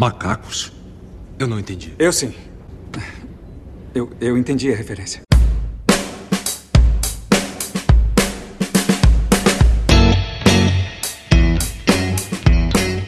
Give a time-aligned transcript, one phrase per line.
[0.00, 0.72] Macacos?
[1.40, 1.92] Eu não entendi.
[1.98, 2.32] Eu sim.
[3.92, 5.22] Eu, eu entendi a referência.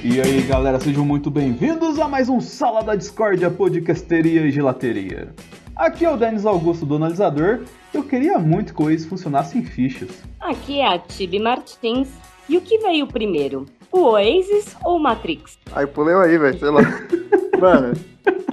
[0.03, 5.33] E aí galera, sejam muito bem-vindos a mais um Sala da Discórdia, podcasteria e gelateria.
[5.77, 7.61] Aqui é o Denis Augusto do Analisador.
[7.95, 10.25] Eu queria muito que o Waze funcionasse em fichas.
[10.41, 12.09] Aqui é a Tibi Martins.
[12.49, 13.65] E o que veio primeiro?
[13.93, 15.59] O Oasis ou o Matrix?
[15.73, 16.81] Aí puleu aí, velho, sei lá.
[17.61, 17.93] Mano,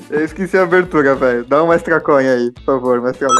[0.10, 1.46] eu esqueci a abertura, velho.
[1.46, 3.28] Dá uma estraconha aí, por favor, mestre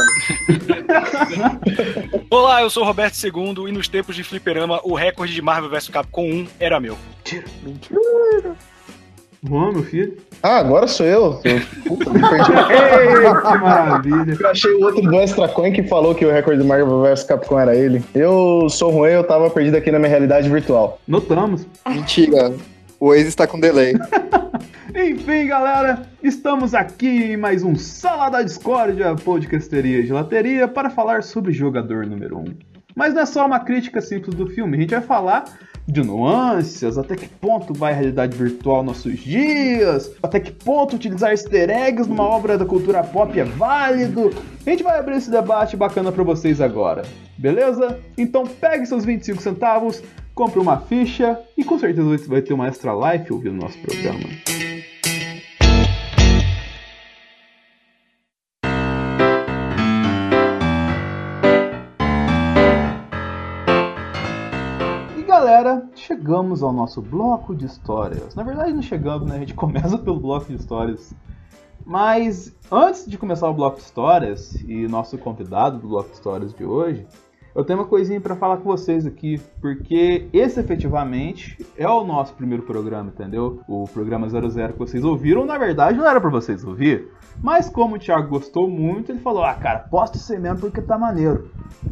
[2.30, 5.70] Olá, eu sou o Roberto II e nos tempos de fliperama o recorde de Marvel
[5.70, 6.96] vs Capcom 1 era meu.
[7.62, 8.56] Mentira.
[9.46, 10.16] Juan, meu filho.
[10.42, 11.40] Ah, agora sou eu.
[11.86, 12.52] puta, me perdi.
[12.72, 14.36] Ei, que maravilha.
[14.38, 17.24] Eu achei o outro do Extra Coin que falou que o recorde do Marvel vs
[17.24, 18.02] Capcom era ele.
[18.14, 21.00] Eu sou ruim, eu tava perdido aqui na minha realidade virtual.
[21.06, 21.66] Notamos.
[21.88, 22.52] Mentira.
[22.98, 23.94] O Waze está com delay.
[24.92, 31.22] Enfim, galera, estamos aqui em mais um Sala da Discórdia, podcasteria e gelateria, para falar
[31.22, 32.44] sobre jogador número 1.
[32.96, 35.44] Mas não é só uma crítica simples do filme, a gente vai falar
[35.88, 41.30] de nuances, até que ponto vai a realidade virtual nossos dias, até que ponto utilizar
[41.30, 44.30] easter eggs numa obra da cultura pop é válido.
[44.66, 47.02] A gente vai abrir esse debate bacana para vocês agora,
[47.38, 47.98] beleza?
[48.18, 50.02] Então pegue seus 25 centavos,
[50.34, 54.77] compre uma ficha e com certeza você vai ter uma extra life ouvindo nosso programa.
[66.08, 68.34] Chegamos ao nosso bloco de histórias.
[68.34, 69.36] Na verdade não chegamos, né?
[69.36, 71.12] A gente começa pelo bloco de histórias.
[71.84, 76.54] Mas antes de começar o bloco de histórias e nosso convidado do bloco de histórias
[76.54, 77.06] de hoje,
[77.58, 82.32] eu tenho uma coisinha para falar com vocês aqui, porque esse efetivamente é o nosso
[82.34, 83.60] primeiro programa, entendeu?
[83.66, 87.08] O programa 00 que vocês ouviram, na verdade não era para vocês ouvir,
[87.42, 90.96] mas como o Thiago gostou muito, ele falou: "Ah, cara, posta aí mesmo porque tá
[90.96, 91.50] maneiro".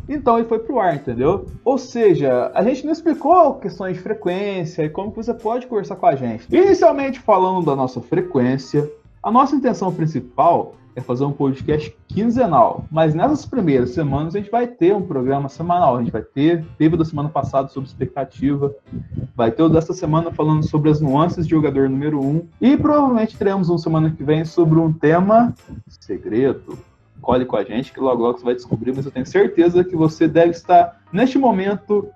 [0.09, 1.47] Então ele foi pro ar, entendeu?
[1.65, 6.07] Ou seja, a gente não explicou questões de frequência e como você pode conversar com
[6.07, 6.47] a gente.
[6.49, 8.89] Inicialmente falando da nossa frequência,
[9.21, 14.51] a nossa intenção principal é fazer um podcast quinzenal, mas nessas primeiras semanas a gente
[14.51, 15.97] vai ter um programa semanal.
[15.97, 18.75] A gente vai ter, teve da semana passada sobre expectativa,
[19.37, 22.77] vai ter o dessa semana falando sobre as nuances de jogador número 1 um, e
[22.79, 25.55] provavelmente teremos um semana que vem sobre um tema
[25.87, 26.79] segredo.
[27.21, 29.95] Colhe com a gente que logo logo você vai descobrir, mas eu tenho certeza que
[29.95, 32.09] você deve estar neste momento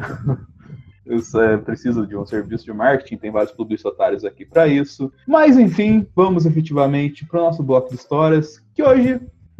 [1.66, 5.12] precisa de um serviço de marketing, tem vários publicitários aqui para isso.
[5.28, 9.20] Mas enfim, vamos efetivamente para o nosso bloco de histórias, que hoje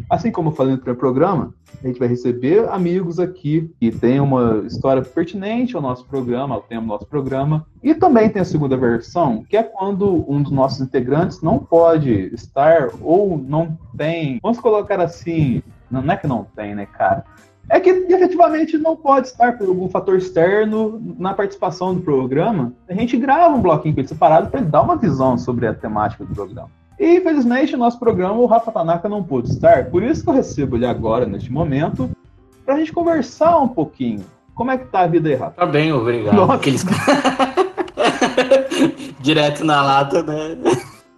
[0.10, 1.54] Assim como falei no primeiro programa,
[1.84, 6.62] a gente vai receber amigos aqui que tem uma história pertinente ao nosso programa, ao
[6.62, 7.66] tema do nosso programa.
[7.84, 12.12] E também tem a segunda versão, que é quando um dos nossos integrantes não pode
[12.34, 14.40] estar ou não tem.
[14.42, 15.62] Vamos colocar assim.
[15.90, 17.24] Não é que não tem, né, cara?
[17.70, 22.74] É que efetivamente não pode estar por algum fator externo na participação do programa.
[22.88, 25.74] A gente grava um bloquinho com ele separado para ele dar uma visão sobre a
[25.74, 26.70] temática do programa.
[27.00, 30.34] E infelizmente no nosso programa o Rafa Tanaka não pôde estar, por isso que eu
[30.34, 32.10] recebo ele agora, neste momento,
[32.66, 34.26] pra gente conversar um pouquinho.
[34.56, 35.52] Como é que tá a vida aí, Rafa?
[35.52, 36.36] Tá bem, obrigado.
[36.36, 36.54] Nossa.
[36.54, 36.86] Aqueles...
[39.22, 40.58] Direto na lata, né?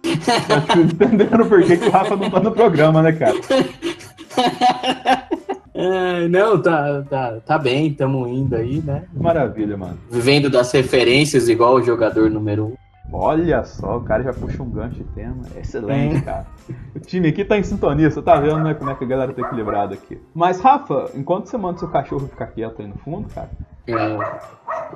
[0.04, 3.36] Acho que entenderam por que, que o Rafa não tá no programa, né, cara?
[5.72, 9.04] É, não, tá, tá, tá bem, estamos indo aí, né?
[9.14, 9.98] Maravilha, mano.
[10.10, 12.74] Vivendo das referências igual o jogador número um.
[13.12, 15.42] Olha só, o cara já puxa um gancho de tema.
[15.56, 16.46] Excelente, cara.
[16.94, 19.32] O time aqui tá em sintonia, você tá vendo, né, como é que a galera
[19.32, 20.20] tá equilibrada aqui.
[20.34, 23.50] Mas, Rafa, enquanto você manda seu cachorro ficar quieto aí no fundo, cara,
[23.86, 24.16] É,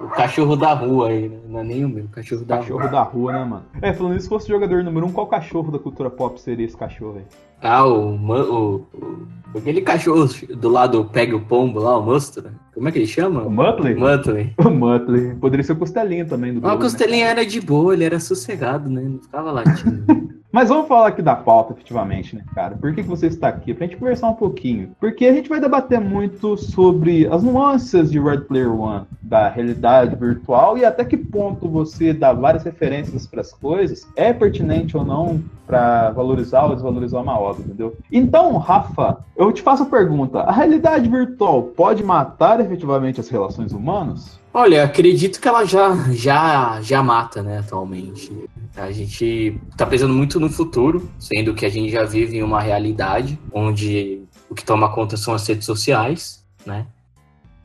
[0.00, 1.38] o cachorro da rua aí, né?
[1.48, 2.90] Não é nem o meu, o cachorro da cachorro rua.
[2.90, 3.64] da rua, né, mano?
[3.82, 6.76] É, falando isso, se fosse jogador número um, qual cachorro da cultura pop seria esse
[6.76, 7.24] cachorro aí?
[7.60, 12.50] Ah, o, o, o- Aquele cachorro do lado pega o pombo lá, o monstro.
[12.74, 13.42] Como é que ele chama?
[13.42, 13.94] O Muttley?
[13.94, 14.52] Muttley.
[14.58, 15.34] O Muttley.
[15.36, 16.82] Poderia ser o Costelinha também do o Globo, né?
[16.82, 19.02] Costelinha era de boa, ele era sossegado, né?
[19.02, 20.34] Não ficava latindo.
[20.54, 22.76] Mas vamos falar aqui da pauta, efetivamente, né, cara?
[22.76, 23.74] Por que, que você está aqui?
[23.74, 24.94] Pra gente conversar um pouquinho.
[25.00, 30.14] Porque a gente vai debater muito sobre as nuances de Red Player One, da realidade
[30.14, 35.04] virtual e até que ponto você dá várias referências para as coisas é pertinente ou
[35.04, 37.96] não para valorizar ou desvalorizar uma obra, entendeu?
[38.12, 43.72] Então, Rafa, eu te faço a pergunta: a realidade virtual pode matar efetivamente as relações
[43.72, 44.38] humanas?
[44.56, 48.30] Olha, acredito que ela já, já, já mata, né, atualmente.
[48.76, 52.60] A gente tá pensando muito no futuro, sendo que a gente já vive em uma
[52.60, 56.86] realidade onde o que toma conta são as redes sociais, né?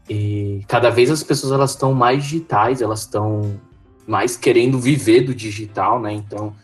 [0.09, 3.59] E cada vez as pessoas elas estão mais digitais, elas estão
[4.07, 6.11] mais querendo viver do digital, né?
[6.11, 6.55] Então,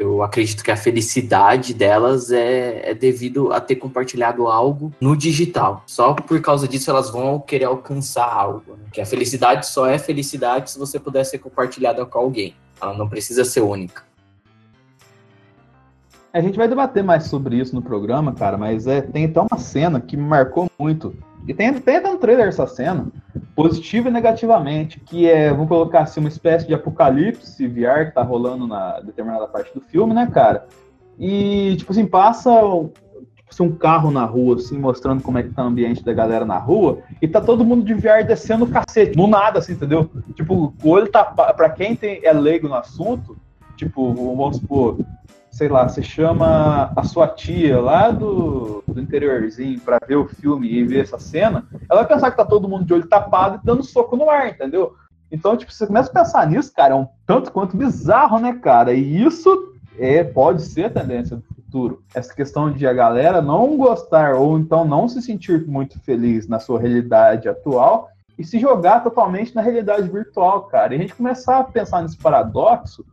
[0.00, 5.84] eu acredito que a felicidade delas é, é devido a ter compartilhado algo no digital.
[5.86, 8.78] Só por causa disso elas vão querer alcançar algo.
[8.78, 8.84] Né?
[8.94, 12.54] Que a felicidade só é felicidade se você puder ser compartilhada com alguém.
[12.80, 14.02] Ela não precisa ser única.
[16.32, 19.58] A gente vai debater mais sobre isso no programa, cara, mas é, tem até uma
[19.58, 21.14] cena que me marcou muito.
[21.46, 23.06] E tem, até um trailer essa cena,
[23.54, 28.22] positivo e negativamente, que é, vamos colocar assim, uma espécie de apocalipse VR que tá
[28.22, 30.66] rolando na determinada parte do filme, né, cara?
[31.18, 32.50] E, tipo assim, passa
[33.50, 36.12] tipo assim, um carro na rua, assim, mostrando como é que tá o ambiente da
[36.12, 39.72] galera na rua, e tá todo mundo de VR descendo o cacete, no nada, assim,
[39.72, 40.08] entendeu?
[40.34, 41.24] Tipo, o olho tá.
[41.24, 43.36] Pra quem tem, é leigo no assunto,
[43.76, 44.98] tipo, vamos supor,
[45.50, 50.72] sei lá, você chama a sua tia lá do, do interiorzinho pra ver o filme
[50.72, 53.66] e ver essa cena, ela vai pensar que tá todo mundo de olho tapado e
[53.66, 54.94] dando soco no ar, entendeu?
[55.30, 58.92] Então, tipo, você começa a pensar nisso, cara, é um tanto quanto bizarro, né, cara?
[58.92, 62.02] E isso é, pode ser a tendência do futuro.
[62.14, 66.58] Essa questão de a galera não gostar ou então não se sentir muito feliz na
[66.58, 70.94] sua realidade atual e se jogar totalmente na realidade virtual, cara.
[70.94, 73.04] E a gente começar a pensar nesse paradoxo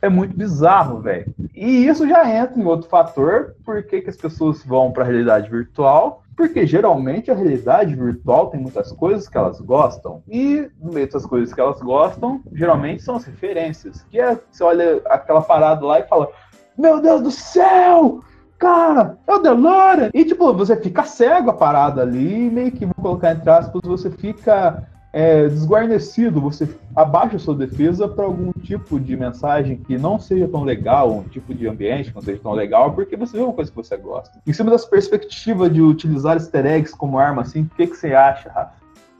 [0.00, 1.34] é muito bizarro, velho.
[1.54, 5.06] E isso já entra em outro fator, por que, que as pessoas vão para a
[5.06, 6.22] realidade virtual?
[6.36, 10.22] Porque geralmente a realidade virtual tem muitas coisas que elas gostam.
[10.28, 14.06] E no meio dessas coisas que elas gostam, geralmente são as referências.
[14.08, 16.28] Que é, você olha aquela parada lá e fala:
[16.76, 18.20] Meu Deus do céu!
[18.56, 20.10] Cara, é o DeLorean!
[20.14, 24.10] E tipo, você fica cego a parada ali, meio que, vou colocar entre aspas, você
[24.10, 30.46] fica é, desguarnecido, você abaixa sua defesa para algum tipo de mensagem que não seja
[30.46, 33.52] tão legal, um tipo de ambiente que não seja tão legal, porque você vê uma
[33.52, 34.38] coisa que você gosta.
[34.46, 38.14] Em cima dessa perspectiva de utilizar easter eggs como arma, assim, o que, que você
[38.14, 38.72] acha, Rafa?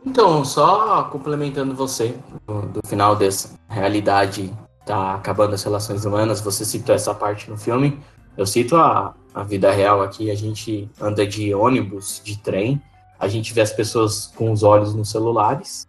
[0.05, 2.15] Então, só complementando você,
[2.47, 4.53] do, do final dessa realidade
[4.87, 7.99] tá acabando as relações humanas, você citou essa parte no filme,
[8.37, 12.81] eu cito a, a vida real aqui, a gente anda de ônibus, de trem,
[13.19, 15.89] a gente vê as pessoas com os olhos nos celulares,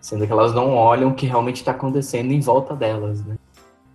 [0.00, 3.36] sendo que elas não olham o que realmente está acontecendo em volta delas, né?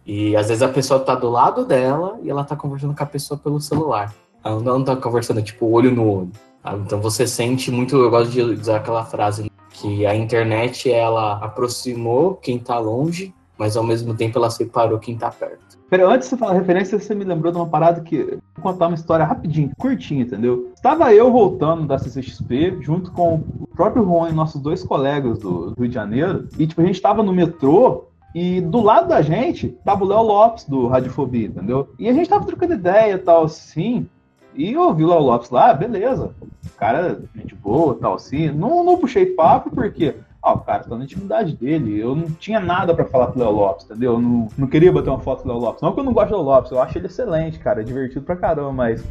[0.05, 3.07] E às vezes a pessoa tá do lado dela e ela tá conversando com a
[3.07, 4.13] pessoa pelo celular.
[4.43, 6.31] Ela não tá conversando, tipo, olho no olho.
[6.61, 6.83] sabe?
[6.85, 12.35] Então você sente muito, eu gosto de usar aquela frase, que a internet, ela aproximou
[12.35, 15.77] quem tá longe, mas ao mesmo tempo ela separou quem tá perto.
[15.89, 18.39] Pera, antes de você falar referência, você me lembrou de uma parada que.
[18.55, 20.71] Vou contar uma história rapidinho, curtinha, entendeu?
[20.73, 25.71] Estava eu voltando da CCXP, junto com o próprio Juan e nossos dois colegas do,
[25.71, 28.05] do Rio de Janeiro, e tipo, a gente tava no metrô.
[28.33, 31.93] E do lado da gente tava o Léo Lopes do Radiofobia, entendeu?
[31.97, 34.09] E a gente tava trocando ideia e tal, assim.
[34.53, 36.31] E eu ouvi o Léo Lopes lá, beleza.
[36.65, 38.49] O cara, gente boa tal, assim.
[38.49, 41.99] Não, não puxei papo porque ah, o cara tá na intimidade dele.
[41.99, 44.13] Eu não tinha nada pra falar pro Léo Lopes, entendeu?
[44.13, 45.81] Eu não, não queria bater uma foto do Léo Lopes.
[45.81, 47.81] Não que eu não gosto do Léo Lopes, eu acho ele excelente, cara.
[47.81, 49.03] É divertido pra caramba, mas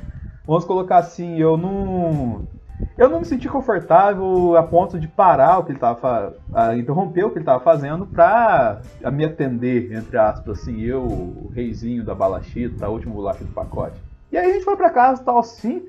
[0.47, 2.45] vamos colocar assim, eu não.
[2.97, 7.25] Eu não me senti confortável a ponto de parar o que ele tava a interromper
[7.25, 8.81] o que ele tava fazendo pra
[9.13, 14.01] me atender, entre aspas, assim, eu, o reizinho da balachita, a última bolacha do pacote.
[14.31, 15.83] E aí a gente foi pra casa tal assim.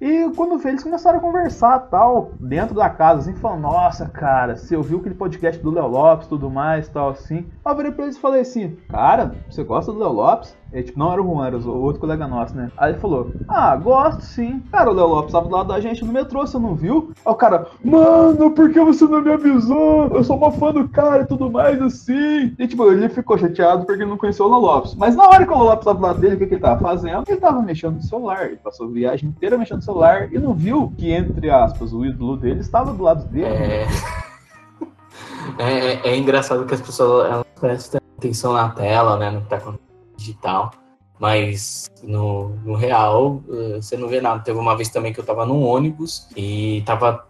[0.00, 4.56] E quando vê, eles começaram a conversar tal, dentro da casa, assim, falando, nossa, cara,
[4.56, 7.46] você ouviu aquele podcast do Léo Lopes e tudo mais, tal, assim.
[7.64, 10.56] Aí eu virei pra eles e falei assim, cara, você gosta do Léo Lopes?
[10.70, 12.70] É, tipo, não era o Juan, era o outro colega nosso, né?
[12.76, 14.62] Aí ele falou, ah, gosto sim.
[14.70, 17.12] Cara, o Léo Lopes tava do lado da gente no metrô, você não viu?
[17.24, 20.08] Aí o cara, mano, por que você não me avisou?
[20.08, 22.54] Eu sou uma fã do cara e tudo mais, assim.
[22.58, 24.94] E tipo, ele ficou chateado porque ele não conheceu o Léo Lopes.
[24.94, 26.60] Mas na hora que o Léo Lopes tava do lado dele, o que, que ele
[26.60, 27.24] tava fazendo?
[27.26, 28.46] Ele tava mexendo no celular.
[28.46, 32.04] Ele passou a viagem inteira mexendo no celular e não viu que, entre aspas, o
[32.04, 33.46] ídolo dele estava do lado dele.
[33.46, 33.86] É.
[35.58, 39.30] É, é engraçado que as pessoas elas prestam atenção na tela, né?
[39.30, 40.70] No que tá acontecendo digital.
[41.18, 44.40] Mas no, no real, eh, você não vê nada.
[44.42, 47.26] Teve uma vez também que eu tava num ônibus e tava.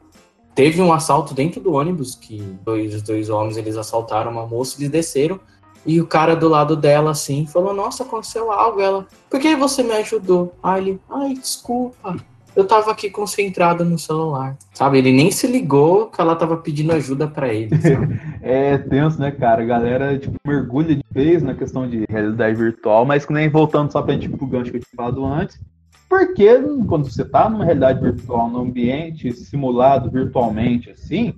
[0.54, 4.90] Teve um assalto dentro do ônibus, que dois, dois homens eles assaltaram uma moça, eles
[4.90, 5.40] desceram,
[5.86, 8.80] e o cara do lado dela, assim, falou, nossa, aconteceu algo.
[8.80, 10.52] Ela, por que você me ajudou?
[10.60, 12.16] Aí ele, ai, desculpa.
[12.58, 14.56] Eu tava aqui concentrado no celular.
[14.74, 17.70] Sabe, ele nem se ligou que ela tava pedindo ajuda para ele.
[18.42, 19.62] É tenso, né, cara?
[19.62, 23.92] A galera, tipo, mergulha de vez na questão de realidade virtual, mas que nem voltando
[23.92, 25.60] só pra gente pro gancho que eu tinha falado antes.
[26.08, 26.48] Porque
[26.88, 31.34] quando você tá numa realidade virtual, num ambiente simulado virtualmente, assim,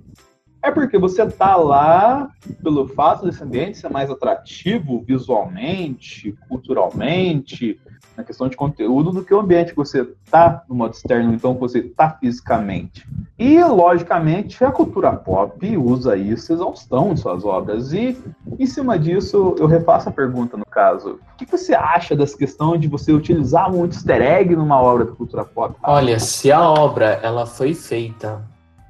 [0.63, 2.29] é porque você tá lá
[2.63, 7.79] pelo fato desse ambiente ser mais atrativo visualmente, culturalmente,
[8.15, 11.53] na questão de conteúdo, do que o ambiente que você tá no modo externo, então
[11.53, 13.07] você tá fisicamente.
[13.37, 17.93] E, logicamente, a cultura pop usa isso exaustão em suas obras.
[17.93, 18.17] E,
[18.59, 21.19] em cima disso, eu refaço a pergunta, no caso.
[21.33, 25.11] O que você acha dessa questão de você utilizar um easter egg numa obra da
[25.11, 25.75] cultura pop?
[25.81, 28.43] Olha, se a obra ela foi feita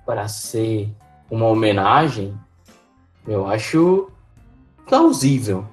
[0.06, 0.90] para ser
[1.30, 2.34] uma homenagem,
[3.26, 4.10] eu acho
[4.88, 5.66] plausível.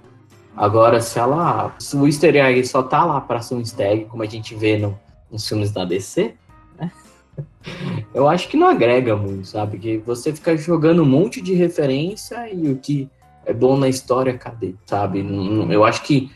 [0.59, 1.73] Agora, se ela.
[1.79, 4.57] Se o easter egg só tá lá para ser um easter egg, como a gente
[4.57, 4.99] vê no,
[5.31, 6.35] nos filmes da DC,
[6.77, 6.91] né?
[8.13, 9.79] Eu acho que não agrega muito, sabe?
[9.79, 13.09] Que você fica jogando um monte de referência e o que
[13.47, 14.75] é bom na história, cadê?
[14.85, 15.25] Sabe?
[15.71, 16.31] Eu acho que,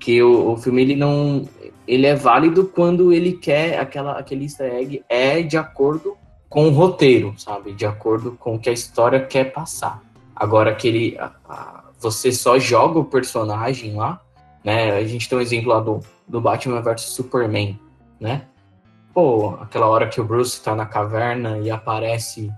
[0.00, 1.48] que o, o filme ele não.
[1.86, 6.16] Ele é válido quando ele quer aquela, aquele easter egg é de acordo
[6.48, 7.72] com o roteiro, sabe?
[7.72, 10.02] De acordo com o que a história quer passar.
[10.34, 11.16] Agora, aquele.
[11.18, 14.20] a- a- você só joga o personagem lá,
[14.64, 14.92] né?
[14.96, 17.78] A gente tem um exemplo lá do, do Batman vs Superman,
[18.20, 18.46] né?
[19.12, 22.50] Pô, aquela hora que o Bruce tá na caverna e aparece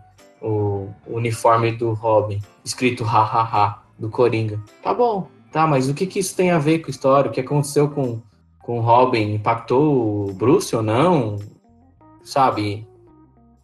[0.43, 4.61] o, uniforme do Robin, escrito ha ha ha, do Coringa.
[4.83, 7.31] Tá bom, tá, mas o que, que isso tem a ver com a história?
[7.31, 8.21] O que aconteceu com,
[8.59, 9.35] com o Robin?
[9.35, 11.37] Impactou o Bruce ou não?
[12.23, 12.87] Sabe?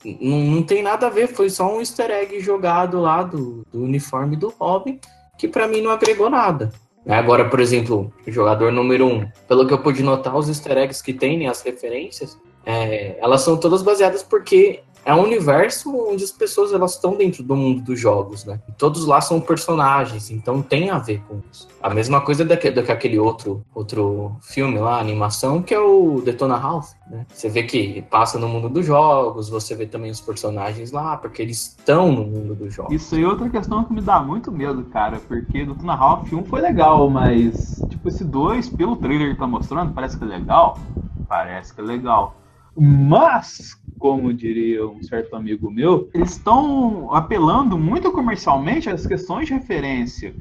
[0.04, 3.82] N- Não tem nada a ver, foi só um easter egg jogado lá do, do
[3.82, 4.98] uniforme do Robin,
[5.38, 6.72] que pra mim não agregou nada.
[7.08, 11.12] Agora, por exemplo, jogador número um, pelo que eu pude notar, os easter eggs que
[11.12, 16.32] tem, né, as referências, é, elas são todas baseadas porque é um universo onde as
[16.32, 18.60] pessoas elas estão dentro do mundo dos jogos, né?
[18.68, 21.68] E todos lá são personagens, então tem a ver com isso.
[21.80, 26.90] A mesma coisa daque- daquele outro, outro filme lá, animação, que é o Detona Ralph,
[27.08, 27.24] né?
[27.32, 31.40] Você vê que passa no mundo dos jogos, você vê também os personagens lá, porque
[31.40, 32.92] eles estão no mundo dos jogos.
[32.92, 36.44] Isso é outra questão que me dá muito medo, cara, porque do Tuna Ralph 1
[36.44, 40.80] foi legal, mas, tipo, esse 2, pelo trailer que tá mostrando, parece que é legal.
[41.28, 42.36] Parece que é legal.
[42.76, 43.76] Mas,
[44.12, 50.32] como diria um certo amigo meu, eles estão apelando muito comercialmente às questões de referência.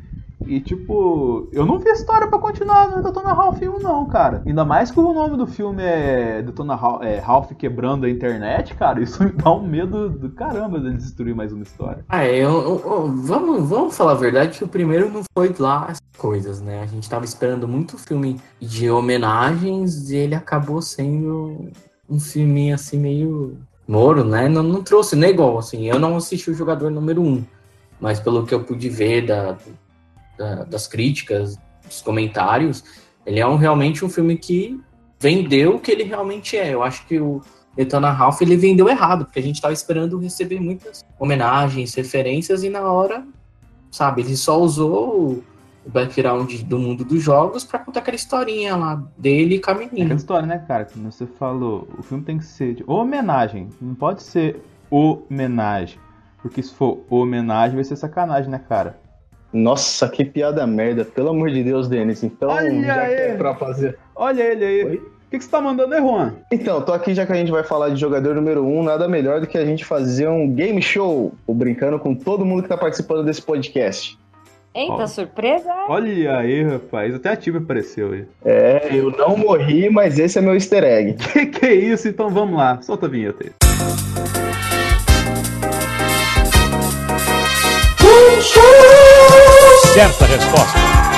[0.45, 4.43] E, tipo, eu não vi história pra continuar no Detona Ralph 1, não, cara.
[4.45, 8.75] Ainda mais que o nome do filme é Detona Ralph, é, Ralph quebrando a internet,
[8.75, 9.01] cara.
[9.01, 12.05] Isso me dá um medo do caramba deles destruir mais uma história.
[12.07, 15.85] Ah, eu, eu- eu- vamos, vamos falar a verdade que o primeiro não foi lá
[15.89, 16.81] as coisas, né?
[16.83, 21.69] A gente tava esperando muito filme de homenagens e ele acabou sendo
[22.09, 23.57] um filme assim meio
[23.87, 24.47] moro, né?
[24.47, 25.85] Não, não trouxe, não é igual, assim.
[25.87, 27.43] Eu não assisti o jogador número um,
[27.99, 29.57] mas pelo que eu pude ver da,
[30.37, 32.83] da- das críticas, dos comentários,
[33.25, 34.79] ele é um, realmente um filme que
[35.19, 36.73] vendeu o que ele realmente é.
[36.73, 37.41] Eu acho que o
[37.75, 42.69] Detona Ralph ele vendeu errado, porque a gente tava esperando receber muitas homenagens, referências, e
[42.69, 43.25] na hora,
[43.91, 45.43] sabe, ele só usou
[45.87, 49.91] background do mundo dos jogos pra contar aquela historinha lá dele com a É aquela
[49.91, 50.15] menina.
[50.15, 50.85] história, né, cara?
[50.85, 53.69] Como você falou, o filme tem que ser de homenagem.
[53.81, 55.99] Não pode ser homenagem.
[56.41, 58.97] Porque se for homenagem, vai ser sacanagem, né, cara?
[59.51, 61.05] Nossa, que piada merda.
[61.05, 62.23] Pelo amor de Deus, Denis.
[62.23, 63.37] Então, Olha já que é aí.
[63.37, 63.97] pra fazer.
[64.15, 64.85] Olha ele aí.
[64.85, 64.95] Oi?
[64.97, 66.33] O que, que você tá mandando aí, Juan?
[66.51, 69.41] Então, tô aqui já que a gente vai falar de jogador número um, nada melhor
[69.41, 72.77] do que a gente fazer um game show, ou brincando com todo mundo que tá
[72.77, 74.17] participando desse podcast.
[74.75, 75.07] Eita, Ó.
[75.07, 75.73] surpresa?
[75.87, 77.15] Olha aí, rapaz.
[77.15, 78.25] Até a Tiva apareceu aí.
[78.43, 81.15] É, eu não morri, mas esse é meu easter egg.
[81.31, 82.09] Que que é isso?
[82.09, 82.81] Então vamos lá.
[82.81, 83.51] Solta a vinheta aí.
[89.93, 91.14] Certa resposta.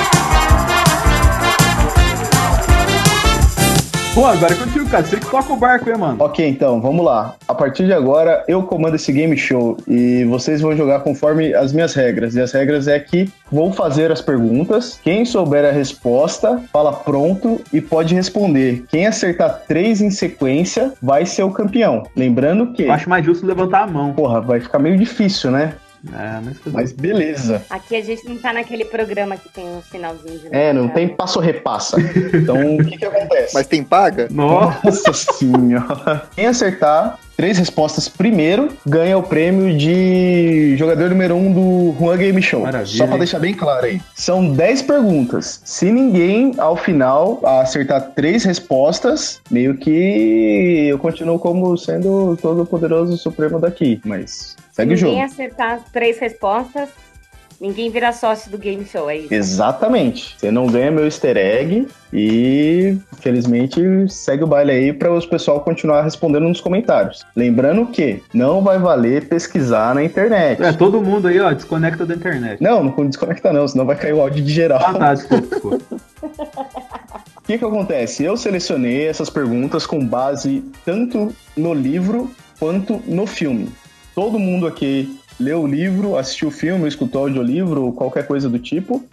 [4.18, 5.04] Pô, agora é contigo, cara.
[5.04, 6.16] Você que toca o barco aí, mano.
[6.18, 7.36] Ok, então, vamos lá.
[7.46, 11.72] A partir de agora, eu comando esse game show e vocês vão jogar conforme as
[11.72, 12.34] minhas regras.
[12.34, 14.98] E as regras é que vou fazer as perguntas.
[15.04, 18.84] Quem souber a resposta, fala pronto e pode responder.
[18.88, 22.02] Quem acertar três em sequência vai ser o campeão.
[22.16, 24.12] Lembrando que, Eu acho mais justo levantar a mão.
[24.14, 25.74] porra, vai ficar meio difícil, né?
[26.12, 26.40] É,
[26.72, 27.62] mas beleza.
[27.68, 30.94] Aqui a gente não tá naquele programa que tem um sinalzinho de É, não levantar.
[30.94, 31.96] tem passo repassa.
[32.34, 33.54] Então, o que que acontece?
[33.54, 34.28] Mas tem paga?
[34.30, 34.78] Nossa.
[34.84, 36.22] Nossa senhora.
[36.34, 42.42] Quem acertar três respostas primeiro ganha o prêmio de jogador número um do Juan Game
[42.42, 42.62] Show.
[42.62, 43.18] Maravilha, Só pra hein?
[43.18, 44.00] deixar bem claro aí.
[44.14, 45.60] São 10 perguntas.
[45.64, 53.16] Se ninguém, ao final, acertar três respostas, meio que eu continuo como sendo todo poderoso
[53.16, 54.00] supremo daqui.
[54.04, 55.32] Mas segue o Se ninguém jogo.
[55.32, 56.88] acertar as três respostas,
[57.60, 59.34] ninguém vira sócio do game show, é isso?
[59.34, 60.36] Exatamente.
[60.38, 65.60] Você não ganha meu easter egg e, felizmente, segue o baile aí para os pessoal
[65.62, 67.26] continuar respondendo nos comentários.
[67.34, 70.62] Lembrando que não vai valer pesquisar na internet.
[70.62, 72.62] É, todo mundo aí, ó, desconecta da internet.
[72.62, 74.80] Não, não desconecta não, senão vai cair o áudio de geral.
[74.80, 75.84] Ah, tá, desculpa, desculpa.
[77.36, 78.22] O que que acontece?
[78.22, 82.30] Eu selecionei essas perguntas com base tanto no livro
[82.60, 83.70] quanto no filme.
[84.18, 88.48] Todo mundo aqui leu o livro, assistiu o filme, escutou o audiolivro ou qualquer coisa
[88.48, 89.06] do tipo.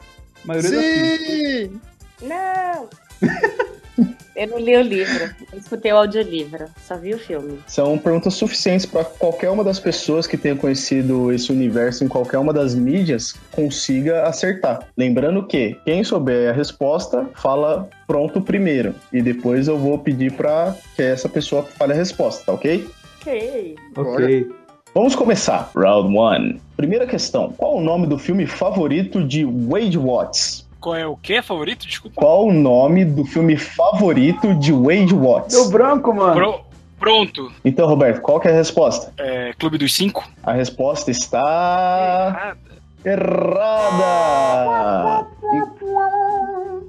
[0.43, 1.79] A maioria Sim!
[2.23, 2.89] Não!
[4.35, 7.59] eu não li o livro, eu escutei o audiolivro, só vi o filme.
[7.67, 12.39] São perguntas suficientes para qualquer uma das pessoas que tenha conhecido esse universo em qualquer
[12.39, 14.87] uma das mídias consiga acertar.
[14.97, 20.75] Lembrando que quem souber a resposta fala pronto primeiro e depois eu vou pedir para
[20.95, 22.89] que essa pessoa fale a resposta, tá ok?
[23.21, 23.75] Ok.
[23.95, 24.64] Ok.
[24.95, 25.69] Vamos começar.
[25.75, 26.59] Round 1.
[26.77, 27.51] Primeira questão.
[27.51, 30.65] Qual o nome do filme favorito de Wade Watts?
[30.79, 31.85] Qual é o que favorito?
[31.85, 32.21] Desculpa.
[32.21, 35.53] Qual o nome do filme favorito de Wade Watts?
[35.53, 36.33] Deu branco, mano.
[36.33, 36.61] Pro-
[36.97, 37.51] Pronto.
[37.65, 39.11] Então, Roberto, qual que é a resposta?
[39.17, 40.25] É, Clube dos Cinco.
[40.41, 42.55] A resposta está
[43.03, 43.03] errada.
[43.03, 43.09] E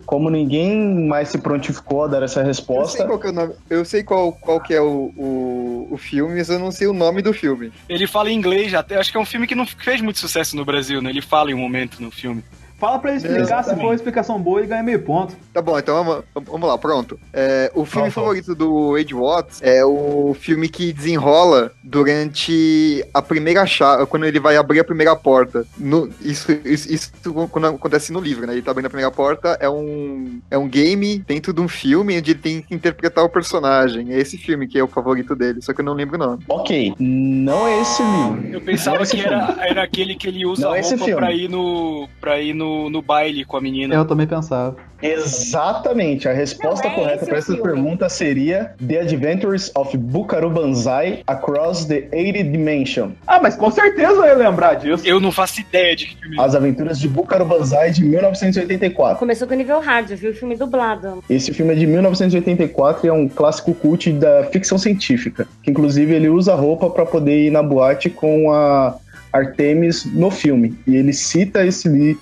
[0.07, 3.33] Como ninguém mais se prontificou a dar essa Eu sei resposta, qual que é o
[3.33, 3.55] nome.
[3.69, 6.93] Eu sei qual, qual que é o, o, o filme, mas eu não sei o
[6.93, 7.73] nome do filme.
[7.89, 8.97] Ele fala em inglês até.
[8.97, 11.11] Acho que é um filme que não fez muito sucesso no Brasil, né?
[11.11, 12.45] Ele fala em um momento no filme.
[12.79, 13.81] Fala pra ele explicar, se Exatamente.
[13.81, 15.35] for uma explicação boa, ele ganha meio ponto.
[15.53, 17.19] Tá bom, então vamos, vamos lá, pronto.
[17.33, 18.23] É, o filme Qual foi?
[18.23, 24.39] favorito do Wade Watts é o filme que desenrola durante a primeira chave, quando ele
[24.41, 25.67] vai abrir a primeira porta.
[25.79, 27.13] No- isso, isso, isso
[27.51, 28.53] quando acontece no livro, né?
[28.53, 32.19] Ele tá abrindo a primeira porta, é um, é um game dentro de um filme
[32.19, 34.13] onde ele tem que interpretar o personagem.
[34.13, 36.45] É esse filme que é o favorito dele, só que eu não lembro o nome.
[36.49, 38.47] ok, não é esse livro.
[38.53, 41.05] Eu pensava é que era, era aquele que ele usa Não a é esse roupa
[41.07, 41.21] filme.
[41.21, 43.95] pra ir, no, pra ir no, no baile com a menina.
[43.95, 44.77] Eu também pensava.
[45.03, 47.63] Exatamente, a resposta Não, é correta para essa filme.
[47.63, 53.11] pergunta seria The Adventures of Bukaru Banzai Across the 80 Dimension.
[53.27, 55.07] Ah, mas com certeza eu ia lembrar disso.
[55.07, 56.41] Eu não faço ideia de que filme é.
[56.43, 59.19] As Aventuras de Bukaru Banzai de 1984.
[59.19, 61.23] Começou com o nível hard, eu vi o filme dublado.
[61.29, 65.47] Esse filme é de 1984 e é um clássico cult da ficção científica.
[65.63, 68.97] Que inclusive ele usa a roupa para poder ir na boate com a
[69.33, 70.75] Artemis no filme.
[70.87, 72.17] E ele cita esse, li-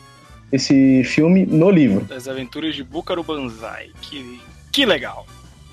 [0.55, 2.05] esse filme no livro.
[2.05, 3.89] Das Aventuras de Búcaro Banzai.
[4.01, 4.41] Que,
[4.71, 5.27] que legal.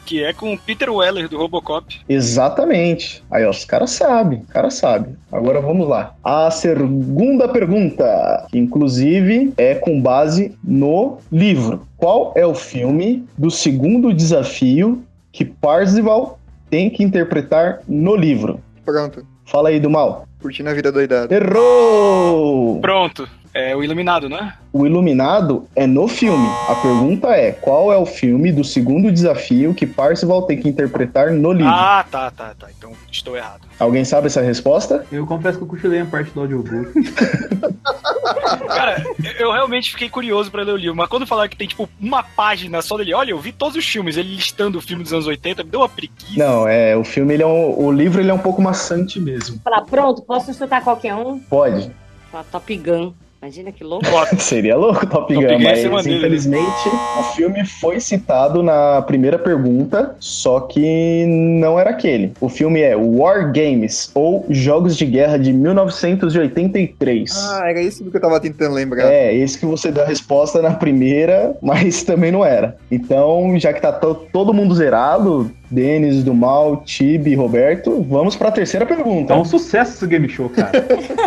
[0.06, 2.02] Que é com o Peter Weller do Robocop.
[2.10, 3.24] Exatamente.
[3.30, 5.16] Aí, ó, os caras sabem, os caras sabem.
[5.32, 6.16] Agora vamos lá.
[6.24, 11.88] A segunda pergunta, que inclusive é com base no livro.
[11.96, 16.40] Qual é o filme do segundo desafio que Parzival
[16.70, 18.60] tem que interpretar no livro?
[18.84, 19.26] Pronto.
[19.46, 20.28] Fala aí do mal.
[20.42, 21.34] Curtindo a vida doidada.
[21.34, 22.80] Errou!
[22.82, 23.30] Pronto.
[23.54, 24.54] É o Iluminado, né?
[24.72, 26.48] O Iluminado é no filme.
[26.70, 31.32] A pergunta é: qual é o filme do segundo desafio que Parzival tem que interpretar
[31.32, 31.74] no livro?
[31.74, 32.68] Ah, tá, tá, tá.
[32.78, 33.62] Então estou errado.
[33.78, 35.06] Alguém sabe essa resposta?
[35.12, 36.92] Eu confesso que eu cochilei a parte do audiobook.
[38.68, 39.04] Cara,
[39.40, 42.24] eu- realmente fiquei curioso pra ler o livro, mas quando falaram que tem, tipo, uma
[42.24, 45.28] página só dele, olha, eu vi todos os filmes, ele listando o filme dos anos
[45.28, 46.38] 80, me deu uma preguiça.
[46.38, 49.60] Não, é, o filme ele é um, o livro ele é um pouco maçante mesmo.
[49.64, 51.40] Falar, pronto, posso chutar qualquer um?
[51.40, 51.92] Pode.
[52.32, 53.14] Falar Top Gun.
[53.42, 54.06] Imagina que louco.
[54.38, 60.16] Seria louco Top, Top Gun, mas maneiro, infelizmente o filme foi citado na primeira pergunta,
[60.20, 62.34] só que não era aquele.
[62.40, 67.32] O filme é War Games, ou Jogos de Guerra de 1983.
[67.36, 69.12] Ah, era isso que eu tava tentando lembrar.
[69.12, 72.78] É, esse que você deu a resposta na primeira, mas também não era.
[72.92, 78.52] Então, já que tá to- todo mundo zerado, Denis, do Mal, Tibi, Roberto, vamos pra
[78.52, 79.34] terceira pergunta.
[79.34, 80.72] É um sucesso esse game show, cara.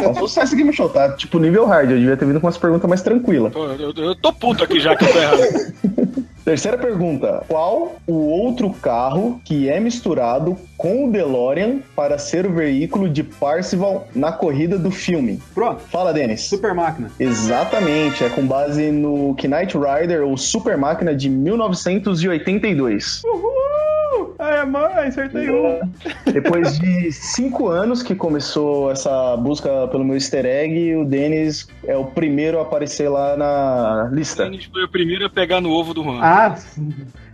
[0.02, 1.12] É um sucesso Game Show, tá?
[1.12, 3.52] Tipo nível hard, eu devia ter vindo com umas perguntas mais tranquilas.
[3.52, 5.74] Pô, eu, eu tô puto aqui já que eu tô errado.
[6.44, 12.52] Terceira pergunta: Qual o outro carro que é misturado com o DeLorean para ser o
[12.52, 15.40] veículo de Parzival na corrida do filme?
[15.54, 15.80] Pronto.
[15.90, 16.42] Fala, Denis.
[16.42, 17.10] Super máquina.
[17.18, 23.22] Exatamente, é com base no Knight Rider ou Super Máquina de 1982.
[23.24, 23.93] Uhul!
[24.44, 25.80] É, mãe, acertei um.
[26.30, 31.96] Depois de cinco anos que começou essa busca pelo meu easter egg, o Denis é
[31.96, 34.44] o primeiro a aparecer lá na O lista.
[34.44, 36.20] Denis foi o primeiro a pegar no ovo do Juan.
[36.20, 36.56] Ah,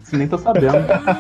[0.03, 0.77] você nem tô sabendo.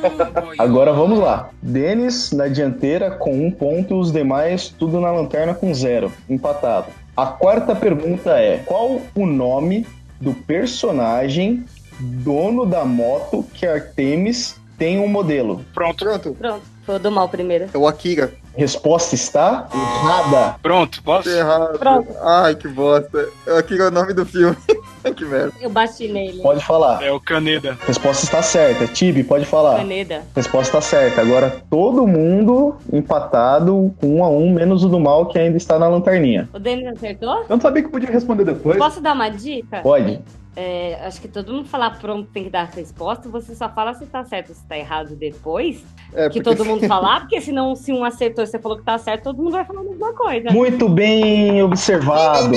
[0.59, 1.50] Agora vamos lá.
[1.62, 6.87] Denis na dianteira com um ponto, os demais tudo na lanterna com zero, empatado.
[7.16, 9.87] A quarta pergunta é: qual o nome
[10.20, 11.64] do personagem
[12.00, 15.62] dono da moto que Artemis tem um modelo?
[15.75, 16.33] Pronto, Pronto.
[16.33, 17.66] Pronto, foi o do mal primeiro.
[17.73, 18.33] É o Akira.
[18.57, 20.57] Resposta está errada.
[20.62, 21.29] pronto, posso?
[21.29, 21.79] Errado.
[21.79, 22.09] Pronto.
[22.23, 23.29] Ai, que bosta.
[23.47, 24.57] O Akira é o nome do filme.
[25.14, 25.53] que merda.
[25.61, 26.40] Eu bati nele.
[26.40, 27.03] Pode falar.
[27.03, 27.77] É o Caneda.
[27.87, 28.87] Resposta está certa.
[28.87, 29.77] Tibi, pode falar.
[29.77, 30.23] Caneda.
[30.35, 31.21] Resposta está certa.
[31.21, 35.79] Agora todo mundo empatado com um a um, menos o do mal que ainda está
[35.79, 36.49] na lanterninha.
[36.55, 37.40] O Denis acertou?
[37.40, 38.79] Eu não sabia que podia responder depois.
[38.79, 39.81] Posso dar uma dica?
[39.83, 40.21] Pode?
[40.56, 43.94] É, acho que todo mundo falar pronto tem que dar a resposta, você só fala
[43.94, 45.84] se tá certo ou se tá errado depois.
[46.12, 48.98] É, Que todo mundo falar, porque senão se um acertou e você falou que tá
[48.98, 50.50] certo, todo mundo vai falar a mesma coisa.
[50.50, 52.50] Muito bem observado.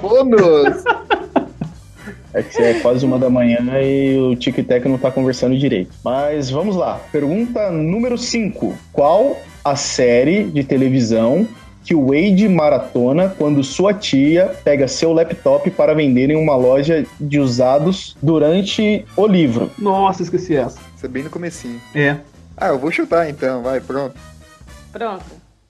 [0.00, 0.84] bônus.
[2.32, 5.94] É que é quase uma da manhã e o Tic Tac não tá conversando direito.
[6.04, 7.00] Mas vamos lá.
[7.12, 8.74] Pergunta número 5.
[8.92, 11.46] Qual a série de televisão
[11.84, 17.04] que o Wade maratona quando sua tia pega seu laptop para vender em uma loja
[17.20, 19.70] de usados durante o livro?
[19.78, 20.80] Nossa, esqueci essa.
[20.96, 21.78] Isso é bem no comecinho.
[21.94, 22.16] É.
[22.56, 24.14] Ah, eu vou chutar então, vai, pronto.
[24.92, 25.24] Pronto.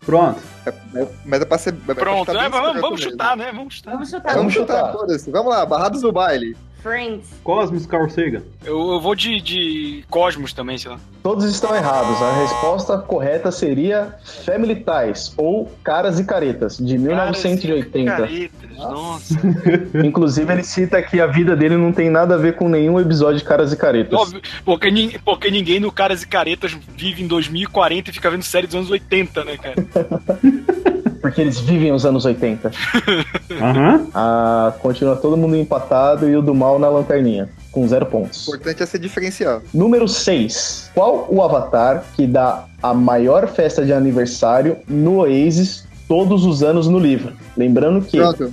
[0.07, 0.38] Pronto.
[0.66, 1.70] É- é- mas é pra ser.
[1.70, 3.50] é pra Pronto, é, bem vamos, vamos chutar, né?
[3.53, 3.92] Vamos chutar.
[3.94, 4.35] Vamos É, chutar.
[4.35, 5.33] vamos Vamos chutar, chutar.
[5.33, 6.57] Vamos lá, barrados no baile.
[6.85, 7.27] Friends.
[7.42, 8.42] Cosmos Carl Sagan.
[8.62, 11.01] Eu, eu vou de, de Cosmos também, sei lá.
[11.23, 12.20] Todos estão errados.
[12.20, 18.14] A resposta correta seria Family Ties ou Caras e Caretas, de 1980.
[18.14, 19.35] Caretas, nossa.
[20.05, 23.38] Inclusive, ele cita que a vida dele não tem nada a ver com nenhum episódio
[23.38, 24.20] de Caras e Caretas.
[24.20, 28.66] Óbvio, porque, porque ninguém no Caras e Caretas vive em 2040 e fica vendo série
[28.66, 29.75] dos anos 80, né, cara?
[31.24, 32.70] Porque eles vivem os anos 80.
[33.58, 34.06] Aham.
[34.12, 38.46] Ah, continua todo mundo empatado e o do mal na lanterninha, com zero O pontos.
[38.46, 39.62] importante é ser diferencial.
[39.72, 40.90] Número 6.
[40.94, 46.88] Qual o avatar que dá a maior festa de aniversário no Oasis todos os anos
[46.88, 47.32] no livro?
[47.56, 48.52] Lembrando que Pronto.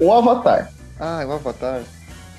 [0.00, 0.72] o avatar.
[0.98, 1.82] Ah, é o Avatar.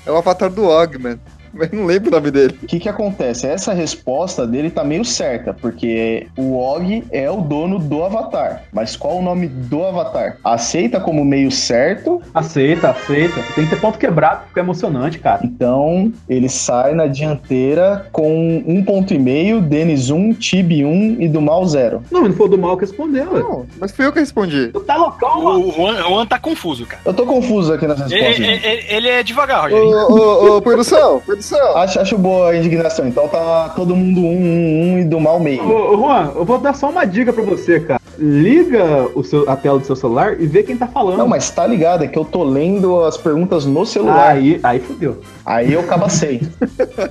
[0.04, 1.18] É o Avatar do Ogman.
[1.54, 2.58] Mas não lembro o nome dele.
[2.62, 3.46] O que que acontece?
[3.46, 8.62] Essa resposta dele tá meio certa, porque o Og é o dono do Avatar.
[8.72, 10.36] Mas qual o nome do Avatar?
[10.44, 13.40] Aceita como meio certo, Aceita, aceita.
[13.54, 15.40] Tem que ter ponto quebrado, fica emocionante, cara.
[15.44, 21.28] então ele sai na dianteira com um ponto e meio, Denis 1, Tibi 1 e
[21.28, 22.02] do Mal 0.
[22.10, 23.24] Não, mas não foi o do mal que respondeu.
[23.32, 24.68] Não, mas fui eu que respondi.
[24.72, 25.68] Tu tá loucão, O, mano.
[25.68, 27.02] o Juan, o Juan tá confuso, cara.
[27.04, 28.38] Eu tô confuso aqui nas respostas.
[28.38, 30.12] Ele, ele- ele é devagar, Ô, Rogério.
[30.12, 31.76] ô, ô, produção, produção.
[31.76, 33.08] Acho, acho boa a indignação.
[33.08, 35.62] Então tá todo mundo um, um, um e do mal meio.
[35.62, 38.00] Ô, ô, Juan, eu vou dar só uma dica pra você, cara.
[38.18, 41.16] Liga o seu, a tela do seu celular e vê quem tá falando.
[41.16, 44.32] Não, mas tá ligado, é que eu tô lendo as perguntas no celular.
[44.32, 45.22] Aí, aí fudeu.
[45.44, 46.42] Aí eu cabacei.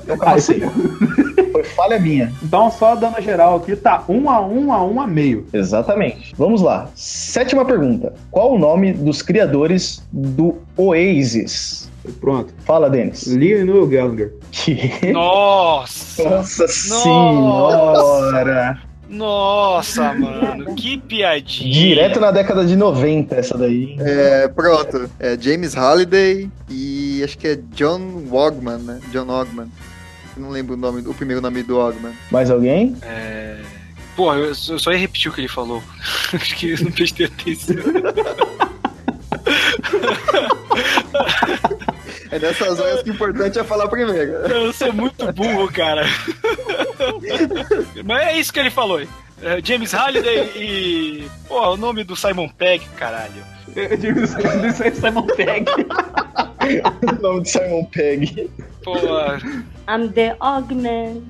[0.07, 0.61] Eu cabacei.
[1.51, 2.31] Foi falha minha.
[2.43, 5.47] Então, só dando geral aqui, tá um a um a um a meio.
[5.51, 6.33] Exatamente.
[6.37, 6.89] Vamos lá.
[6.93, 8.13] Sétima pergunta.
[8.29, 11.88] Qual o nome dos criadores do Oasis?
[12.19, 12.53] Pronto.
[12.65, 13.27] Fala, Denis.
[13.27, 14.33] Liga no Gallagher.
[14.51, 15.11] Que?
[15.11, 16.29] Nossa!
[16.29, 18.81] Nossa senhora!
[19.09, 21.73] Nossa, mano, que piadinha.
[21.73, 23.97] Direto na década de 90, essa daí.
[23.99, 25.09] É, pronto.
[25.19, 28.99] É James Halliday e acho que é John Wogman, né?
[29.11, 29.67] John Ogman.
[30.37, 32.13] Eu não lembro o nome, o primeiro nome do Ogman.
[32.29, 32.95] Mais alguém?
[33.01, 33.57] É...
[34.15, 35.81] Pô, eu, eu só ia repetir o que ele falou.
[36.31, 37.77] Acho que eu não prestei atenção.
[42.31, 44.31] É nessas horas que o importante é falar primeiro.
[44.47, 46.05] Eu sou muito burro, cara.
[48.05, 49.01] Mas é isso que ele falou.
[49.41, 51.27] É, James Halliday e.
[51.47, 53.43] Pô, o nome do Simon Pegg, caralho.
[54.01, 55.65] James isso é Simon Pegg.
[57.07, 58.49] o nome de Simon Pegg.
[58.83, 58.95] Pô,
[59.87, 61.23] I'm the Ogman.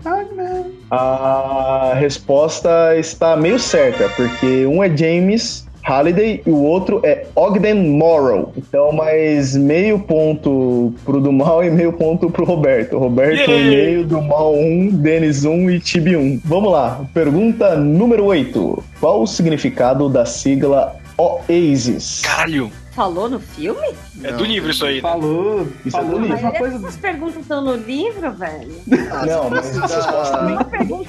[0.92, 7.74] A resposta está meio certa, porque um é James Halliday e o outro é Ogden
[7.74, 8.54] Morrow.
[8.56, 13.00] Então, mais meio ponto pro do mal e meio ponto pro Roberto.
[13.00, 13.70] Roberto, Yay!
[13.70, 16.42] meio, do mal 1, Denis 1 e Tibi 1.
[16.46, 18.84] Vamos lá, pergunta número 8.
[19.00, 22.22] Qual o significado da sigla Oasis?
[22.24, 22.72] caralho.
[22.92, 23.88] Falou no filme?
[24.24, 24.96] É do livro isso aí.
[24.96, 25.02] né?
[25.02, 25.66] Falou.
[25.86, 26.44] Isso é falou do a livro.
[26.44, 26.76] Mas coisa.
[26.76, 28.72] essas perguntas estão no livro, velho?
[29.10, 29.72] Ah, Não, mas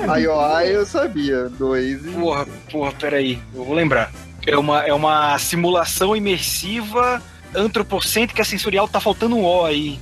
[0.06, 1.48] da IOI eu sabia.
[1.48, 2.14] Do Oasis.
[2.14, 3.38] Porra, porra, peraí.
[3.54, 4.12] Eu vou lembrar.
[4.46, 7.22] É uma, é uma simulação imersiva
[7.54, 8.88] antropocêntrica sensorial.
[8.88, 9.98] Tá faltando um O aí.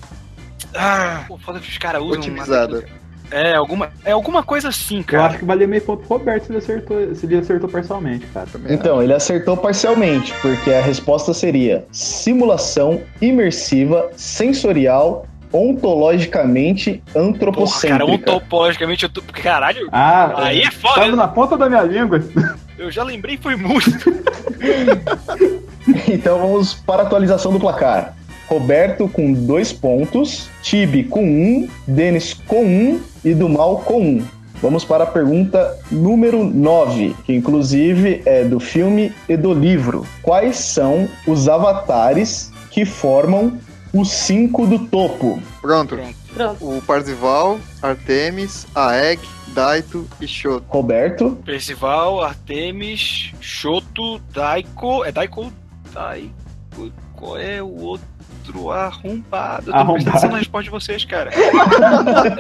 [0.75, 2.19] Ah, pô, foda que os caras usam.
[2.19, 2.85] Otimizada.
[3.31, 5.27] É, alguma, é alguma coisa assim, Eu cara.
[5.27, 8.47] acho que valia meio ponto pro Roberto se ele acertou, se ele acertou parcialmente, cara.
[8.51, 17.29] Também Então, ele acertou parcialmente, porque a resposta seria simulação imersiva, sensorial, ontologicamente Porra, cara,
[17.29, 18.05] antropocêntrica.
[18.07, 19.21] ontopologicamente eu tô.
[19.23, 20.95] Caralho, Ah, aí é foda.
[21.03, 22.21] tava na ponta da minha língua.
[22.79, 23.91] Eu já lembrei, foi muito.
[26.07, 28.15] Então vamos para a atualização do placar.
[28.47, 34.25] Roberto com dois pontos, Tibi com um, Denis com um e do Mal com um.
[34.61, 40.07] Vamos para a pergunta número 9, que inclusive é do filme e do livro.
[40.23, 43.59] Quais são os avatares que formam
[43.95, 45.41] os cinco do topo?
[45.61, 45.97] Pronto.
[45.97, 46.18] Pronto.
[46.39, 46.77] Pronto.
[46.79, 50.65] O Parzival, Artemis, Aeg, Daito e Shoto.
[50.69, 55.05] Roberto, Percival, Artemis, Shoto, Daiko.
[55.05, 55.53] É Daiko?
[55.93, 56.93] Daiko.
[57.15, 59.71] Qual é o outro arrombado?
[59.71, 59.95] Eu tô Arrombado.
[59.95, 61.31] prestando atenção na resposta de vocês, cara.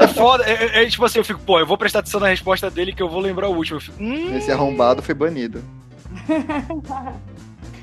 [0.01, 0.45] é foda.
[0.45, 2.93] É, é- é tipo assim, eu fico, pô, eu vou prestar atenção na resposta dele
[2.93, 3.81] que eu vou lembrar o último.
[3.81, 5.63] Fico, hum, Esse arrombado foi banido.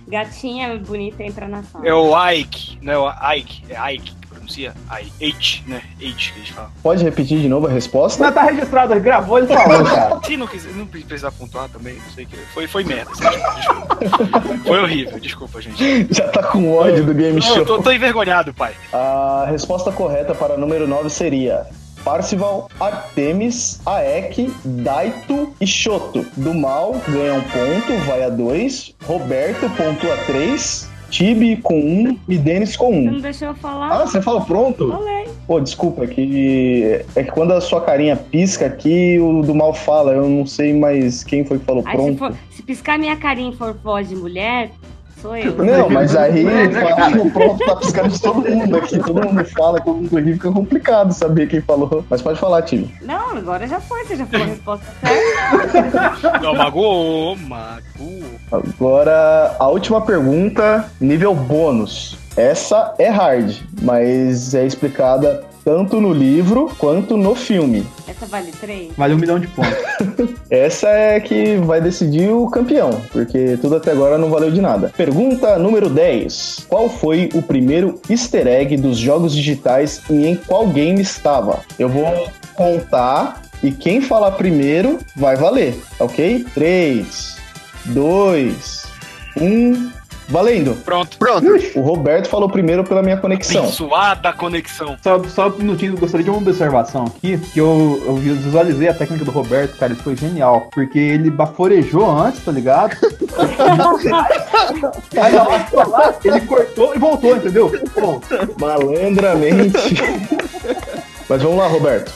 [0.08, 1.86] Gatinha bonita entra na sala.
[1.88, 4.14] é o Ike, não é o Ike, é Ike
[4.46, 4.74] pronuncia?
[4.92, 5.82] I, H, né?
[6.00, 6.70] H que eles falam.
[6.82, 8.24] pode repetir de novo a resposta?
[8.24, 10.20] Mas tá registrado, ele gravou, ele falou, cara.
[10.24, 12.38] Se não quiser, não precisar pontuar também, não sei o que.
[12.54, 13.24] Foi, foi merda, assim,
[13.58, 13.98] desculpa.
[14.66, 16.08] Foi horrível, desculpa, gente.
[16.14, 17.66] Já tá com ódio do game Não, eu show.
[17.66, 18.74] tô, tô envergonhado, pai.
[18.94, 21.66] A resposta correta para número 9 seria
[22.04, 26.26] Parcival, Artemis, Aek, Daito e Shoto.
[26.38, 28.94] Do mal ganha um ponto, vai a 2.
[29.06, 30.95] Roberto pontua 3.
[31.10, 32.92] Tibi com 1 um, e Denis com 1.
[32.92, 33.12] Você Um.
[33.12, 33.92] não deixou eu falar?
[34.02, 34.90] Ah, você falou pronto?
[34.90, 35.26] Falei.
[35.48, 39.74] Pô, desculpa, é que, é que quando a sua carinha pisca aqui, o do mal
[39.74, 40.14] fala.
[40.14, 42.18] Eu não sei mais quem foi que falou Aí se, pronto.
[42.18, 44.72] for, se piscar minha carinha e for voz de mulher,
[45.26, 45.56] sou eu.
[45.58, 46.46] Não, mas aí
[47.12, 49.00] que o pronto tá piscando de todo mundo aqui.
[49.00, 52.06] Todo mundo fala, todo mundo ri, fica complicado saber quem falou.
[52.10, 52.94] Mas pode falar, Tibi.
[53.02, 56.40] Não, agora já foi, você já falou a resposta certa.
[56.40, 58.24] Não, magoou, magoou.
[58.52, 62.18] Agora, a última pergunta, nível bônus.
[62.38, 67.84] Essa é hard, mas é explicada tanto no livro quanto no filme.
[68.08, 68.94] Essa vale três?
[68.96, 69.74] Vale um milhão de pontos.
[70.48, 74.94] Essa é que vai decidir o campeão, porque tudo até agora não valeu de nada.
[74.96, 76.68] Pergunta número 10.
[76.70, 81.62] Qual foi o primeiro easter egg dos jogos digitais e em qual game estava?
[81.80, 86.46] Eu vou contar e quem falar primeiro vai valer, ok?
[86.54, 87.38] 3,
[87.86, 88.86] 2,
[89.42, 89.95] 1.
[90.28, 90.76] Valendo!
[90.84, 91.18] Pronto.
[91.18, 91.46] Pronto.
[91.76, 93.64] O Roberto falou primeiro pela minha conexão.
[93.64, 94.98] Abençoada conexão.
[95.02, 98.94] Só, só um minutinho, eu gostaria de uma observação aqui, que eu, eu visualizei a
[98.94, 100.70] técnica do Roberto, cara, ele foi genial.
[100.74, 102.96] Porque ele baforejou antes, tá ligado?
[105.22, 107.72] Aí na hora de falar, ele cortou e voltou, entendeu?
[107.94, 108.28] Pronto.
[108.60, 109.78] Malandramente.
[111.30, 112.12] Mas vamos lá, Roberto.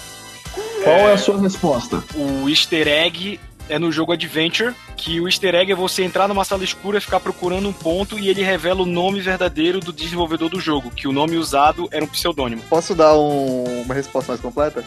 [0.84, 2.04] Qual é a sua resposta?
[2.16, 6.44] O easter egg é no jogo Adventure, que o easter egg é você entrar numa
[6.44, 10.60] sala escura, ficar procurando um ponto e ele revela o nome verdadeiro do desenvolvedor do
[10.60, 12.62] jogo, que o nome usado era um pseudônimo.
[12.70, 14.84] Posso dar um- uma resposta mais completa?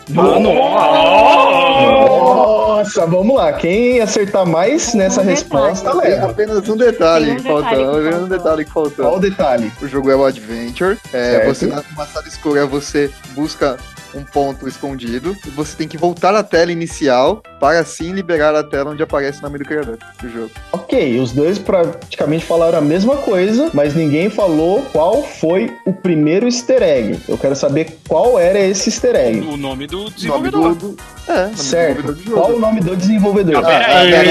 [1.73, 3.53] Nossa, vamos lá.
[3.55, 6.27] Quem acertar mais nessa Um resposta leva.
[6.31, 7.93] apenas um detalhe Tem um que detalhe faltou.
[7.93, 8.39] que Apenas um faltou.
[8.39, 9.05] detalhe que faltou.
[9.05, 9.73] Qual o detalhe?
[9.81, 10.99] O jogo é o Adventure.
[11.13, 13.77] É, você tá numa sala escura, você busca
[14.15, 18.63] um ponto escondido e você tem que voltar à tela inicial para assim liberar a
[18.63, 20.51] tela onde aparece o nome do criador do jogo.
[20.73, 26.47] Ok, os dois praticamente falaram a mesma coisa, mas ninguém falou qual foi o primeiro
[26.47, 27.21] easter egg.
[27.29, 29.41] Eu quero saber qual era esse easter egg.
[29.47, 30.75] O nome do Nome desenvolvedor.
[30.75, 30.97] do, do,
[31.29, 32.13] é, nome Certo.
[32.13, 33.65] do Qual o nome do desenvolvedor?
[33.65, 34.25] Ah, aí, ah.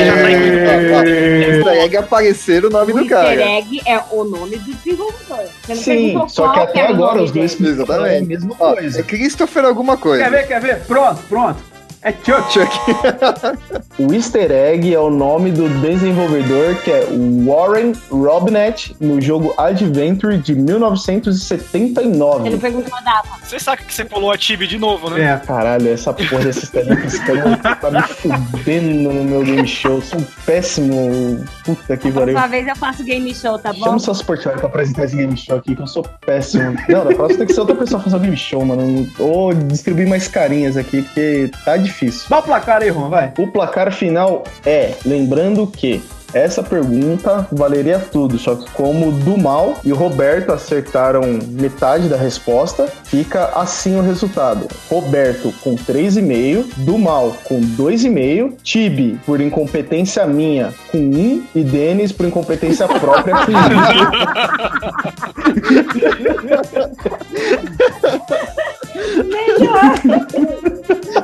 [1.08, 3.42] Easter egg é aparecer o nome O do easter cara.
[3.58, 5.12] egg é o nome do desenvolvedor.
[5.76, 7.72] Sim, só que até agora nome os dois falaram
[8.04, 8.28] a Exatamente.
[8.28, 9.00] mesma Ó, coisa.
[9.00, 10.24] é Christopher alguma coisa.
[10.24, 10.80] Quer ver, quer ver?
[10.86, 11.64] Pronto, pronto.
[12.04, 12.52] É Chuck.
[12.52, 12.72] Chuck.
[14.00, 17.06] O easter egg é o nome do desenvolvedor, que é
[17.46, 22.50] Warren Robinett, no jogo Adventure de Ele 1979.
[22.50, 23.30] não perguntou a data.
[23.44, 25.34] Você sabe que você pulou a Tibi de novo, né?
[25.34, 25.38] É.
[25.46, 29.98] Caralho, essa porra desse cara tá me fudendo no meu game show.
[29.98, 31.46] Eu sou um péssimo.
[31.64, 32.34] Puta que pariu.
[32.34, 33.84] Próxima vez eu faço game show, tá bom?
[33.84, 36.76] Chama o seu Sportware pra apresentar esse game show aqui, que eu sou péssimo.
[36.90, 39.08] Não, da próxima tem que ser outra pessoa fazer o game show, mano.
[39.20, 41.91] Ou distribuir mais carinhas aqui, porque tá difícil.
[42.30, 43.34] Dá o placar aí, Juan, vai.
[43.38, 49.38] O placar final é, lembrando que essa pergunta valeria tudo, só que como o do
[49.38, 54.68] mal e o Roberto acertaram metade da resposta, fica assim o resultado.
[54.90, 62.12] Roberto com 3,5, do mal com 2,5, Tibi por incompetência minha com 1 e Denis
[62.12, 63.56] por incompetência própria com 1.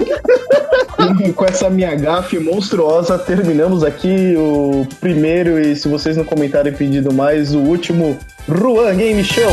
[0.05, 0.26] E
[1.35, 7.13] com essa minha gafe monstruosa, terminamos aqui o primeiro e, se vocês não comentarem pedido
[7.13, 8.17] mais, o último
[8.47, 9.43] Ruan Game Show.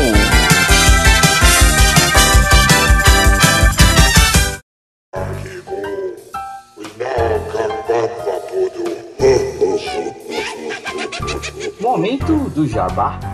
[11.81, 13.34] Momento do jabá.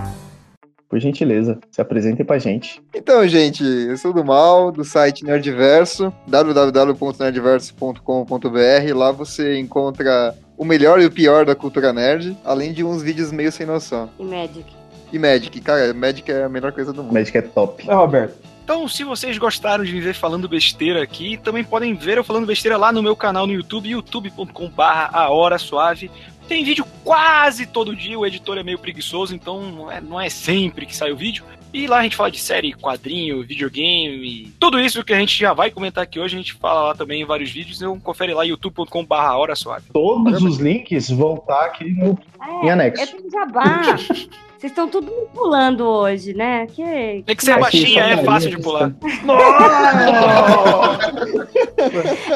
[0.90, 2.82] Por gentileza, se apresentem pra gente.
[2.92, 8.96] Então, gente, eu sou do mal, do site Nerdverso, www.nerdverso.com.br.
[8.96, 13.30] Lá você encontra o melhor e o pior da cultura nerd, além de uns vídeos
[13.30, 14.10] meio sem noção.
[14.18, 14.66] E Magic.
[15.12, 17.14] E Magic, cara, Magic é a melhor coisa do mundo.
[17.14, 17.86] Magic é top.
[17.86, 18.49] Vai, Roberto.
[18.70, 22.46] Então, se vocês gostaram de me ver falando besteira aqui, também podem ver eu falando
[22.46, 24.80] besteira lá no meu canal no YouTube, youtube.com.br
[25.12, 26.08] A Hora Suave.
[26.46, 30.28] Tem vídeo quase todo dia, o editor é meio preguiçoso, então não é, não é
[30.28, 31.44] sempre que sai o vídeo.
[31.74, 35.52] E lá a gente fala de série, quadrinho, videogame, tudo isso que a gente já
[35.52, 37.78] vai comentar aqui hoje, a gente fala lá também em vários vídeos.
[37.78, 39.86] Então confere lá youtube.com.br A Hora Suave.
[39.92, 42.16] Todos os links vão estar aqui no,
[42.62, 43.02] em É, anexo.
[43.02, 43.96] eu tenho jabá.
[44.60, 46.66] Vocês estão tudo me pulando hoje, né?
[46.66, 47.22] Que...
[47.24, 48.92] Tem que ser Aqui, baixinha, é só fácil de pular.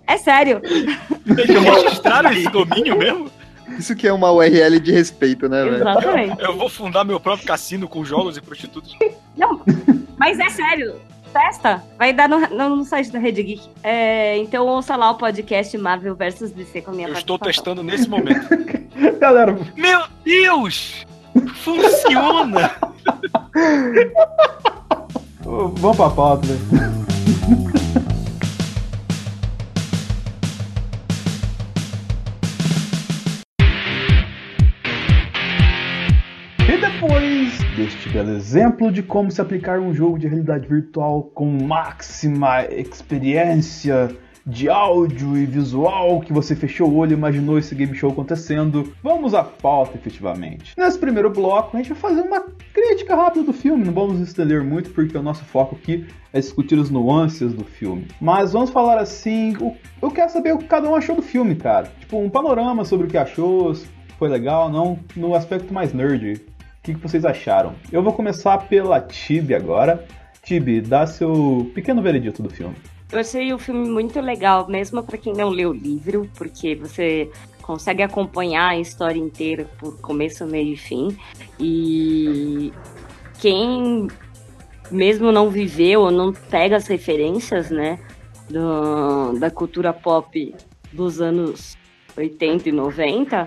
[0.08, 0.62] É sério.
[0.63, 3.29] eles registraram esse domínio mesmo?
[3.78, 5.75] Isso que é uma URL de respeito, né, velho?
[5.78, 6.41] Exatamente.
[6.41, 8.95] Eu vou fundar meu próprio cassino com jogos e prostitutos.
[9.36, 9.62] Não,
[10.17, 10.95] mas é sério.
[11.34, 11.84] Testa.
[11.97, 13.67] Vai dar no, no, no site da Rede Geek.
[13.84, 17.84] É, então ouça lá o podcast Marvel vs DC com a minha Eu estou testando
[17.84, 18.47] nesse momento.
[19.19, 21.06] Galera, Meu Deus!
[21.56, 22.71] Funciona!
[25.43, 28.04] vamos pra pauta, velho.
[37.05, 42.65] Depois deste belo exemplo de como se aplicar um jogo de realidade virtual com máxima
[42.65, 44.09] experiência
[44.45, 48.91] de áudio e visual que você fechou o olho e imaginou esse game show acontecendo,
[49.03, 50.73] vamos à pauta efetivamente.
[50.75, 52.41] Nesse primeiro bloco, a gente vai fazer uma
[52.73, 56.79] crítica rápida do filme, não vamos estender muito porque o nosso foco aqui é discutir
[56.79, 58.07] as nuances do filme.
[58.19, 59.55] Mas vamos falar assim,
[60.01, 61.91] eu quero saber o que cada um achou do filme, cara.
[61.99, 63.75] Tipo, um panorama sobre o que achou,
[64.17, 66.54] foi legal, não no aspecto mais nerd.
[66.86, 67.74] Que, que vocês acharam?
[67.91, 70.06] Eu vou começar pela Tibi agora.
[70.43, 72.76] Tibi, dá seu pequeno veredito do filme.
[73.12, 77.30] Eu achei o filme muito legal, mesmo para quem não leu o livro, porque você
[77.62, 81.17] consegue acompanhar a história inteira por começo, meio e fim.
[81.60, 82.71] E
[83.39, 84.08] quem
[84.91, 87.98] mesmo não viveu ou não pega as referências, né,
[88.48, 90.54] do- da cultura pop
[90.93, 91.76] dos anos
[92.15, 93.45] 80 e 90,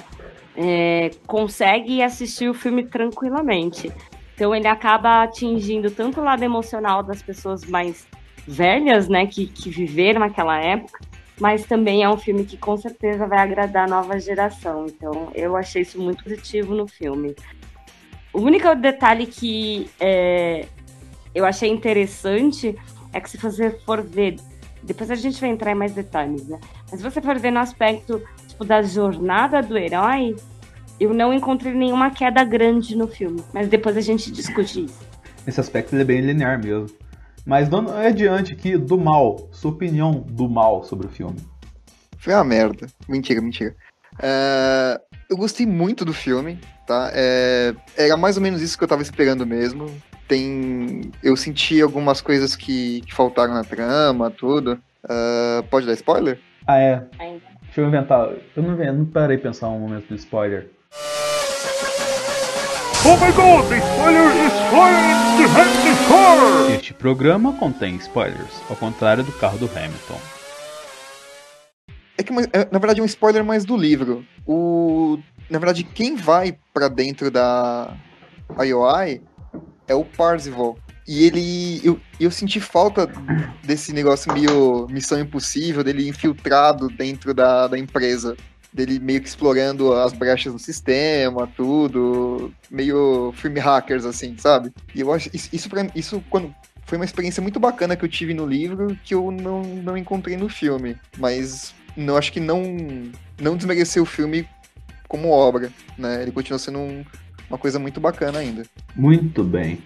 [0.58, 3.92] é, consegue assistir o filme tranquilamente.
[4.34, 8.06] Então ele acaba atingindo tanto o lado emocional das pessoas mais
[8.46, 11.00] velhas, né, que, que viveram naquela época,
[11.40, 14.86] mas também é um filme que com certeza vai agradar a nova geração.
[14.86, 17.36] Então eu achei isso muito positivo no filme.
[18.32, 20.66] O único detalhe que é,
[21.34, 22.76] eu achei interessante
[23.12, 24.36] é que se você for ver,
[24.82, 26.58] depois a gente vai entrar em mais detalhes, né?
[26.90, 28.22] Mas se você for ver no aspecto
[28.58, 30.34] tipo, da jornada do herói,
[30.98, 33.42] eu não encontrei nenhuma queda grande no filme.
[33.54, 35.00] Mas depois a gente discute isso.
[35.46, 36.88] Nesse aspecto ele é bem linear mesmo.
[37.46, 41.38] Mas dando adiante aqui do mal, sua opinião do mal sobre o filme.
[42.18, 42.88] Foi uma merda.
[43.08, 43.74] Mentira, mentira.
[44.20, 45.00] É,
[45.30, 47.11] eu gostei muito do filme, tá?
[47.14, 49.86] É, era mais ou menos isso que eu tava esperando mesmo.
[50.26, 51.11] Tem.
[51.22, 54.78] Eu senti algumas coisas que, que faltaram na trama, tudo.
[55.09, 56.38] É, pode dar spoiler?
[56.66, 57.06] Ah, é.
[57.18, 57.47] Ainda.
[57.68, 58.28] Deixa eu inventar.
[58.56, 60.70] Eu não, eu não parei pensar um momento do spoiler.
[63.04, 66.70] Oh my god, the spoiler is flying behind the car!
[66.74, 70.18] Este programa contém spoilers, ao contrário do carro do Hamilton.
[72.18, 74.24] É que, é, na verdade, é um spoiler mais do livro.
[74.44, 77.96] O, na verdade, quem vai pra dentro da
[78.58, 79.22] IOI
[79.86, 80.76] é o Parzival.
[81.09, 81.80] E ele.
[81.82, 83.11] Eu, eu senti falta
[83.64, 88.36] desse negócio meio missão impossível, dele infiltrado dentro da, da empresa.
[88.70, 92.52] Dele meio que explorando as brechas no sistema, tudo.
[92.70, 94.70] Meio filme hackers, assim, sabe?
[94.94, 95.30] E eu acho.
[95.32, 96.54] Isso, isso, pra, isso quando,
[96.84, 100.36] foi uma experiência muito bacana que eu tive no livro que eu não, não encontrei
[100.36, 100.94] no filme.
[101.16, 102.62] Mas não acho que não,
[103.40, 104.46] não desmereceu o filme
[105.09, 106.20] como obra, né?
[106.20, 107.02] Ele continua sendo um,
[107.48, 108.64] uma coisa muito bacana ainda.
[108.94, 109.78] Muito bem.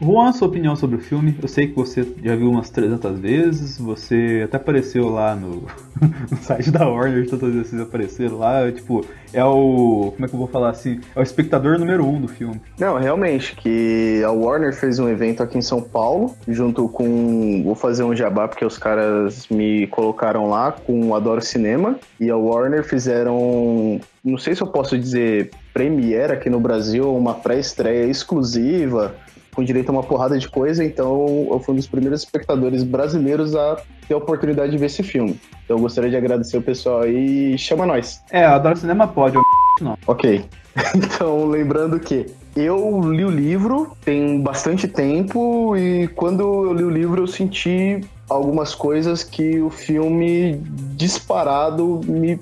[0.00, 1.36] Juan, sua opinião sobre o filme?
[1.40, 5.66] Eu sei que você já viu umas 300 vezes, você até apareceu lá no,
[6.30, 10.12] no site da Warner, tantas vezes vocês apareceram lá, tipo, é o.
[10.12, 11.00] Como é que eu vou falar assim?
[11.14, 12.60] É o espectador número um do filme.
[12.78, 17.62] Não, realmente, que a Warner fez um evento aqui em São Paulo, junto com.
[17.64, 22.36] Vou fazer um jabá, porque os caras me colocaram lá com Adoro Cinema, e a
[22.36, 24.00] Warner fizeram.
[24.24, 29.14] Não sei se eu posso dizer premiere aqui no Brasil, uma pré-estreia exclusiva
[29.54, 33.54] com direito a uma porrada de coisa, então eu fui um dos primeiros espectadores brasileiros
[33.54, 33.76] a
[34.08, 35.38] ter a oportunidade de ver esse filme.
[35.64, 38.22] Então eu gostaria de agradecer o pessoal aí e chama nós.
[38.30, 39.42] É, eu adoro cinema pode, eu
[39.80, 39.96] não.
[40.06, 40.44] Ok.
[40.96, 42.26] Então, lembrando que
[42.56, 48.00] eu li o livro tem bastante tempo e quando eu li o livro eu senti
[48.28, 50.62] algumas coisas que o filme
[50.96, 52.40] disparado me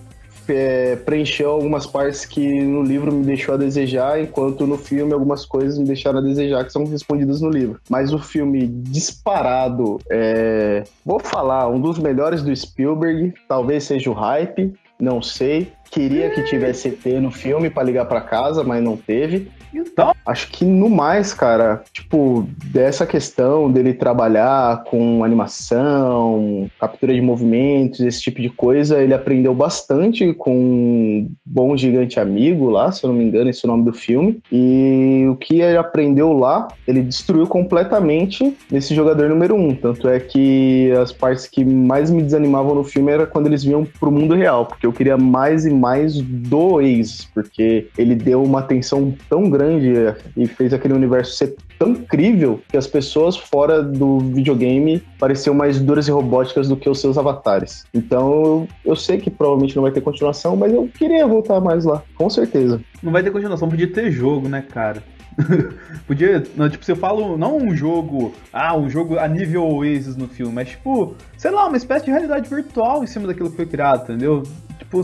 [0.52, 5.44] é, preencheu algumas partes que no livro me deixou a desejar, enquanto no filme algumas
[5.44, 7.80] coisas me deixaram a desejar que são respondidas no livro.
[7.88, 14.14] Mas o filme disparado, é, vou falar, um dos melhores do Spielberg, talvez seja o
[14.14, 15.72] Hype, não sei.
[15.90, 19.50] Queria que tivesse ET no filme para ligar para casa, mas não teve.
[19.74, 27.20] Então, Acho que no mais, cara, tipo, dessa questão dele trabalhar com animação, captura de
[27.20, 33.04] movimentos, esse tipo de coisa, ele aprendeu bastante com um bom gigante amigo lá, se
[33.04, 34.40] eu não me engano, esse é o nome do filme.
[34.52, 39.74] E o que ele aprendeu lá, ele destruiu completamente nesse jogador número um.
[39.74, 43.84] Tanto é que as partes que mais me desanimavam no filme era quando eles vinham
[43.98, 48.60] pro mundo real, porque eu queria mais e mais do ex, porque ele deu uma
[48.60, 49.92] atenção tão grande
[50.36, 55.80] e fez aquele universo ser tão incrível que as pessoas fora do videogame pareciam mais
[55.80, 57.84] duras e robóticas do que os seus avatares.
[57.94, 62.02] Então eu sei que provavelmente não vai ter continuação, mas eu queria voltar mais lá,
[62.14, 62.80] com certeza.
[63.02, 65.02] não vai ter continuação, podia ter jogo, né, cara?
[66.06, 70.28] podia, tipo, se eu falo, não um jogo, ah, um jogo a nível Oasis no
[70.28, 73.66] filme, mas tipo, sei lá, uma espécie de realidade virtual em cima daquilo que foi
[73.66, 74.42] criado, entendeu?
[74.78, 75.02] Tipo,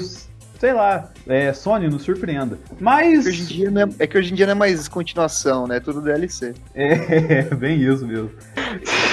[0.59, 2.59] sei lá, é, Sony nos surpreenda.
[2.81, 3.27] Mas.
[3.27, 5.77] Hoje em dia não é, é que hoje em dia não é mais continuação, né?
[5.77, 6.55] É tudo DLC.
[6.75, 8.31] É, bem isso mesmo.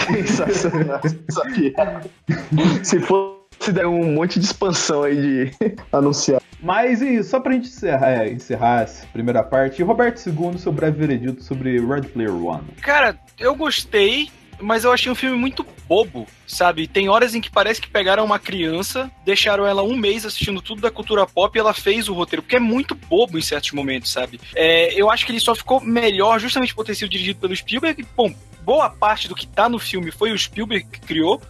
[0.08, 1.02] Sensacional.
[2.84, 5.16] Se fosse der um monte de expansão aí
[5.50, 6.42] de anunciar.
[6.62, 10.98] Mas e só pra gente encerrar, é, encerrar essa primeira parte, Roberto II, seu breve
[10.98, 12.64] veredito sobre Red Player One.
[12.82, 14.30] Cara, eu gostei,
[14.64, 16.88] mas eu achei um filme muito bobo, sabe?
[16.88, 20.82] Tem horas em que parece que pegaram uma criança, deixaram ela um mês assistindo tudo
[20.82, 24.12] da cultura pop e ela fez o roteiro, porque é muito bobo em certos momentos,
[24.12, 24.40] sabe?
[24.56, 28.06] É, eu acho que ele só ficou melhor justamente por ter sido dirigido pelo Spielberg.
[28.16, 28.34] Bom,
[28.64, 31.42] boa parte do que tá no filme foi o Spielberg que criou,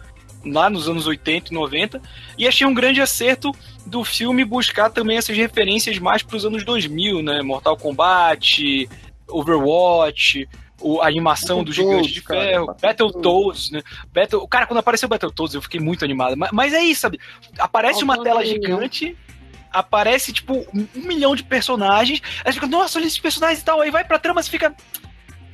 [0.44, 2.02] lá nos anos 80 e 90,
[2.36, 3.50] e achei um grande acerto
[3.86, 7.40] do filme buscar também essas referências mais pros anos 2000, né?
[7.42, 8.88] Mortal Kombat,
[9.28, 10.46] Overwatch,
[10.84, 13.12] o- a animação do Battletoads, Gigante de cara, Ferro, Battletoads.
[13.14, 13.82] Battletoads, né?
[14.12, 14.48] Battle...
[14.48, 16.36] Cara, quando apareceu Battletoads eu fiquei muito animado.
[16.36, 17.18] Mas, mas é isso, sabe?
[17.58, 19.16] Aparece uma tela gigante,
[19.72, 23.80] aparece, tipo, um, milhão de personagens, aí você fica, nossa, olha esses personagens e tal,
[23.80, 24.74] aí vai pra trama e fica...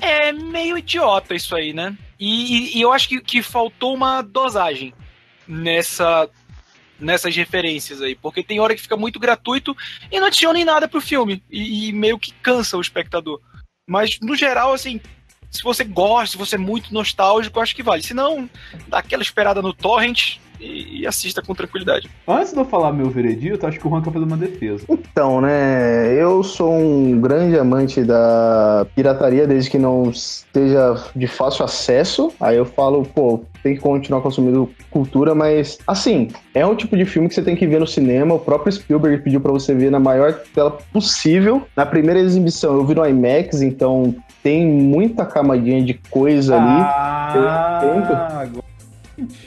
[0.02, 1.94] É meio idiota isso aí, né?
[2.18, 4.94] E, e- e eu acho que, que faltou uma dosagem
[5.46, 6.28] nessa
[6.98, 9.74] nessas referências aí, porque tem hora que fica muito gratuito
[10.12, 13.40] e não adiciona em nada pro filme e, e meio que cansa o espectador.
[13.88, 15.00] Mas no geral, assim,
[15.50, 18.02] se você gosta, se você é muito nostálgico, acho que vale.
[18.02, 18.48] Se não,
[18.86, 22.10] dá aquela esperada no torrent e, e assista com tranquilidade.
[22.26, 24.84] Antes de eu falar meu veredito, acho que o Juan quer fazer uma defesa.
[24.88, 31.64] Então, né, eu sou um grande amante da pirataria desde que não esteja de fácil
[31.64, 32.32] acesso.
[32.40, 37.04] Aí eu falo, pô, tem que continuar consumindo cultura, mas assim, é um tipo de
[37.04, 38.34] filme que você tem que ver no cinema.
[38.34, 41.62] O próprio Spielberg pediu para você ver na maior tela possível.
[41.76, 46.80] Na primeira exibição eu vi no IMAX, então tem muita camadinha de coisa ali.
[46.80, 48.69] Ah, eu entendo, agora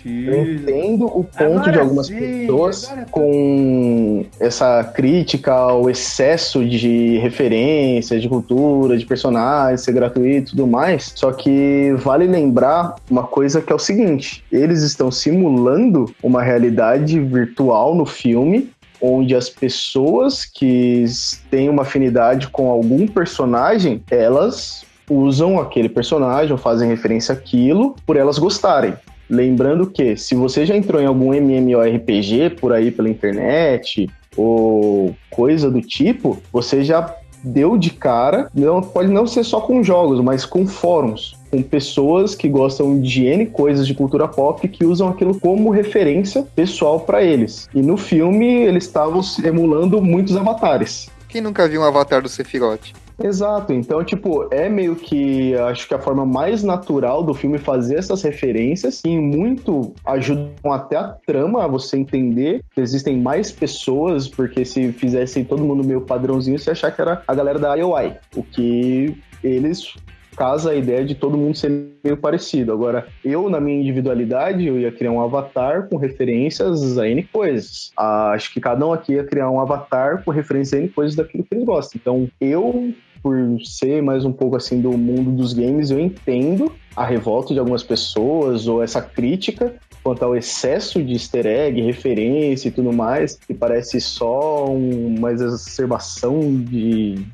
[0.06, 5.90] eu entendo o ponto Agora de algumas sim, pessoas agora tá- com essa crítica ao
[5.90, 11.12] excesso de referências, de cultura, de personagens, ser gratuito e tudo mais.
[11.16, 17.20] Só que vale lembrar uma coisa que é o seguinte: eles estão simulando uma realidade
[17.20, 18.72] virtual no filme
[19.06, 21.04] onde as pessoas que
[21.52, 28.16] têm uma afinidade com algum personagem, elas usam aquele personagem ou fazem referência àquilo por
[28.16, 28.94] elas gostarem.
[29.30, 35.70] Lembrando que se você já entrou em algum MMORPG por aí pela internet ou coisa
[35.70, 40.46] do tipo, você já deu de cara, não pode não ser só com jogos, mas
[40.46, 45.40] com fóruns, com pessoas que gostam de N coisas de cultura pop que usam aquilo
[45.40, 47.68] como referência pessoal para eles.
[47.74, 51.10] E no filme eles estavam emulando muitos avatares.
[51.28, 52.94] Quem nunca viu um avatar do Sephiroth?
[53.22, 57.98] Exato, então, tipo, é meio que acho que a forma mais natural do filme fazer
[57.98, 64.28] essas referências e muito ajudam até a trama a você entender que existem mais pessoas,
[64.28, 68.16] porque se fizessem todo mundo meio padrãozinho, você achar que era a galera da IOI,
[68.36, 69.94] o que eles
[70.36, 71.70] casa a ideia de todo mundo ser
[72.04, 72.72] meio parecido.
[72.72, 77.92] Agora, eu, na minha individualidade, eu ia criar um avatar com referências a N coisas.
[77.98, 81.16] Ah, acho que cada um aqui ia criar um avatar com referência a N coisas
[81.16, 82.00] daquilo que eles gostam.
[82.02, 87.06] Então, eu, por ser mais um pouco assim do mundo dos games, eu entendo a
[87.06, 89.74] revolta de algumas pessoas ou essa crítica
[90.04, 95.32] quanto ao excesso de easter egg, referência e tudo mais, que parece só um, uma
[95.32, 97.26] exacerbação de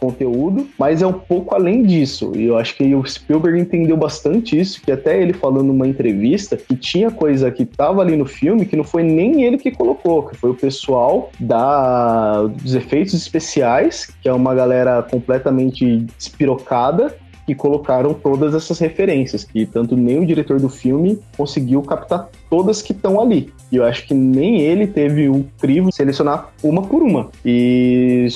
[0.00, 2.32] conteúdo, mas é um pouco além disso.
[2.34, 6.56] E eu acho que o Spielberg entendeu bastante isso, que até ele falou numa entrevista
[6.56, 10.22] que tinha coisa que tava ali no filme que não foi nem ele que colocou,
[10.24, 17.14] que foi o pessoal da dos efeitos especiais, que é uma galera completamente despirocada
[17.50, 22.80] que colocaram todas essas referências, que tanto nem o diretor do filme conseguiu captar todas
[22.80, 23.52] que estão ali.
[23.72, 27.28] E eu acho que nem ele teve o crivo de selecionar uma por uma.
[27.44, 28.28] E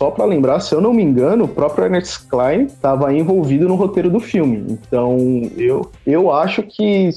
[0.00, 3.74] só para lembrar, se eu não me engano, o próprio Ernest Klein estava envolvido no
[3.74, 4.64] roteiro do filme.
[4.66, 5.18] Então,
[5.58, 7.10] eu, eu acho que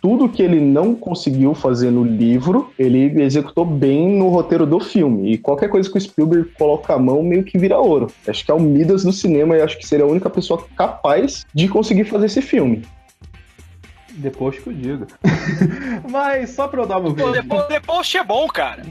[0.00, 5.34] tudo que ele não conseguiu fazer no livro, ele executou bem no roteiro do filme.
[5.34, 8.10] E qualquer coisa que o Spielberg coloca a mão, meio que vira ouro.
[8.26, 11.44] Acho que é o Midas do cinema e acho que seria a única pessoa capaz
[11.52, 12.86] de conseguir fazer esse filme.
[14.12, 15.06] Depois que eu diga.
[16.10, 18.82] Mas só pra eu dar meu Pô, depois, depois é bom, cara.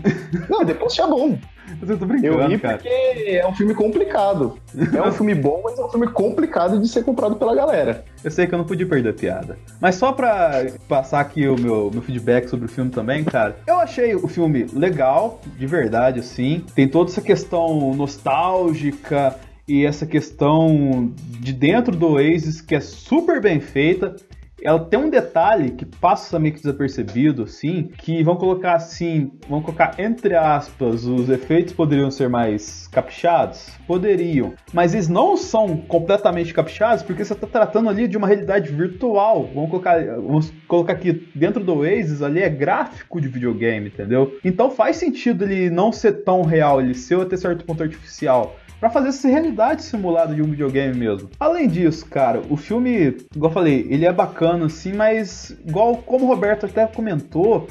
[0.47, 1.35] Não, depois é bom.
[1.81, 2.77] Eu tô brincando, Eu ri cara.
[2.77, 4.57] porque é um filme complicado.
[4.95, 8.03] É um filme bom, mas é um filme complicado de ser comprado pela galera.
[8.23, 9.57] Eu sei que eu não podia perder a piada.
[9.79, 13.57] Mas só pra passar aqui o meu, meu feedback sobre o filme também, cara.
[13.67, 16.63] Eu achei o filme legal, de verdade, assim.
[16.75, 19.35] Tem toda essa questão nostálgica
[19.67, 24.15] e essa questão de dentro do Oasis que é super bem feita.
[24.63, 29.61] Ela tem um detalhe que passa meio que desapercebido, assim, que vão colocar assim, vão
[29.61, 33.69] colocar entre aspas, os efeitos poderiam ser mais caprichados?
[33.87, 34.53] Poderiam.
[34.73, 39.49] Mas eles não são completamente caprichados porque você está tratando ali de uma realidade virtual.
[39.53, 44.37] Vamos colocar, vamos colocar aqui dentro do Oasis ali é gráfico de videogame, entendeu?
[44.43, 48.89] Então faz sentido ele não ser tão real, ele ser até certo ponto artificial para
[48.89, 51.29] fazer essa realidade simulada de um videogame mesmo.
[51.39, 56.25] Além disso, cara, o filme, igual eu falei, ele é bacana assim, mas igual como
[56.25, 57.67] o Roberto até comentou,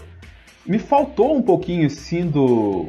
[0.66, 2.88] me faltou um pouquinho assim do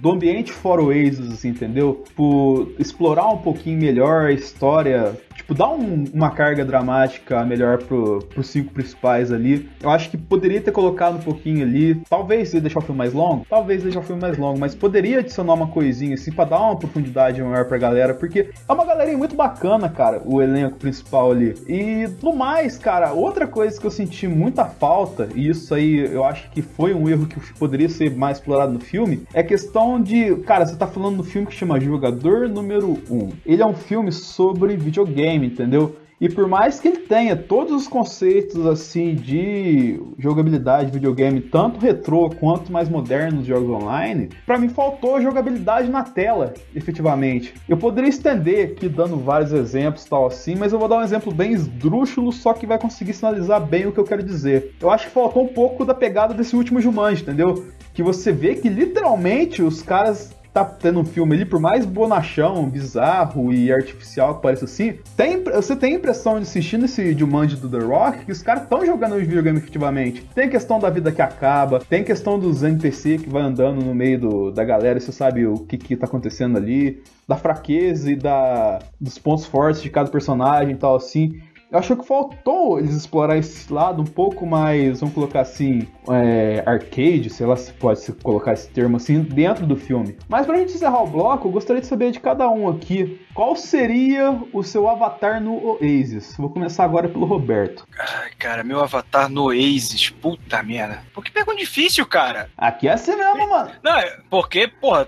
[0.00, 2.04] do ambiente fora Oasis, assim, entendeu?
[2.14, 8.20] Por explorar um pouquinho melhor a história, tipo, dar um- uma carga dramática melhor pro,
[8.34, 9.68] pros cinco principais ali.
[9.82, 13.46] Eu acho que poderia ter colocado um pouquinho ali, talvez deixar o filme mais longo,
[13.48, 16.76] talvez deixar o filme mais longo, mas poderia adicionar uma coisinha assim pra dar uma
[16.76, 21.54] profundidade maior pra galera, porque é uma galerinha muito bacana, cara, o elenco principal ali.
[21.68, 26.24] E no mais, cara, outra coisa que eu senti muita falta, e isso aí eu
[26.24, 30.34] acho que foi um erro que poderia ser mais explorado no filme, é questão de,
[30.38, 33.28] cara, você tá falando do filme que chama Jogador Número 1.
[33.44, 35.96] Ele é um filme sobre videogame, entendeu?
[36.18, 41.78] E por mais que ele tenha todos os conceitos assim de jogabilidade de videogame, tanto
[41.78, 47.52] retrô quanto mais modernos de jogos online, para mim faltou jogabilidade na tela, efetivamente.
[47.68, 51.32] Eu poderia estender aqui dando vários exemplos tal assim, mas eu vou dar um exemplo
[51.32, 54.74] bem esdrúxulo, só que vai conseguir sinalizar bem o que eu quero dizer.
[54.80, 57.66] Eu acho que faltou um pouco da pegada desse último Jumanji, entendeu?
[57.92, 62.66] Que você vê que literalmente os caras tá tendo um filme ali, por mais bonachão,
[62.66, 67.56] bizarro e artificial que pareça assim, tem, você tem a impressão de assistindo esse Jumanji
[67.56, 70.22] do The Rock que os caras estão jogando os videogame efetivamente.
[70.34, 74.18] Tem questão da vida que acaba, tem questão dos NPC que vai andando no meio
[74.18, 78.16] do, da galera e você sabe o que que tá acontecendo ali, da fraqueza e
[78.16, 81.38] da, dos pontos fortes de cada personagem e tal assim.
[81.76, 86.62] Eu acho que faltou eles explorar esse lado um pouco mais, vamos colocar assim, é,
[86.64, 90.16] arcade, sei lá se pode se colocar esse termo assim, dentro do filme.
[90.26, 93.54] Mas pra gente encerrar o bloco, eu gostaria de saber de cada um aqui, qual
[93.54, 96.34] seria o seu avatar no Oasis?
[96.38, 97.86] Vou começar agora pelo Roberto.
[97.98, 101.02] Ai, cara, meu avatar no Oasis, puta merda.
[101.12, 102.48] Por que pergunta difícil, cara?
[102.56, 103.70] Aqui é assim mesmo, mano.
[103.84, 105.06] Não, é porque, porra,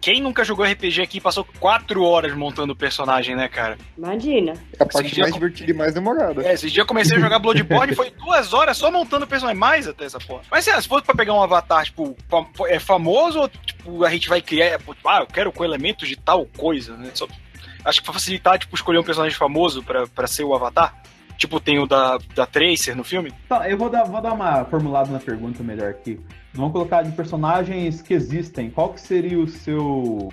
[0.00, 3.78] quem nunca jogou RPG aqui passou quatro horas montando o personagem, né, cara?
[3.96, 4.52] Imagina.
[4.78, 6.42] É a parte mais divertida e mais demorada.
[6.46, 9.28] É, esses dias eu comecei a jogar Bloodborne e foi duas horas só montando o
[9.28, 10.42] personagem, mais até essa porra.
[10.50, 12.16] Mas assim, se fosse pra pegar um avatar, tipo,
[12.68, 16.16] é famoso ou, tipo, a gente vai criar, tipo, ah, eu quero com elementos de
[16.16, 17.10] tal coisa, né?
[17.14, 17.26] Só,
[17.84, 20.94] acho que pra facilitar, tipo, escolher um personagem famoso pra, pra ser o avatar.
[21.36, 23.32] Tipo, tem o da, da Tracer no filme.
[23.48, 26.18] Tá, eu vou dar, vou dar uma formulada na pergunta melhor aqui.
[26.54, 28.70] Vamos colocar de personagens que existem.
[28.70, 30.32] Qual que seria o seu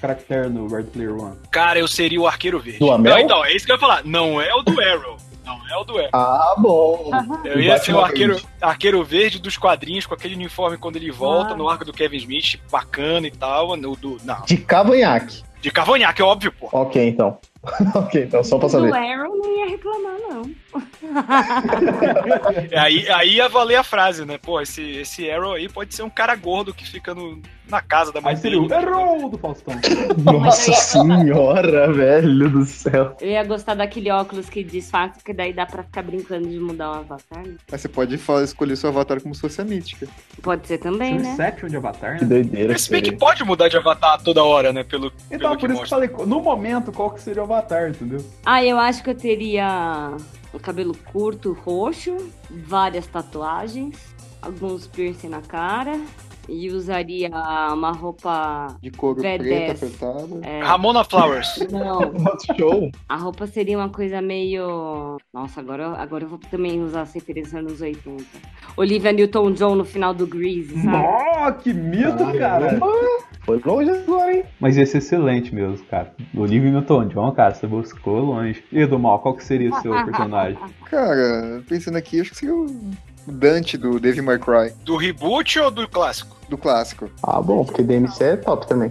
[0.00, 1.36] caractere no Red Player One?
[1.50, 2.78] Cara, eu seria o Arqueiro Verde.
[2.80, 3.12] Do Amel?
[3.14, 4.02] Não, então, é isso que eu ia falar.
[4.04, 5.16] Não é o do Arrow.
[5.44, 6.10] Não é o do Arrow.
[6.12, 7.10] Ah, bom.
[7.44, 11.52] Eu ia ser o arqueiro, arqueiro verde dos quadrinhos, com aquele uniforme quando ele volta,
[11.54, 11.56] Ah.
[11.56, 13.76] no arco do Kevin Smith, bacana e tal.
[13.76, 15.42] No, do, não, De cavanhaque.
[15.60, 16.68] de Cavanhaque, é óbvio, pô.
[16.72, 17.38] Ok, então.
[17.94, 18.94] ok, então, só pra saber.
[18.94, 20.42] Arrow não ia reclamar, não.
[22.80, 24.38] Aí, aí ia valer a frase, né?
[24.38, 28.12] Pô, esse, esse Arrow aí pode ser um cara gordo que fica no, na casa
[28.12, 28.72] da mãe Aí seria o.
[28.72, 29.74] Errou do Faustão.
[30.22, 33.16] Nossa senhora, velho do céu.
[33.20, 36.90] Eu ia gostar daquele óculos que disfarça, porque daí dá pra ficar brincando de mudar
[36.90, 37.42] o avatar.
[37.46, 37.54] né?
[37.70, 40.06] Mas você pode fa- escolher seu avatar como se fosse a mística.
[40.42, 41.32] Pode ser também, né?
[41.32, 42.28] Inception de Avatar, Que né?
[42.28, 42.78] doideira.
[42.78, 44.82] Se bem que pode mudar de avatar toda hora, né?
[44.84, 46.16] Pelo, Então, pelo que por isso que eu mostra.
[46.18, 48.24] falei, no momento, qual que seria o Avatar, entendeu?
[48.44, 50.12] Ah, eu acho que eu teria
[50.52, 52.16] o cabelo curto, roxo,
[52.50, 53.96] várias tatuagens,
[54.42, 56.00] alguns piercing na cara
[56.48, 57.30] e usaria
[57.72, 58.76] uma roupa.
[58.82, 59.38] De couro V10.
[59.38, 60.40] preto apertado.
[60.42, 61.66] é, Ramona Flowers.
[61.70, 62.00] não,
[62.56, 62.90] show.
[63.08, 65.18] a roupa seria uma coisa meio.
[65.32, 68.24] Nossa, agora, agora eu vou também usar as referências anos 80.
[68.76, 70.86] Olivia Newton-John no final do Grease, sabe?
[70.86, 72.78] Nossa, que mito, cara!
[73.42, 74.44] Foi longe agora, hein?
[74.60, 76.12] Mas ia ser excelente mesmo, cara.
[76.36, 78.62] Olivia Newton-John, cara, você buscou longe.
[78.70, 80.58] E do mal, qual que seria o seu personagem?
[80.84, 82.66] Cara, pensando aqui, acho que seria o
[83.26, 86.36] Dante do Devil May Cry, Do reboot ou do clássico?
[86.48, 87.08] do clássico.
[87.22, 88.90] Ah, bom, porque DMC é top também.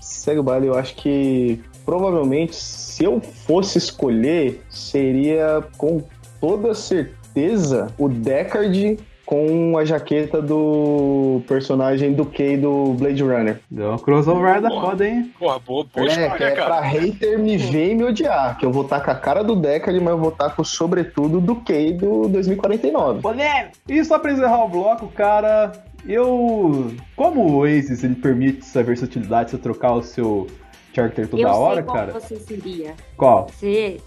[0.00, 6.02] Segue o baile, eu acho que provavelmente se eu fosse escolher, seria com
[6.40, 13.60] toda certeza o Deckard com a jaqueta do personagem do Kay do Blade Runner.
[13.68, 15.32] Deu uma crossover da foda, hein?
[15.36, 16.66] Porra, boa, boa É, que escolha, é cara.
[16.66, 18.56] pra hater me ver e me odiar.
[18.56, 21.40] Que eu vou estar com a cara do Deckard, mas eu vou estar com sobretudo
[21.40, 23.20] do Kay do 2049.
[23.20, 23.72] Polêmico!
[23.88, 25.72] E só pra encerrar o bloco, cara,
[26.06, 26.92] eu.
[27.16, 30.46] Como o Oasis ele permite essa versatilidade, você trocar o seu
[30.94, 32.12] character toda eu sei hora, qual cara?
[32.12, 32.94] você seria.
[33.16, 33.48] Qual?
[33.48, 34.00] Você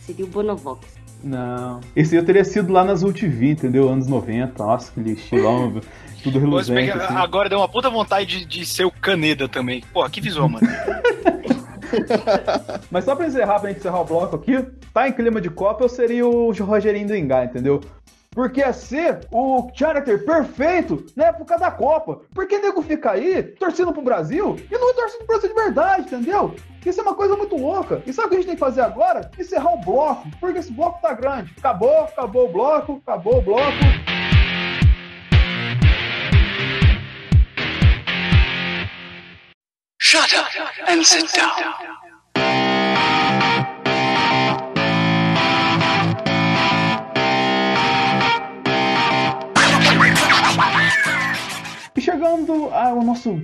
[0.00, 0.99] seria o Bonovox.
[1.22, 1.80] Não.
[1.94, 3.88] Esse eu teria sido lá nas UTV, entendeu?
[3.88, 4.62] Anos 90.
[4.62, 5.80] Nossa, aquele estilão,
[6.22, 6.92] tudo reluzente.
[6.92, 7.14] que assim.
[7.14, 9.82] Agora deu uma puta vontade de, de ser o Caneda também.
[9.92, 10.66] Pô, que visual, mano.
[12.90, 15.84] Mas só pra encerrar, pra gente encerrar o bloco aqui, tá em clima de Copa,
[15.84, 17.80] eu seria o Rogerinho do Engar, entendeu?
[18.32, 22.20] Porque ia ser o character perfeito na época da Copa.
[22.32, 26.54] Porque nego fica aí torcendo pro Brasil e não torce pro Brasil de verdade, entendeu?
[26.86, 28.00] Isso é uma coisa muito louca.
[28.06, 29.28] E sabe o que a gente tem que fazer agora?
[29.36, 30.28] Encerrar o bloco.
[30.38, 31.52] Porque esse bloco tá grande.
[31.58, 33.72] Acabou, acabou o bloco, acabou o bloco.
[39.98, 40.50] Shut up
[40.88, 42.69] and sit down.
[51.96, 53.40] E chegando ao nosso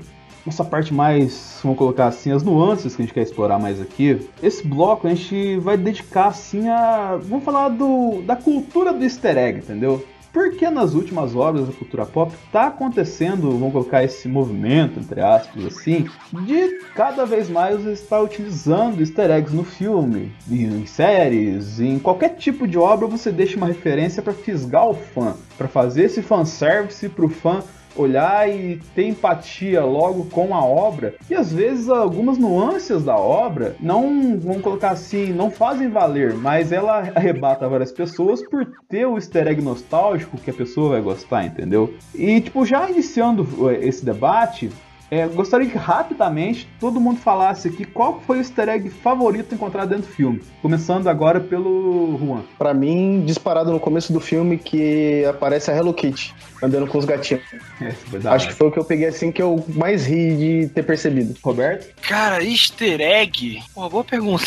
[0.46, 4.28] nossa parte mais, vamos colocar assim, as nuances que a gente quer explorar mais aqui.
[4.40, 9.36] Esse bloco a gente vai dedicar assim a, vamos falar do da cultura do easter
[9.36, 10.06] egg, entendeu?
[10.32, 15.64] Porque nas últimas obras da cultura pop tá acontecendo, vamos colocar esse movimento, entre aspas,
[15.64, 16.06] assim,
[16.44, 22.68] de cada vez mais estar utilizando easter eggs no filme, em séries, em qualquer tipo
[22.68, 27.30] de obra você deixa uma referência para fisgar o fã, para fazer esse fanservice pro
[27.30, 27.62] fã
[27.96, 31.14] olhar e ter empatia logo com a obra.
[31.30, 36.72] E às vezes algumas nuances da obra não, vamos colocar assim, não fazem valer, mas
[36.72, 41.44] ela arrebata várias pessoas por ter o easter egg nostálgico que a pessoa vai gostar,
[41.44, 41.94] entendeu?
[42.14, 43.46] E tipo, já iniciando
[43.80, 44.70] esse debate,
[45.10, 49.90] é, gostaria que rapidamente todo mundo falasse aqui qual foi o easter egg favorito encontrado
[49.90, 50.42] dentro do filme.
[50.60, 52.42] Começando agora pelo Juan.
[52.58, 57.04] Pra mim, disparado no começo do filme que aparece a Hello Kitty andando com os
[57.04, 57.42] gatinhos.
[57.80, 57.94] É,
[58.28, 61.36] Acho que foi o que eu peguei assim que eu mais ri de ter percebido.
[61.42, 61.94] Roberto?
[62.02, 63.62] Cara, easter egg?
[63.74, 64.46] Pô, boa pergunta.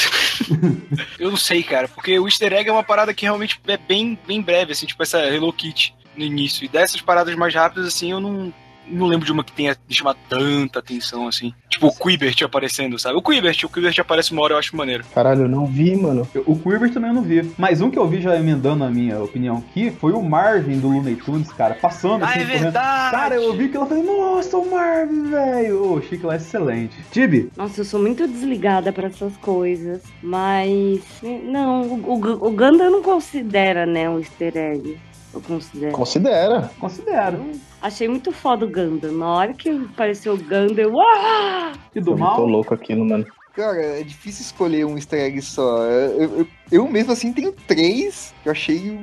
[1.19, 4.17] eu não sei, cara, porque o easter egg é uma parada que realmente é bem,
[4.27, 6.65] bem breve, assim, tipo essa Hello Kitty no início.
[6.65, 8.51] E dessas paradas mais rápidas, assim, eu não
[8.89, 11.53] não lembro de uma que tenha chamado tanta atenção, assim.
[11.69, 13.17] Tipo o Quibert aparecendo, sabe?
[13.17, 15.03] O Quibert, o Quibert aparece uma hora, eu acho maneiro.
[15.13, 16.27] Caralho, eu não vi, mano.
[16.45, 17.49] O Quibert também eu não vi.
[17.57, 20.89] Mas um que eu vi já emendando a minha opinião aqui foi o Marvin do
[20.89, 22.39] Looney Tunes, cara, passando Ah, assim.
[22.39, 22.61] é correndo.
[22.63, 23.11] verdade!
[23.11, 25.93] Cara, eu vi que ela falei, nossa, o Marvin, velho.
[25.93, 26.95] Ô, achei que lá é excelente.
[27.11, 30.01] Tibi, Nossa, eu sou muito desligada pra essas coisas.
[30.21, 31.01] Mas.
[31.43, 34.97] Não, o, o, o Ganda não considera, né, um easter egg.
[35.33, 35.91] Eu considero.
[35.91, 36.71] Considera.
[36.79, 37.51] considero.
[37.81, 39.11] Achei muito foda o Ganda.
[39.11, 40.99] Na hora que apareceu o Ganda, eu.
[40.99, 41.73] Ah!
[41.93, 42.45] E do Eu tô mal?
[42.45, 43.25] louco aquilo, mano.
[43.53, 45.83] Cara, é difícil escolher um easter egg só.
[45.83, 48.97] Eu, eu, eu mesmo assim tenho três que eu achei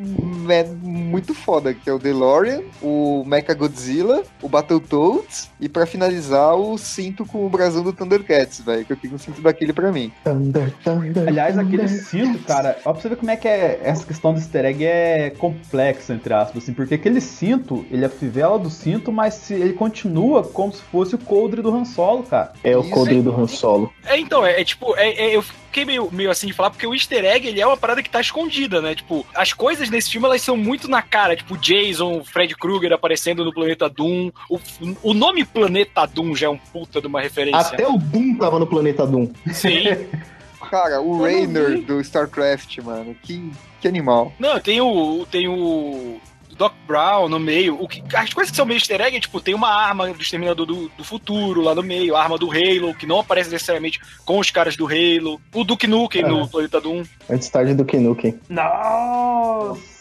[0.48, 6.78] é, muito foda, que é o DeLorean, o Mechagodzilla, o Battletoads e pra finalizar o
[6.78, 10.12] cinto com o brasão do Thundercats, velho, que eu queria um cinto daquele pra mim.
[10.24, 12.04] Thunder, thunder, Aliás, aquele thunder.
[12.04, 14.84] cinto, cara, ó pra você ver como é que é essa questão do easter egg
[14.84, 19.50] é complexa, entre aspas, assim, porque aquele cinto, ele é a fivela do cinto, mas
[19.50, 22.52] ele continua como se fosse o coldre do Han Solo, cara.
[22.62, 23.22] É o Isso, Coldre hein?
[23.22, 23.92] do Han Solo.
[24.04, 25.44] É, então, é, é tipo, é, é, eu
[25.76, 28.08] fiquei meio, meio assim de falar, porque o easter egg, ele é uma parada que
[28.08, 28.94] tá escondida, né?
[28.94, 33.44] Tipo, as coisas nesse filme, elas são muito na cara, tipo, Jason, Fred Krueger aparecendo
[33.44, 34.30] no Planeta Doom.
[34.48, 34.58] O,
[35.02, 37.74] o nome Planeta Doom já é um puta de uma referência.
[37.74, 39.28] Até o Doom tava no planeta Doom.
[39.52, 39.84] Sim.
[40.70, 41.82] Cara, o Rainer vi.
[41.82, 44.32] do StarCraft, mano, que, que animal.
[44.38, 45.24] Não, tem o.
[45.30, 46.18] Tem o.
[46.58, 47.80] Doc Brown no meio.
[47.82, 50.20] O que, as coisas que são meio easter egg é tipo, tem uma arma do
[50.22, 54.00] Exterminador do, do Futuro lá no meio, a arma do Halo, que não aparece necessariamente
[54.24, 55.40] com os caras do Halo.
[55.54, 56.28] O Duke Nukem É.
[56.28, 57.04] no Planeta Doom.
[57.28, 58.38] Antes tarde do que Nukem.
[58.48, 59.95] Nossa!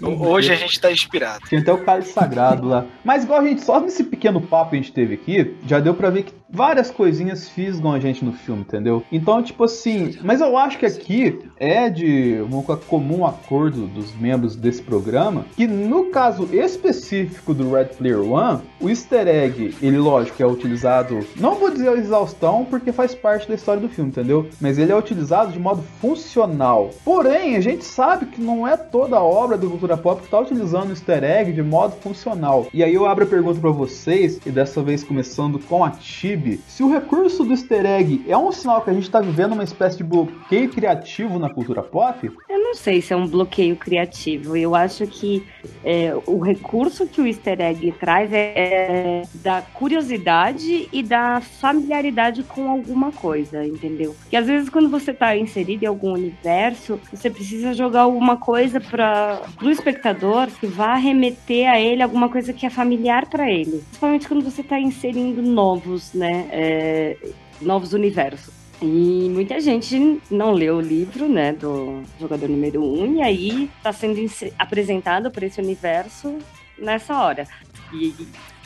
[0.00, 1.46] Hoje a gente tá inspirado.
[1.48, 2.86] Tinha até o cálice sagrado lá.
[3.04, 5.94] Mas igual a gente, só nesse pequeno papo que a gente teve aqui, já deu
[5.94, 9.02] pra ver que várias coisinhas fisgam a gente no filme, entendeu?
[9.10, 14.54] Então, tipo assim, mas eu acho que aqui é de um comum acordo dos membros
[14.54, 20.42] desse programa que no caso específico do Red Player One, o easter egg, ele lógico
[20.42, 24.48] é utilizado, não vou dizer exaustão porque faz parte da história do filme, entendeu?
[24.60, 26.90] Mas ele é utilizado de modo funcional.
[27.04, 30.40] Porém, a gente sabe que não é toda a obra do cultura pop que tá
[30.40, 32.66] utilizando o easter egg de modo funcional.
[32.72, 36.60] E aí eu abro a pergunta pra vocês, e dessa vez começando com a Tibi,
[36.66, 39.64] se o recurso do easter egg é um sinal que a gente tá vivendo uma
[39.64, 44.56] espécie de bloqueio criativo na cultura pop, Eu não sei se é um bloqueio criativo.
[44.56, 45.44] Eu acho que
[45.84, 52.42] é, o recurso que o easter egg traz é, é da curiosidade e da familiaridade
[52.42, 54.16] com alguma coisa, entendeu?
[54.22, 58.80] Porque às vezes quando você tá inserido em algum universo, você precisa jogar alguma coisa
[58.80, 63.82] para o espectador que vá remeter a ele alguma coisa que é familiar para ele.
[63.88, 66.48] Principalmente quando você tá inserindo novos, né?
[66.50, 67.16] é,
[67.60, 68.52] novos universos.
[68.82, 73.70] E muita gente não leu o livro, né, do jogador número 1, um, e aí
[73.82, 74.20] tá sendo
[74.58, 76.38] apresentado para esse universo
[76.78, 77.46] nessa hora.
[77.92, 78.08] E,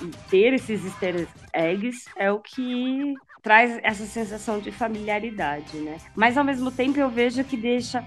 [0.02, 5.98] e ter esses easter eggs é o que traz essa sensação de familiaridade, né?
[6.16, 8.04] Mas ao mesmo tempo eu vejo que deixa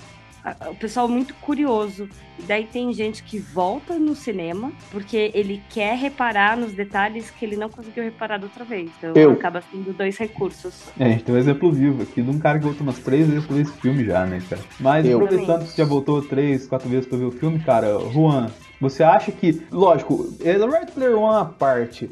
[0.69, 2.07] o pessoal muito curioso.
[2.39, 7.45] E daí tem gente que volta no cinema porque ele quer reparar nos detalhes que
[7.45, 8.89] ele não conseguiu reparar da outra vez.
[8.97, 9.31] Então Eu.
[9.31, 10.89] acaba sendo dois recursos.
[10.99, 13.27] É, a gente tem um exemplo vivo aqui de um cara que voltou umas três
[13.27, 14.61] vezes pra ver esse filme já, né, cara?
[14.79, 15.21] Mas Eu.
[15.21, 19.03] aproveitando que você já voltou três, quatro vezes pra ver o filme, cara, Juan, você
[19.03, 22.09] acha que, lógico, é Red Player One à parte,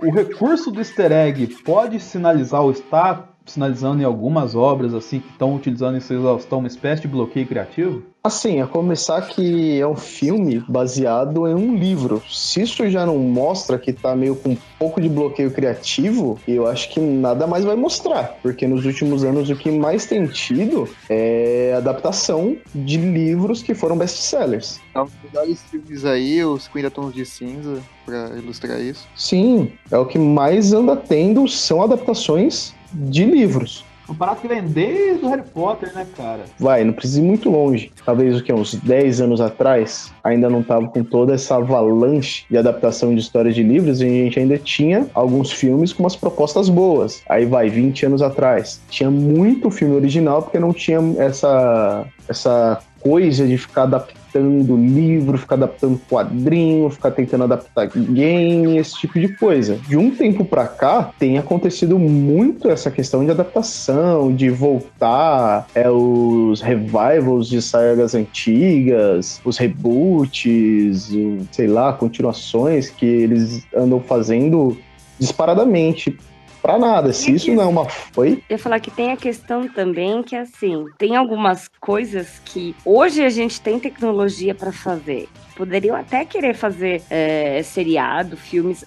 [0.00, 5.30] o recurso do easter egg pode sinalizar ou está sinalizando em algumas obras assim que
[5.30, 8.02] estão utilizando em sua exaustão uma espécie de bloqueio criativo?
[8.26, 12.20] Assim, a começar que é um filme baseado em um livro.
[12.28, 16.66] Se isso já não mostra que tá meio com um pouco de bloqueio criativo, eu
[16.66, 18.36] acho que nada mais vai mostrar.
[18.42, 23.96] Porque nos últimos anos o que mais tem tido é adaptação de livros que foram
[23.96, 24.80] best-sellers.
[24.92, 29.06] Os melhores filmes aí, os 50 Tons de Cinza, pra ilustrar isso.
[29.14, 33.84] Sim, é o que mais anda tendo são adaptações de livros.
[34.08, 36.44] Um barato que vem desde o Harry Potter, né, cara?
[36.60, 37.90] Vai, não precisa ir muito longe.
[38.04, 42.56] Talvez o que uns 10 anos atrás ainda não tava com toda essa avalanche de
[42.56, 46.68] adaptação de histórias de livros e a gente ainda tinha alguns filmes com umas propostas
[46.68, 47.20] boas.
[47.28, 48.80] Aí vai, 20 anos atrás.
[48.88, 55.56] Tinha muito filme original porque não tinha essa essa coisa de ficar adaptando livro, ficar
[55.56, 59.76] adaptando quadrinho, ficar tentando adaptar game, esse tipo de coisa.
[59.88, 65.88] De um tempo pra cá, tem acontecido muito essa questão de adaptação, de voltar, é,
[65.90, 71.10] os revivals de sagas antigas, os reboots,
[71.52, 74.76] sei lá, continuações que eles andam fazendo
[75.18, 76.18] disparadamente
[76.66, 77.12] pra nada.
[77.12, 77.86] Se isso não é uma.
[78.16, 78.42] Oi?
[78.50, 83.24] Eu ia falar que tem a questão também que, assim, tem algumas coisas que hoje
[83.24, 85.28] a gente tem tecnologia para fazer.
[85.54, 88.84] Poderiam até querer fazer é, seriado, filmes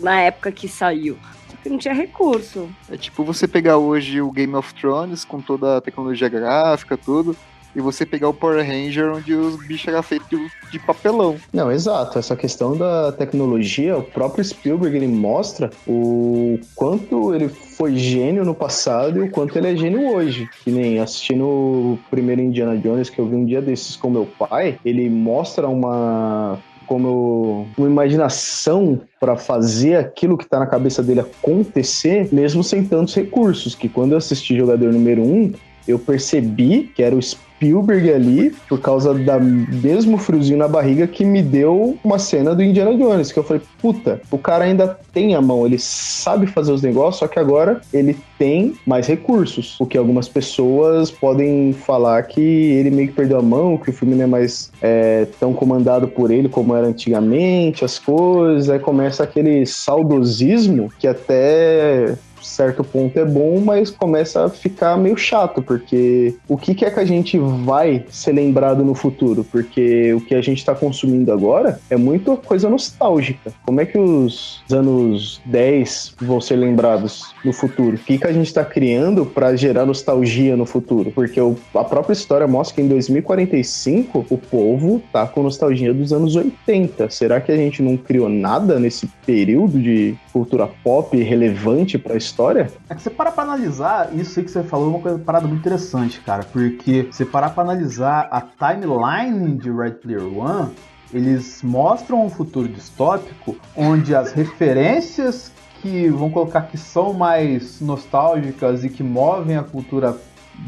[0.00, 1.18] na época que saiu.
[1.48, 2.70] Porque não tinha recurso.
[2.88, 7.36] É tipo você pegar hoje o Game of Thrones com toda a tecnologia gráfica, tudo,
[7.74, 10.28] e você pegar o Power Ranger onde os bichos eram feitos
[10.70, 11.36] de, papelão.
[11.52, 12.18] Não, exato.
[12.18, 18.54] Essa questão da tecnologia, o próprio Spielberg ele mostra o quanto ele foi gênio no
[18.54, 20.48] passado e o quanto ele é gênio hoje.
[20.64, 24.26] Que nem assistindo o primeiro Indiana Jones que eu vi um dia desses com meu
[24.38, 26.58] pai, ele mostra uma
[26.90, 33.14] como uma imaginação para fazer aquilo que tá na cabeça dele acontecer, mesmo sem tantos
[33.14, 33.76] recursos.
[33.76, 35.52] Que quando eu assisti Jogador Número 1, um,
[35.86, 41.24] eu percebi que era o Spielberg ali, por causa da mesmo friozinho na barriga que
[41.24, 45.34] me deu uma cena do Indiana Jones, que eu falei, puta, o cara ainda tem
[45.34, 49.84] a mão, ele sabe fazer os negócios, só que agora ele tem mais recursos, o
[49.84, 54.14] que algumas pessoas podem falar que ele meio que perdeu a mão, que o filme
[54.14, 59.22] não é mais é, tão comandado por ele como era antigamente, as coisas, aí começa
[59.22, 62.16] aquele saudosismo que até
[62.50, 66.90] certo ponto é bom, mas começa a ficar meio chato, porque o que, que é
[66.90, 69.44] que a gente vai ser lembrado no futuro?
[69.44, 73.52] Porque o que a gente está consumindo agora é muito coisa nostálgica.
[73.64, 77.96] Como é que os anos 10 vão ser lembrados no futuro?
[77.96, 81.10] O que, que a gente está criando para gerar nostalgia no futuro?
[81.10, 86.12] Porque o, a própria história mostra que em 2045 o povo tá com nostalgia dos
[86.12, 87.10] anos 80.
[87.10, 92.18] Será que a gente não criou nada nesse período de cultura pop relevante para a
[92.18, 92.39] história?
[92.88, 95.46] É que você para pra analisar isso aí que você falou, é uma coisa parada
[95.46, 100.72] muito interessante, cara, porque você parar pra analisar a timeline de Red Player One,
[101.12, 108.84] eles mostram um futuro distópico onde as referências que vão colocar que são mais nostálgicas
[108.84, 110.16] e que movem a cultura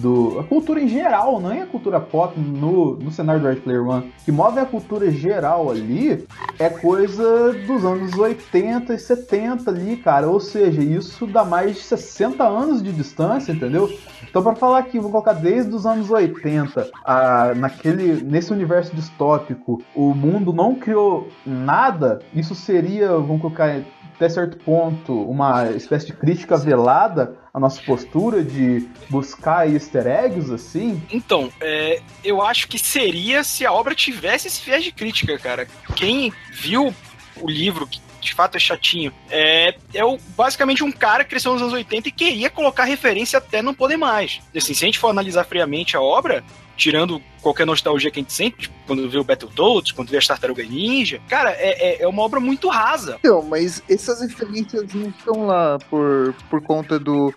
[0.01, 3.57] do a cultura em geral, não é a cultura pop no, no cenário do Red
[3.57, 6.26] Player One, que move a cultura geral ali
[6.59, 10.28] é coisa dos anos 80 e 70 ali, cara.
[10.28, 13.90] Ou seja, isso dá mais de 60 anos de distância, entendeu?
[14.28, 19.82] Então, para falar aqui, vou colocar desde os anos 80, a, naquele, nesse universo distópico,
[19.95, 23.82] o mundo não criou nada, isso seria, vamos colocar
[24.15, 30.53] até certo ponto, uma espécie de crítica velada à nossa postura de buscar easter eggs,
[30.53, 31.03] assim?
[31.11, 35.67] Então, é, eu acho que seria se a obra tivesse esse viés de crítica, cara.
[35.97, 36.95] Quem viu
[37.41, 41.53] o livro, que de fato é chatinho, é, é o, basicamente um cara que cresceu
[41.53, 44.41] nos anos 80 e queria colocar referência até não poder mais.
[44.55, 46.45] Assim, se a gente for analisar friamente a obra,
[46.77, 50.27] tirando qualquer nostalgia que a gente sente, tipo, quando vê o Battletoads, quando vê as
[50.27, 53.16] Tartarugas Ninja, cara, é, é, é, uma obra muito rasa.
[53.20, 57.35] Então, mas essas referências não estão lá por, por conta do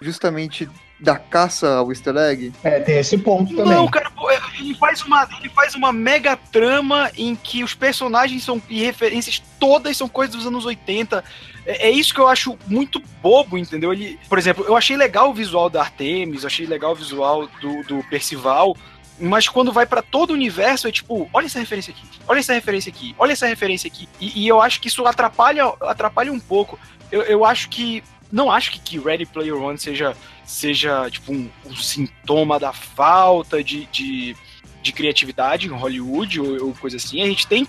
[0.00, 0.68] justamente
[1.00, 2.52] da caça ao easter egg?
[2.62, 3.74] É, tem esse ponto também.
[3.74, 4.10] Não, cara,
[4.58, 9.42] ele faz uma, ele faz uma mega trama em que os personagens são e referências
[9.58, 11.22] todas são coisas dos anos 80.
[11.66, 13.92] É, é, isso que eu acho muito bobo, entendeu?
[13.92, 17.82] Ele, por exemplo, eu achei legal o visual da Artemis, achei legal o visual do,
[17.84, 18.76] do Percival,
[19.18, 22.52] mas quando vai para todo o universo é tipo, olha essa referência aqui, olha essa
[22.52, 24.08] referência aqui, olha essa referência aqui.
[24.20, 26.78] E, e eu acho que isso atrapalha, atrapalha um pouco.
[27.10, 28.02] Eu, eu acho que
[28.34, 33.62] não acho que, que Ready Player One seja, seja tipo, um, um sintoma da falta
[33.62, 34.36] de, de,
[34.82, 37.22] de, criatividade em Hollywood ou, ou, coisa assim.
[37.22, 37.64] A gente tem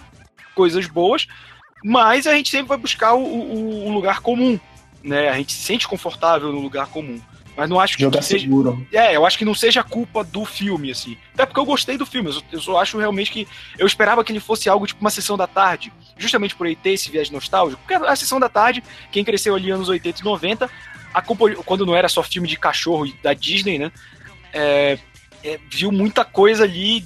[0.55, 1.27] coisas boas,
[1.88, 4.59] mas a gente sempre vai buscar o, o, o lugar comum.
[5.03, 5.29] Né?
[5.29, 7.21] A gente se sente confortável no lugar comum.
[7.55, 8.43] Mas não acho que, Jogar que seja.
[8.43, 8.86] seguro.
[8.91, 11.15] É, eu acho que não seja culpa do filme, assim.
[11.36, 12.29] Até porque eu gostei do filme.
[12.29, 13.47] Eu só, eu só acho realmente que.
[13.77, 15.93] Eu esperava que ele fosse algo tipo uma sessão da tarde.
[16.17, 17.79] Justamente por ele ter esse viés nostálgico.
[17.86, 20.69] Porque a sessão da tarde, quem cresceu ali anos 80 e 90,
[21.13, 23.91] acompanhou- quando não era só filme de cachorro da Disney, né?
[24.51, 24.97] é,
[25.43, 27.05] é, viu muita coisa ali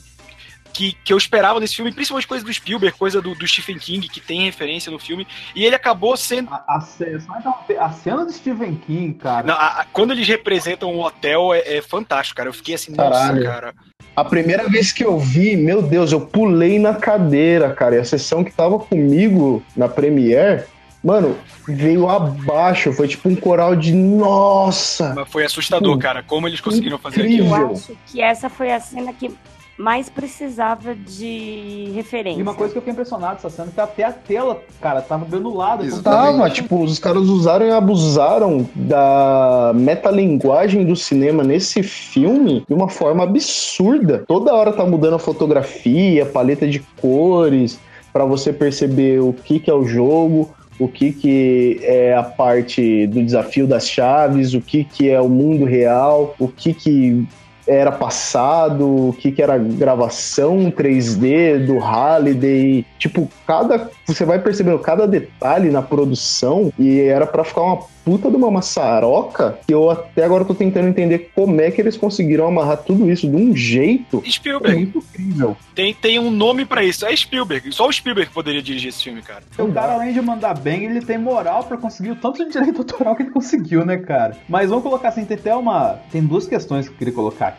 [0.73, 4.07] que, que eu esperava nesse filme, principalmente coisa do Spielberg, coisa do, do Stephen King,
[4.07, 5.27] que tem referência no filme.
[5.55, 6.49] E ele acabou sendo.
[6.53, 9.45] A, a interromper, a cena do Stephen King, cara.
[9.45, 12.49] Não, a- a- quando eles representam um hotel, é, é fantástico, cara.
[12.49, 13.35] Eu fiquei assim, Caralho.
[13.43, 13.73] nossa, cara.
[14.15, 17.95] A primeira vez que eu vi, meu Deus, eu pulei na cadeira, cara.
[17.95, 20.63] E a sessão que tava comigo na Premiere,
[21.03, 22.91] mano, veio abaixo.
[22.91, 25.13] Foi tipo um coral de nossa.
[25.15, 25.99] Mas foi assustador, Hum.
[25.99, 27.53] cara, como eles conseguiram fazer Incrível.
[27.55, 27.69] aquilo.
[27.69, 29.31] Eu acho que essa foi a cena que
[29.79, 32.37] mais precisava de referência.
[32.37, 35.85] E uma coisa que eu fiquei impressionado é que até a tela, cara, tava granulada.
[36.01, 42.89] Tava, tipo, os caras usaram e abusaram da metalinguagem do cinema nesse filme de uma
[42.89, 44.25] forma absurda.
[44.27, 47.79] Toda hora tá mudando a fotografia, a paleta de cores,
[48.11, 53.07] pra você perceber o que, que é o jogo, o que, que é a parte
[53.07, 57.25] do desafio das chaves, o que, que é o mundo real, o que, que
[57.69, 62.85] era passado, o que, que era gravação 3D do Halliday.
[62.97, 63.89] Tipo, cada.
[64.05, 68.49] Você vai percebendo cada detalhe na produção e era pra ficar uma puta de uma
[68.49, 73.09] maçaroca que eu até agora tô tentando entender como é que eles conseguiram amarrar tudo
[73.09, 74.77] isso de um jeito Spielberg.
[74.77, 75.55] muito incrível.
[75.75, 77.05] Tem, tem um nome pra isso.
[77.05, 77.71] É Spielberg.
[77.71, 79.43] Só o Spielberg poderia dirigir esse filme, cara.
[79.59, 82.79] O cara, além de mandar bem, ele tem moral pra conseguir o tanto de direito
[82.79, 84.35] autoral que ele conseguiu, né, cara?
[84.47, 85.99] Mas vamos colocar assim, tem até uma.
[86.11, 87.58] Tem duas questões que eu queria colocar aqui,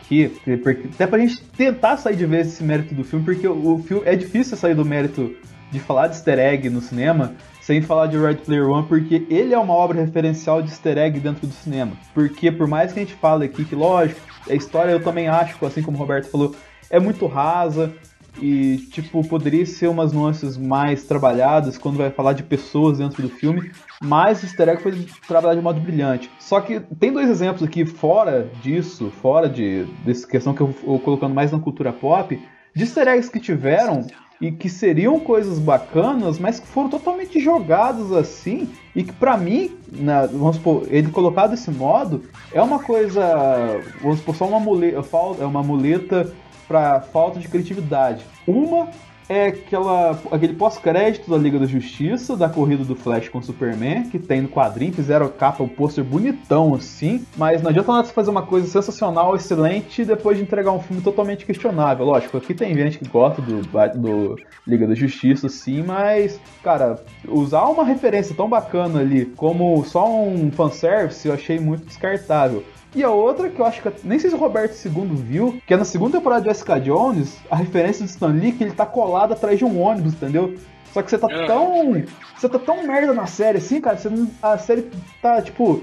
[0.63, 3.83] porque- até pra gente tentar sair de vez esse mérito do filme, porque o, o
[3.83, 4.03] filme.
[4.05, 5.33] É difícil sair do mérito
[5.71, 9.53] de falar de easter egg no cinema sem falar de Red Player One, porque ele
[9.53, 11.91] é uma obra referencial de easter egg dentro do cinema.
[12.13, 15.63] Porque por mais que a gente fale aqui que, lógico, a história eu também acho,
[15.65, 16.55] assim como o Roberto falou,
[16.89, 17.93] é muito rasa,
[18.41, 23.29] e, tipo, poderia ser umas nuances mais trabalhadas quando vai falar de pessoas dentro do
[23.29, 23.71] filme,
[24.01, 26.29] mas o easter egg foi trabalhado de modo brilhante.
[26.39, 30.99] Só que tem dois exemplos aqui fora disso, fora de dessa questão que eu vou
[30.99, 32.39] colocando mais na cultura pop,
[32.73, 34.05] de easter eggs que tiveram
[34.39, 39.77] e que seriam coisas bacanas, mas que foram totalmente jogados assim, e que pra mim,
[39.91, 44.97] na- vamos supor, ele colocado desse modo, é uma coisa, vamos supor, só uma muleta,
[45.39, 46.33] é uma muleta
[46.71, 48.23] pra falta de criatividade.
[48.47, 48.87] Uma
[49.27, 54.09] é aquela, aquele pós-crédito da Liga da Justiça, da corrida do Flash com o Superman,
[54.09, 58.07] que tem no quadrinho, fizeram a capa, o pôster bonitão assim, mas não adianta nada
[58.07, 62.05] você fazer uma coisa sensacional, excelente, depois de entregar um filme totalmente questionável.
[62.05, 63.61] Lógico, aqui tem gente que gosta do,
[63.95, 64.35] do
[64.67, 70.51] Liga da Justiça, sim, mas, cara, usar uma referência tão bacana ali como só um
[70.51, 72.63] fanservice, eu achei muito descartável.
[72.93, 75.73] E a outra que eu acho que nem sei se o Roberto II viu, que
[75.73, 78.85] é na segunda temporada de Jessica Jones, a referência do Stan Lee que ele tá
[78.85, 80.55] colado atrás de um ônibus, entendeu?
[80.93, 81.45] Só que você tá É.
[81.47, 82.03] tão.
[82.37, 84.89] Você tá tão merda na série assim, cara, você não- a série
[85.21, 85.81] tá tipo.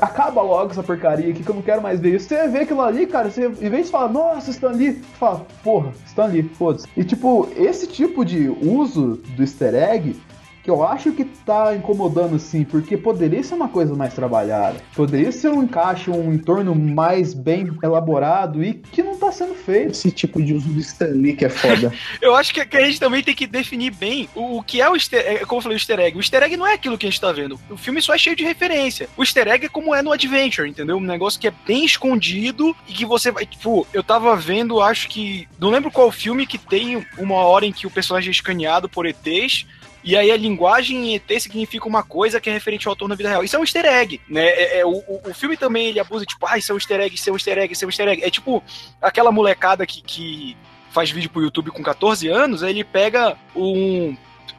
[0.00, 2.26] Acaba logo essa porcaria aqui que eu não quero mais ver isso.
[2.28, 5.46] Você vê aquilo ali, cara, você, em vez de falar, nossa, Stan Lee, você fala,
[5.62, 6.86] porra, Stan Lee, foda-se.
[6.96, 10.16] E tipo, esse tipo de uso do easter egg
[10.68, 15.32] que eu acho que tá incomodando assim, porque poderia ser uma coisa mais trabalhada, poderia
[15.32, 19.92] ser um encaixe, um entorno mais bem elaborado e que não tá sendo feito.
[19.92, 21.90] Esse tipo de uso do Stanley que é foda.
[22.20, 24.90] Eu acho que, que a gente também tem que definir bem o, o que é
[24.90, 25.46] o easter egg.
[25.46, 26.18] Como eu falei, o easter egg.
[26.18, 27.58] O easter egg não é aquilo que a gente tá vendo.
[27.70, 29.08] O filme só é cheio de referência.
[29.16, 30.98] O easter egg é como é no Adventure, entendeu?
[30.98, 33.46] Um negócio que é bem escondido e que você vai.
[33.46, 35.48] Tipo, eu tava vendo, acho que.
[35.58, 39.06] Não lembro qual filme que tem uma hora em que o personagem é escaneado por
[39.06, 39.66] ETs.
[40.04, 43.14] E aí a linguagem em ET significa uma coisa que é referente ao autor na
[43.14, 43.42] vida real.
[43.44, 44.46] Isso é um easter egg, né?
[44.46, 47.14] É, é, o, o- filme também ele abusa, tipo, ah, isso é um easter egg,
[47.14, 48.22] isso é um easter egg, isso é um easter egg.
[48.24, 48.62] É tipo
[49.02, 50.56] aquela molecada que, que
[50.90, 54.16] faz vídeo pro YouTube com 14 anos, aí ele pega um.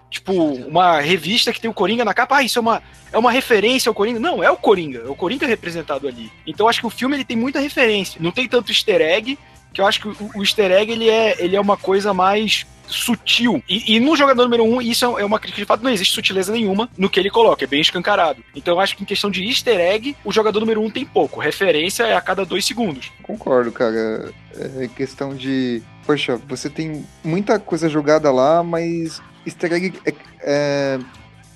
[0.10, 2.82] Tipo, uma revista que tem o Coringa na capa, ah, isso é uma,
[3.12, 4.20] é uma referência ao Coringa.
[4.20, 6.32] Não, é o Coringa, é o Coringa representado ali.
[6.48, 8.20] Então acho que o filme ele tem muita referência.
[8.20, 9.38] Não tem tanto easter egg,
[9.74, 12.66] que eu acho que o, o easter egg ele é, ele é uma coisa mais
[12.90, 13.64] sutil.
[13.70, 16.52] E, e no jogador número um, isso é uma crítica de fato, não existe sutileza
[16.52, 18.44] nenhuma no que ele coloca, é bem escancarado.
[18.56, 21.40] Então eu acho que em questão de easter egg, o jogador número um tem pouco.
[21.40, 23.12] Referência é a cada dois segundos.
[23.22, 24.32] Concordo, cara.
[24.78, 25.82] É questão de.
[26.06, 31.00] Poxa, você tem muita coisa jogada lá, mas easter egg é- é-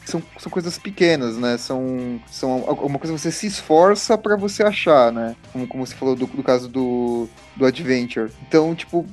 [0.06, 1.58] são, são coisas pequenas, né?
[1.58, 5.36] São, são uma coisa que você se esforça pra você achar, né?
[5.52, 8.32] Como, como você falou do, do caso do, do Adventure.
[8.48, 9.06] Então, tipo,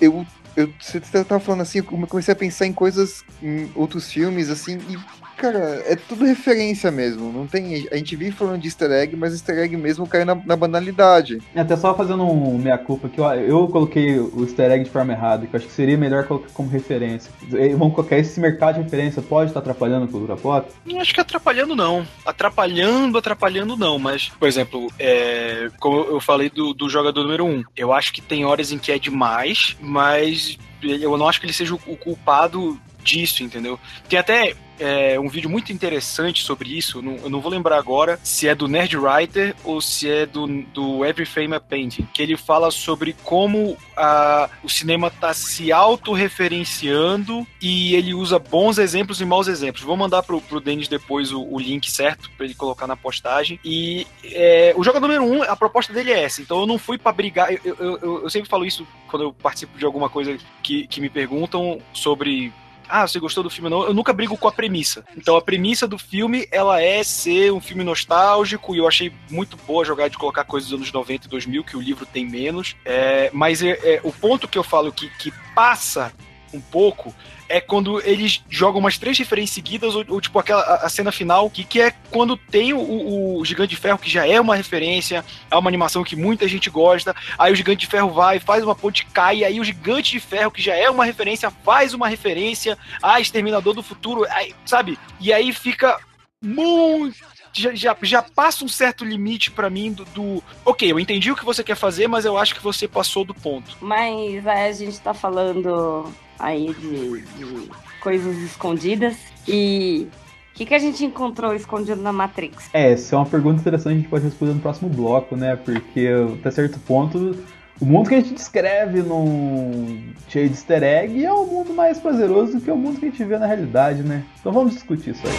[0.00, 0.26] eu.
[0.56, 4.78] eu você tava falando assim, eu comecei a pensar em coisas, em outros filmes, assim,
[4.88, 7.32] e Cara, é tudo referência mesmo.
[7.32, 7.86] Não tem.
[7.90, 11.38] A gente vive falando de easter egg, mas easter egg mesmo cai na, na banalidade.
[11.54, 15.46] Até só fazendo um meia-culpa aqui, ó, eu coloquei o easter egg de forma errada,
[15.46, 17.30] que eu acho que seria melhor colocar como referência.
[17.50, 20.70] E Vamos colocar esse mercado de referência, pode estar atrapalhando a cultura pop?
[20.84, 22.06] Não acho que atrapalhando não.
[22.24, 23.98] Atrapalhando, atrapalhando não.
[23.98, 28.12] Mas, por exemplo, é, como eu falei do, do jogador número 1, um, eu acho
[28.12, 31.96] que tem horas em que é demais, mas eu não acho que ele seja o
[31.96, 33.78] culpado disso, entendeu?
[34.08, 37.00] Tem até é, um vídeo muito interessante sobre isso.
[37.00, 40.46] Não, eu não vou lembrar agora se é do Nerd Writer ou se é do,
[40.46, 45.70] do Every Frame a Painting, que ele fala sobre como a, o cinema está se
[45.70, 49.84] autorreferenciando e ele usa bons exemplos e maus exemplos.
[49.84, 53.60] Vou mandar pro, pro Denis depois o, o link certo para ele colocar na postagem.
[53.64, 56.42] E é, o jogador número um, a proposta dele é essa.
[56.42, 57.52] Então eu não fui para brigar.
[57.52, 61.00] Eu, eu, eu, eu sempre falo isso quando eu participo de alguma coisa que, que
[61.00, 62.52] me perguntam sobre
[62.88, 63.84] ah, você gostou do filme não?
[63.84, 65.04] Eu nunca brigo com a premissa.
[65.16, 69.56] Então a premissa do filme, ela é ser um filme nostálgico e eu achei muito
[69.56, 72.76] boa jogar de colocar coisas dos anos 90 e 2000, que o livro tem menos.
[72.84, 76.12] É, mas é, é, o ponto que eu falo que, que passa
[76.52, 77.14] um pouco
[77.48, 81.48] é quando eles jogam umas três referências seguidas, ou, ou tipo aquela a, cena final,
[81.50, 85.24] que, que é quando tem o, o, Gigante de Ferro, que já é uma referência,
[85.50, 88.74] é uma animação que muita gente gosta, aí o Gigante de Ferro vai, faz uma
[88.74, 92.78] ponte, cai, aí o Gigante de Ferro, que já é uma referência, faz uma referência,
[93.02, 94.98] a Exterminador do Futuro, aí, sabe?
[95.20, 95.98] E aí fica
[96.42, 101.30] muito já, já, já, passa um certo limite para mim do, do, Ok, eu entendi
[101.30, 103.76] o que você quer fazer, mas eu acho que você passou do ponto.
[103.80, 107.70] Mas a gente tá falando aí de, de
[108.00, 109.16] coisas escondidas.
[109.46, 110.08] E
[110.52, 112.70] o que, que a gente encontrou escondido na Matrix?
[112.72, 115.56] É, essa é uma pergunta interessante, a gente pode responder no próximo bloco, né?
[115.56, 116.08] Porque
[116.38, 117.36] até certo ponto,
[117.80, 121.98] o mundo que a gente descreve num cheio de easter egg é o mundo mais
[121.98, 124.22] prazeroso do que o mundo que a gente vê na realidade, né?
[124.38, 125.34] Então vamos discutir isso aí.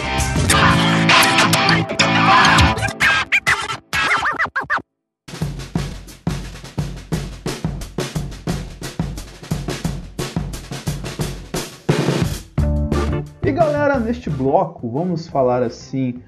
[13.46, 16.20] E galera, neste bloco vamos falar assim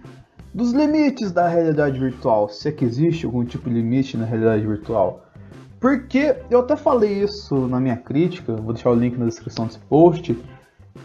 [0.55, 4.65] dos limites da realidade virtual, se é que existe algum tipo de limite na realidade
[4.65, 5.25] virtual.
[5.81, 9.81] Porque eu até falei isso na minha crítica, vou deixar o link na descrição desse
[9.81, 10.39] post,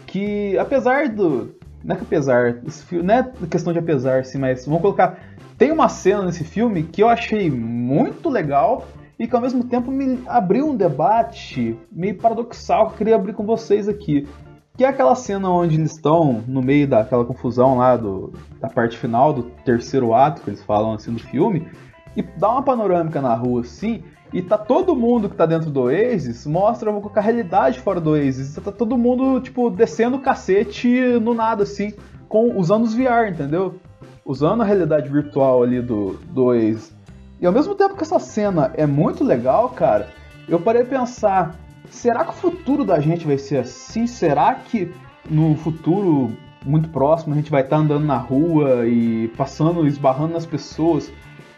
[0.06, 1.52] que apesar do.
[1.82, 2.62] Não é que apesar,
[2.92, 5.18] não é questão de apesar, sim, mas vamos colocar.
[5.58, 8.86] Tem uma cena nesse filme que eu achei muito legal
[9.18, 13.32] e que ao mesmo tempo me abriu um debate meio paradoxal que eu queria abrir
[13.32, 14.28] com vocês aqui.
[14.76, 18.98] Que é aquela cena onde eles estão no meio daquela confusão lá do, da parte
[18.98, 21.68] final do terceiro ato, que eles falam assim do filme,
[22.16, 24.02] e dá uma panorâmica na rua assim,
[24.32, 28.56] e tá todo mundo que tá dentro do Oasis, mostra a realidade fora do Oasis.
[28.56, 30.88] Tá todo mundo, tipo, descendo o cacete
[31.20, 31.92] no nada, assim,
[32.28, 33.76] com, usando os VR, entendeu?
[34.24, 36.92] Usando a realidade virtual ali do, do Oasis.
[37.40, 40.08] E ao mesmo tempo que essa cena é muito legal, cara,
[40.48, 41.54] eu parei pensar,
[41.90, 44.06] será que o futuro da gente vai ser assim?
[44.06, 44.92] Será que
[45.28, 46.32] no futuro
[46.64, 51.12] muito próximo a gente vai estar tá andando na rua e passando, esbarrando nas pessoas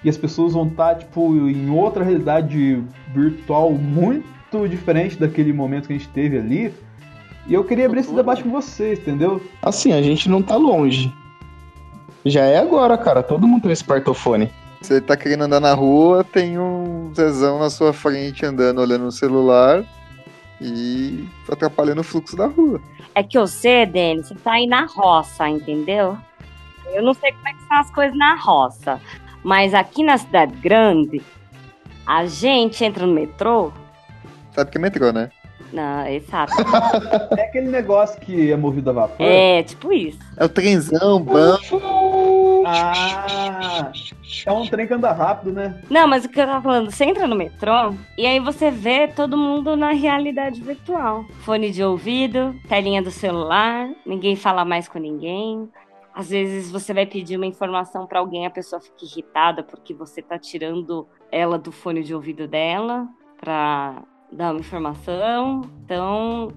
[0.05, 2.83] e as pessoas vão estar tá, tipo em outra realidade
[3.14, 6.74] virtual muito diferente daquele momento que a gente teve ali?
[7.47, 9.41] E eu queria abrir esse debate com vocês, entendeu?
[9.62, 11.12] Assim, a gente não tá longe.
[12.24, 13.22] Já é agora, cara.
[13.22, 14.51] Todo mundo tem um smartphone.
[14.81, 19.12] Você tá querendo andar na rua, tem um Zezão na sua frente andando, olhando no
[19.12, 19.85] celular
[20.61, 22.81] e atrapalhando o fluxo da rua.
[23.15, 26.17] É que você, Denis, você tá aí na roça, entendeu?
[26.93, 29.01] Eu não sei como é que são as coisas na roça,
[29.43, 31.23] mas aqui na cidade grande,
[32.07, 33.73] a gente entra no metrô.
[34.53, 35.31] Sabe que é metrô, né?
[35.73, 36.53] Não, é sabe.
[37.37, 39.27] é aquele negócio que é movido a vapor?
[39.27, 40.19] É, tipo isso.
[40.37, 41.81] É o trenzão, banco.
[42.69, 43.93] Ah,
[44.45, 45.81] é um trem que anda rápido, né?
[45.89, 49.07] Não, mas o que eu tava falando, você entra no metrô e aí você vê
[49.07, 51.25] todo mundo na realidade virtual.
[51.43, 55.71] Fone de ouvido, telinha do celular, ninguém fala mais com ninguém.
[56.12, 60.21] Às vezes você vai pedir uma informação para alguém, a pessoa fica irritada porque você
[60.21, 63.07] tá tirando ela do fone de ouvido dela
[63.41, 64.03] pra
[64.33, 65.61] dar uma informação.
[65.85, 66.51] Então,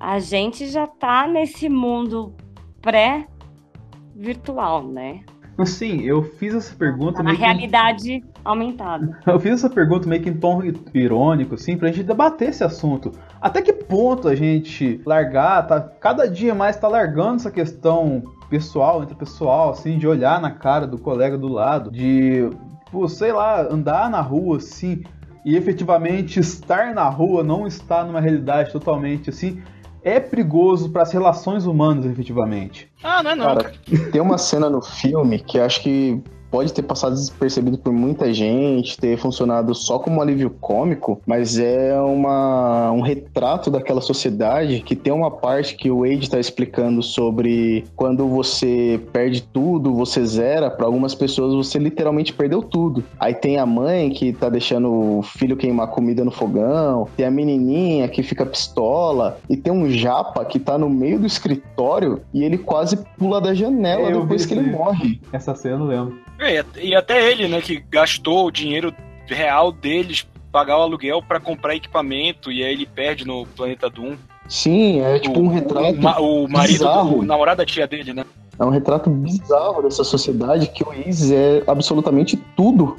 [0.00, 2.34] a gente já tá nesse mundo
[2.80, 5.24] pré-virtual, né?
[5.64, 7.22] Sim, eu fiz essa pergunta.
[7.22, 8.24] Na realidade que...
[8.44, 9.18] aumentada.
[9.26, 10.62] Eu fiz essa pergunta meio que em tom
[10.94, 13.12] irônico, assim, pra gente debater esse assunto.
[13.40, 15.80] Até que ponto a gente largar, tá?
[15.80, 20.86] Cada dia mais tá largando essa questão pessoal, entre pessoal, assim, de olhar na cara
[20.86, 22.50] do colega do lado, de,
[22.90, 25.02] pô, sei lá, andar na rua, assim,
[25.44, 29.62] e efetivamente estar na rua, não estar numa realidade totalmente assim.
[30.04, 32.90] É perigoso para as relações humanas, efetivamente.
[33.02, 34.10] Ah, não é não, Cara, cara.
[34.10, 36.22] tem uma cena no filme que acho que
[36.52, 41.58] pode ter passado despercebido por muita gente, ter funcionado só como um alívio cômico, mas
[41.58, 47.02] é uma, um retrato daquela sociedade que tem uma parte que o Wade está explicando
[47.02, 53.02] sobre quando você perde tudo, você zera, para algumas pessoas você literalmente perdeu tudo.
[53.18, 57.30] Aí tem a mãe que tá deixando o filho queimar comida no fogão, tem a
[57.30, 62.44] menininha que fica pistola, e tem um japa que tá no meio do escritório e
[62.44, 65.18] ele quase pula da janela Eu depois que ele morre.
[65.32, 66.18] Essa cena eu lembro.
[66.42, 68.94] É, e até ele, né, que gastou o dinheiro
[69.28, 74.16] real deles pagar o aluguel pra comprar equipamento e aí ele perde no planeta Doom.
[74.46, 75.98] Sim, é tipo um retrato.
[76.20, 77.18] O, o marido, bizarro.
[77.20, 78.24] o namorado da tia dele, né?
[78.58, 82.98] É um retrato bizarro dessa sociedade que o Waze é absolutamente tudo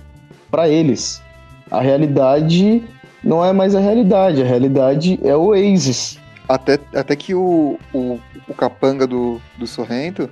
[0.50, 1.22] pra eles.
[1.70, 2.84] A realidade
[3.24, 6.18] não é mais a realidade, a realidade é o Oasis.
[6.50, 10.30] Até, até que o, o, o capanga do, do Sorrento,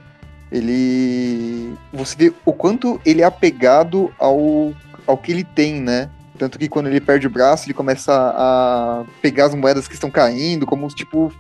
[0.51, 1.73] ele.
[1.93, 4.73] Você vê o quanto ele é apegado ao,
[5.07, 6.09] ao que ele tem, né?
[6.37, 10.09] Tanto que quando ele perde o braço, ele começa a pegar as moedas que estão
[10.09, 11.31] caindo, como tipo.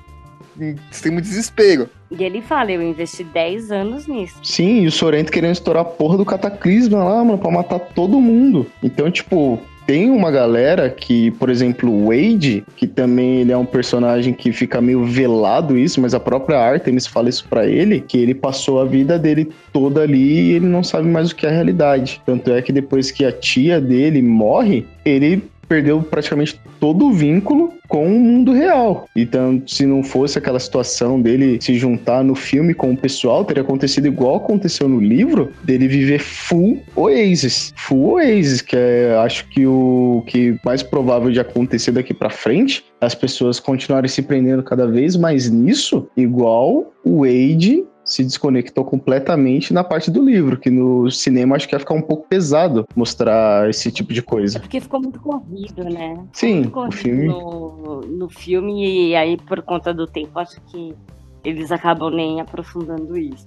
[0.59, 1.89] em extremo desespero.
[2.11, 4.35] E ele fala, eu investi 10 anos nisso.
[4.43, 8.19] Sim, e o Sorrento querendo estourar a porra do cataclisma lá, mano, pra matar todo
[8.19, 8.67] mundo.
[8.83, 9.59] Então, tipo,
[9.91, 14.53] tem uma galera que, por exemplo, o Wade, que também ele é um personagem que
[14.53, 18.79] fica meio velado isso, mas a própria Artemis fala isso pra ele, que ele passou
[18.79, 22.21] a vida dele toda ali e ele não sabe mais o que é a realidade.
[22.25, 27.71] Tanto é que depois que a tia dele morre, ele perdeu praticamente todo o vínculo
[27.87, 29.07] com o mundo real.
[29.15, 33.63] Então, se não fosse aquela situação dele se juntar no filme com o pessoal, teria
[33.63, 37.73] acontecido igual aconteceu no livro, dele viver full Oasis.
[37.77, 42.83] Full Oasis, que é, acho que o que mais provável de acontecer daqui pra frente,
[42.99, 49.73] as pessoas continuarem se prendendo cada vez mais nisso, igual o Wade se desconectou completamente
[49.73, 53.69] na parte do livro, que no cinema acho que ia ficar um pouco pesado mostrar
[53.69, 54.59] esse tipo de É coisa.
[54.59, 56.17] porque ficou muito corrido, né?
[56.33, 60.59] Sim, Muito o corrido filme no, no filme, e aí, por conta do tempo, acho
[60.71, 60.93] que
[61.43, 63.45] eles acabam nem aprofundando isso.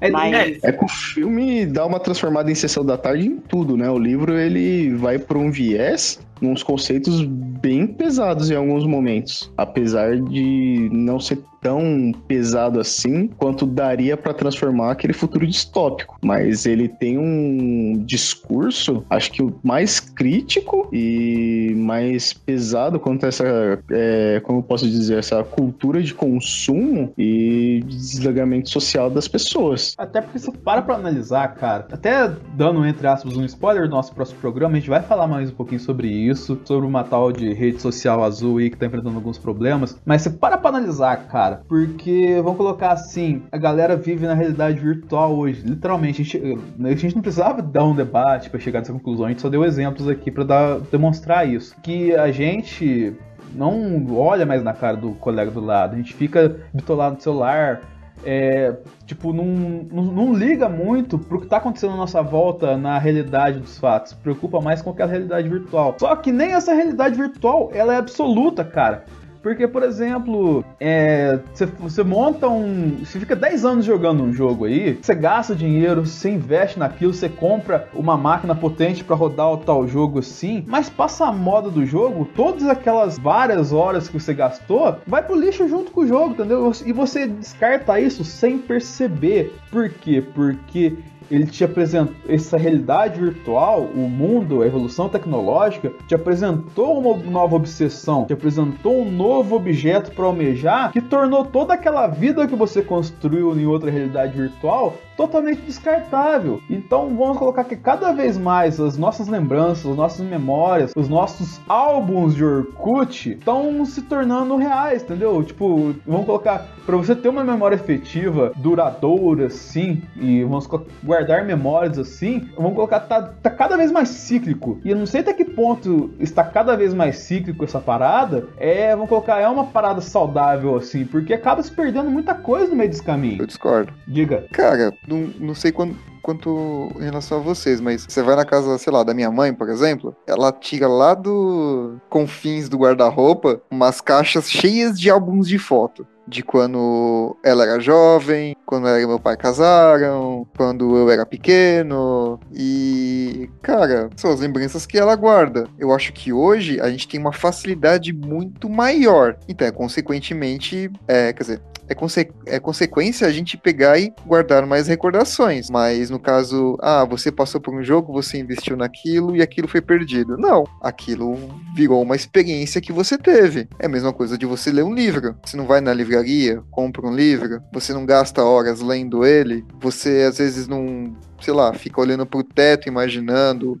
[0.00, 3.76] É, Mas É que o filme dá uma transformada em sessão da tarde em tudo,
[3.76, 3.90] né?
[3.90, 10.20] O livro ele vai para um viés, uns conceitos bem pesados em alguns momentos, apesar
[10.20, 16.16] de não ser tão pesado assim quanto daria para transformar aquele futuro distópico.
[16.22, 23.28] Mas ele tem um discurso, acho que o mais crítico e mais pesado quanto a
[23.30, 29.96] essa, é, como eu posso dizer, essa cultura de consumo e desligamento social das pessoas.
[29.98, 34.14] Até porque você para pra analisar, cara, até dando, entre aspas, um spoiler do nosso
[34.14, 37.52] próximo programa, a gente vai falar mais um pouquinho sobre isso, sobre uma tal de
[37.52, 41.55] rede social azul aí que tá enfrentando alguns problemas, mas você para pra analisar, cara,
[41.68, 46.94] porque, vamos colocar assim, a galera vive na realidade virtual hoje, literalmente, a gente, a
[46.94, 50.08] gente não precisava dar um debate pra chegar nessa conclusão, a gente só deu exemplos
[50.08, 53.14] aqui pra dar, demonstrar isso, que a gente
[53.54, 57.80] não olha mais na cara do colega do lado, a gente fica bitolado no celular,
[58.24, 58.74] é,
[59.04, 63.60] tipo, não, não, não liga muito pro que tá acontecendo à nossa volta na realidade
[63.60, 64.12] dos fatos.
[64.12, 65.94] Se preocupa mais com aquela realidade virtual.
[65.98, 69.04] Só que nem essa realidade virtual, ela é absoluta, cara.
[69.42, 71.38] Porque, por exemplo, é,
[71.78, 72.98] você, monta um.
[73.04, 77.28] Você fica 10 anos jogando um jogo aí, você gasta dinheiro, você investe naquilo, você
[77.28, 81.84] compra uma máquina potente pra rodar o tal jogo assim, mas passa a moda do
[81.84, 86.34] jogo, todas aquelas várias horas que você gastou, vai pro lixo junto com o jogo,
[86.34, 86.72] entendeu?
[86.84, 89.54] E você descarta isso sem perceber.
[89.70, 90.22] Por quê?
[90.34, 90.96] Porque
[91.30, 97.56] ele te apresentou essa realidade virtual, o mundo, a evolução tecnológica, te apresentou uma nova
[97.56, 102.82] obsessão, te apresentou um novo objeto para almejar, que tornou toda aquela vida que você
[102.82, 106.60] construiu em outra realidade virtual totalmente descartável.
[106.68, 111.58] Então vamos colocar que cada vez mais as nossas lembranças, as nossas memórias, os nossos
[111.66, 115.42] álbuns de Orkut estão se tornando reais, entendeu?
[115.42, 120.82] Tipo, vamos colocar para você ter uma memória efetiva, duradoura, assim, e vamos co-
[121.16, 124.78] guardar memórias assim, vamos colocar tá, tá cada vez mais cíclico.
[124.84, 128.46] E eu não sei até que ponto está cada vez mais cíclico essa parada.
[128.58, 132.76] É, vamos colocar, é uma parada saudável assim, porque acaba se perdendo muita coisa no
[132.76, 133.40] meio desse caminho.
[133.40, 133.92] Eu discordo.
[134.06, 134.44] Diga.
[134.52, 135.96] Cara, não, não sei quanto,
[136.26, 139.54] quanto em relação a vocês, mas você vai na casa, sei lá, da minha mãe,
[139.54, 145.56] por exemplo, ela tira lá do confins do guarda-roupa umas caixas cheias de álbuns de
[145.56, 146.04] foto.
[146.28, 152.40] de quando ela era jovem, quando ela e meu pai casaram, quando eu era pequeno.
[152.52, 155.68] E, cara, são as lembranças que ela guarda.
[155.78, 159.36] Eu acho que hoje a gente tem uma facilidade muito maior.
[159.48, 164.66] Então, é, consequentemente, é, quer dizer, é, conse é consequência a gente pegar e guardar
[164.66, 165.70] mais recordações.
[165.70, 169.80] Mas no caso, ah, você passou por um jogo, você investiu naquilo e aquilo foi
[169.80, 170.36] perdido.
[170.36, 171.36] Não, aquilo
[171.74, 173.68] virou uma experiência que você teve.
[173.78, 175.36] É a mesma coisa de você ler um livro.
[175.44, 180.26] Você não vai na livraria, compra um livro, você não gasta horas lendo ele, você
[180.28, 183.80] às vezes não, sei lá, fica olhando pro teto imaginando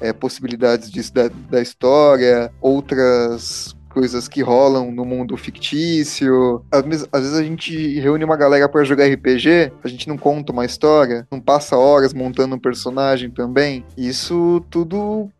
[0.00, 6.62] é, possibilidades disso da, da história, outras coisas que rolam no mundo fictício.
[6.70, 10.18] Às vezes, às vezes a gente reúne uma galera para jogar RPG, a gente não
[10.18, 13.86] conta uma história, não passa horas montando um personagem também.
[13.96, 15.30] Isso tudo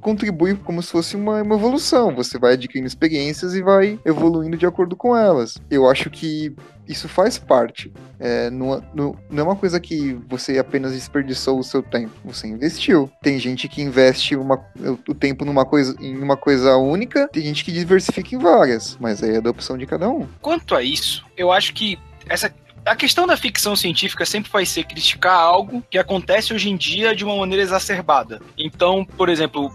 [0.00, 2.14] contribui como se fosse uma, uma, evolução.
[2.14, 5.56] Você vai adquirindo experiências e vai evoluindo de acordo com elas.
[5.70, 6.54] Eu acho que
[6.92, 7.92] isso faz parte.
[8.18, 12.12] É, não, não, é uma coisa que você apenas desperdiçou o seu tempo.
[12.24, 13.10] Você investiu.
[13.20, 14.64] Tem gente que investe uma,
[15.08, 18.96] o tempo numa coisa, em uma coisa única, tem gente que diversifica em várias.
[19.00, 20.28] Mas aí é da opção de cada um.
[20.40, 21.98] Quanto a isso, eu acho que
[22.28, 22.52] essa
[22.84, 27.14] a questão da ficção científica sempre vai ser criticar algo que acontece hoje em dia
[27.14, 28.40] de uma maneira exacerbada.
[28.58, 29.72] Então, por exemplo,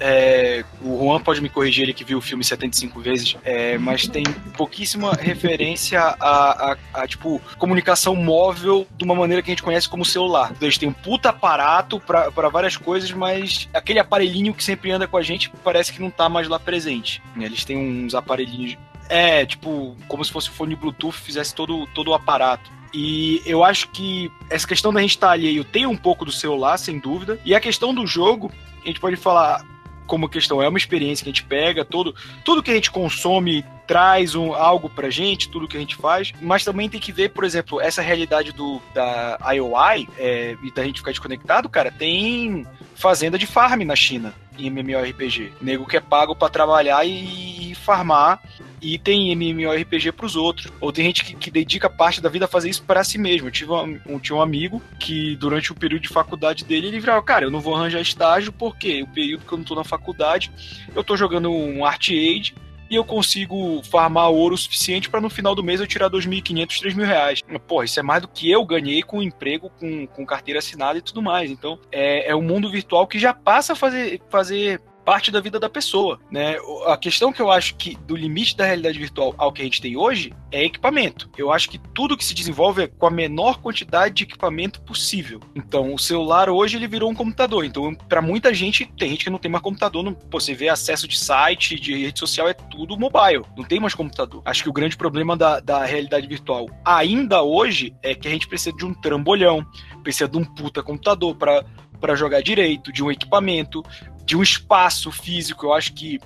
[0.00, 4.06] é, o Juan pode me corrigir, ele que viu o filme 75 vezes, é, mas
[4.06, 4.22] tem
[4.56, 9.88] pouquíssima referência a, a, a, tipo, comunicação móvel de uma maneira que a gente conhece
[9.88, 10.52] como celular.
[10.60, 15.16] Eles têm um puta aparato para várias coisas, mas aquele aparelhinho que sempre anda com
[15.16, 17.22] a gente parece que não tá mais lá presente.
[17.36, 18.76] Eles têm uns aparelhinhos
[19.08, 22.70] é, tipo, como se fosse o fone Bluetooth fizesse todo, todo o aparato.
[22.92, 26.32] E eu acho que essa questão da gente estar tá alheio tem um pouco do
[26.32, 27.38] celular, sem dúvida.
[27.44, 28.50] E a questão do jogo,
[28.82, 29.64] a gente pode falar
[30.08, 32.12] como questão, é uma experiência que a gente pega, todo,
[32.44, 36.32] tudo que a gente consome traz um, algo pra gente, tudo que a gente faz,
[36.42, 40.84] mas também tem que ver, por exemplo, essa realidade do, da IOI é, e da
[40.84, 45.52] gente ficar desconectado, cara, tem fazenda de farm na China em MMORPG.
[45.62, 48.42] Nego que é pago para trabalhar e, e farmar
[48.82, 50.70] e tem MMORPG pros outros.
[50.80, 53.48] Ou tem gente que, que, dedica parte da vida a fazer isso para si mesmo.
[53.48, 57.00] Eu tive um, um, tinha um amigo que, durante o período de faculdade dele, ele
[57.00, 59.84] virava, cara, eu não vou arranjar estágio porque o período que eu não tô na
[59.84, 60.50] faculdade,
[60.94, 62.54] eu tô jogando um Art Age
[62.90, 66.66] e eu consigo farmar ouro o suficiente para no final do mês eu tirar 2.500,
[66.66, 67.42] 3.000 reais.
[67.66, 71.02] Pô, isso é mais do que eu ganhei com emprego, com, com carteira assinada e
[71.02, 71.50] tudo mais.
[71.50, 75.58] Então, é, é um mundo virtual que já passa a fazer, fazer parte da vida
[75.58, 76.58] da pessoa, né?
[76.86, 79.80] A questão que eu acho que do limite da realidade virtual ao que a gente
[79.80, 81.30] tem hoje é equipamento.
[81.34, 85.40] Eu acho que tudo que se desenvolve é com a menor quantidade de equipamento possível.
[85.56, 87.64] Então, o celular hoje ele virou um computador.
[87.64, 90.68] Então, para muita gente, tem gente que não tem mais computador, não, pô, você vê
[90.68, 94.42] acesso de site, de rede social é tudo mobile, não tem mais computador.
[94.44, 98.46] Acho que o grande problema da, da realidade virtual ainda hoje é que a gente
[98.46, 99.64] precisa de um trambolhão,
[100.02, 101.64] precisa de um puta computador para
[102.00, 103.82] para jogar direito, de um equipamento,
[104.24, 105.66] de um espaço físico.
[105.66, 106.18] Eu acho que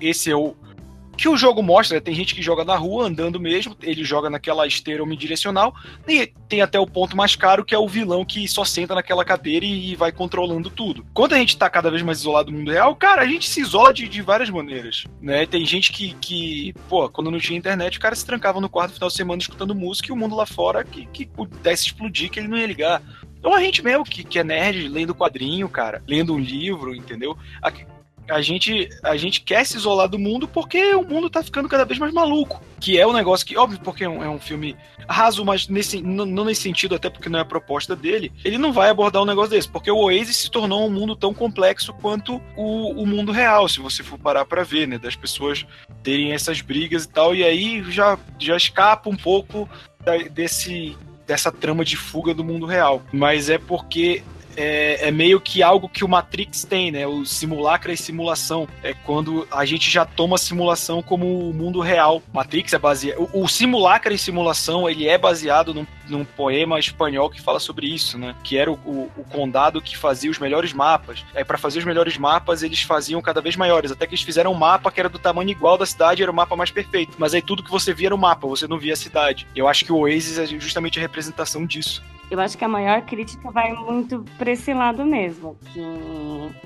[0.00, 0.54] esse é o
[1.18, 1.96] que o jogo mostra.
[1.96, 2.00] Né?
[2.00, 5.74] Tem gente que joga na rua, andando mesmo, ele joga naquela esteira unidirecional,
[6.06, 9.24] e tem até o ponto mais caro, que é o vilão que só senta naquela
[9.24, 11.04] cadeira e, vai controlando tudo.
[11.12, 13.60] Quando a gente tá cada vez mais isolado do mundo real, cara, a gente se
[13.60, 15.44] isola de, de várias maneiras, né?
[15.44, 18.90] Tem gente que, que, pô, quando não tinha internet, o cara se trancava no quarto
[18.90, 22.30] no final de semana escutando música e o mundo lá fora que, que pudesse explodir,
[22.30, 23.02] que ele não ia ligar.
[23.38, 27.36] Então a gente mesmo que, que é nerd, lendo quadrinho, cara, lendo um livro, entendeu?
[27.62, 27.72] A,
[28.30, 31.84] a, gente, a gente quer se isolar do mundo porque o mundo tá ficando cada
[31.84, 32.62] vez mais maluco.
[32.80, 34.76] Que é um negócio que, óbvio, porque é um, é um filme
[35.08, 38.72] raso, mas nesse, não, nesse sentido, até porque não é a proposta dele, ele não
[38.72, 42.42] vai abordar um negócio desse, porque o Oasis se tornou um mundo tão complexo quanto
[42.54, 44.98] o, o mundo real, se você for parar pra ver, né?
[44.98, 45.66] Das pessoas
[46.02, 49.68] terem essas brigas e tal, e aí já, já escapa um pouco
[50.32, 50.96] desse
[51.28, 53.02] dessa trama de fuga do mundo real.
[53.12, 54.22] Mas é porque
[54.58, 57.06] é, é, meio que algo que o Matrix tem, né?
[57.06, 58.66] O simulacro e simulação.
[58.82, 62.20] É quando a gente já toma a simulação como o mundo real.
[62.32, 63.30] Matrix é baseado.
[63.32, 67.86] O, o simulacro e simulação ele é baseado num, num, poema espanhol que fala sobre
[67.86, 68.34] isso, né?
[68.42, 71.24] Que era o, o, o condado que fazia os melhores mapas.
[71.34, 74.50] É para fazer os melhores mapas eles faziam cada vez maiores, até que eles fizeram
[74.50, 77.14] um mapa que era do tamanho igual da cidade, era o mapa mais perfeito.
[77.16, 79.46] Mas aí tudo que você via era o mapa, você não via a cidade.
[79.54, 82.02] Eu acho que o Oasis é justamente a representação disso.
[82.30, 85.56] Eu acho que a maior crítica vai muito pra esse lado mesmo.
[85.72, 85.80] Que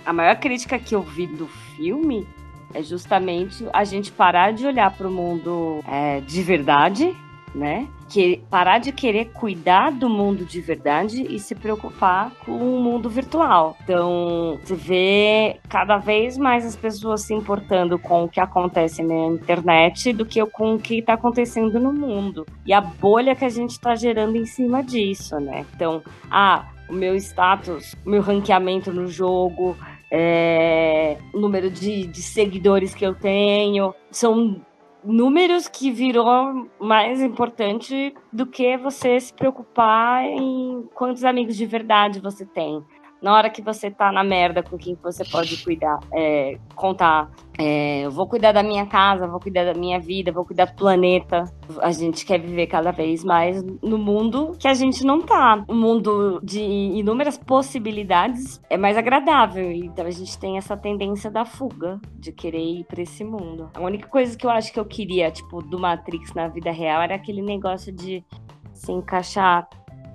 [0.05, 2.27] a maior crítica que eu vi do filme
[2.75, 7.15] é justamente a gente parar de olhar para o mundo é, de verdade,
[7.55, 7.87] né?
[8.13, 13.09] Que, parar de querer cuidar do mundo de verdade e se preocupar com o mundo
[13.09, 13.75] virtual.
[13.83, 19.29] Então, você vê cada vez mais as pessoas se importando com o que acontece na
[19.29, 22.45] internet do que com o que está acontecendo no mundo.
[22.67, 25.65] E a bolha que a gente está gerando em cima disso, né?
[25.75, 29.75] Então, ah, o meu status, o meu ranqueamento no jogo,
[30.11, 34.61] é, o número de, de seguidores que eu tenho, são
[35.05, 42.21] números que virou mais importante do que você se preocupar em quantos amigos de verdade
[42.21, 42.85] você tem
[43.23, 47.31] na hora que você tá na merda com quem você pode cuidar, é, contar.
[47.59, 50.75] É, eu vou cuidar da minha casa, vou cuidar da minha vida, vou cuidar do
[50.75, 51.45] planeta.
[51.81, 55.65] A gente quer viver cada vez mais no mundo que a gente não tá.
[55.69, 59.71] Um mundo de inúmeras possibilidades é mais agradável.
[59.71, 63.71] Então a gente tem essa tendência da fuga, de querer ir pra esse mundo.
[63.75, 67.03] A única coisa que eu acho que eu queria, tipo, do Matrix na vida real
[67.03, 68.25] era aquele negócio de
[68.73, 69.69] se encaixar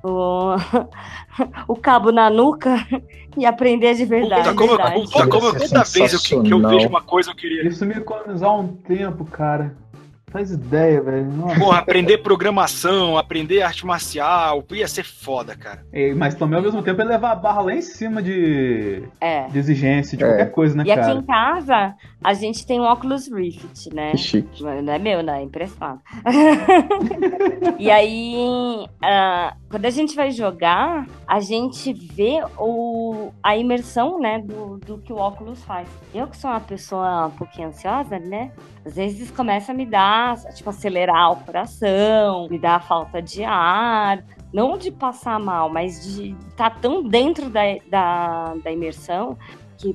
[0.08, 0.56] o,
[1.68, 2.86] o cabo na nuca
[3.38, 4.50] e aprender de verdade.
[4.50, 5.02] Puta, como, verdade.
[5.02, 7.68] puta, como toda vez eu, que, que eu vejo uma coisa eu queria.
[7.68, 9.76] Isso me economizar um tempo, cara.
[10.30, 11.26] Faz ideia, velho.
[11.32, 11.58] Nossa.
[11.58, 15.86] Porra, aprender programação, aprender arte marcial, ia ser foda, cara.
[15.94, 19.48] É, mas também ao mesmo tempo é levar a barra lá em cima de, É.
[19.48, 20.28] de exigência, de É.
[20.28, 21.14] qualquer coisa, né, E aqui cara?
[21.14, 24.12] em casa, a gente tem um Oculus Rift, né?
[24.12, 24.62] Que chique.
[24.62, 25.40] Não é meu, né?
[25.40, 26.02] É emprestado.
[27.80, 34.40] e aí, ah, quando a gente vai jogar, a gente vê o, a imersão, né,
[34.40, 35.88] do, do que o óculos faz.
[36.14, 38.52] Eu que sou uma pessoa um pouquinho ansiosa, né?
[38.88, 44.24] Às vezes começa a me dar, tipo, acelerar o coração, me dar falta de ar.
[44.54, 49.38] Não de passar mal, mas de estar tão dentro da, da, da imersão
[49.78, 49.94] que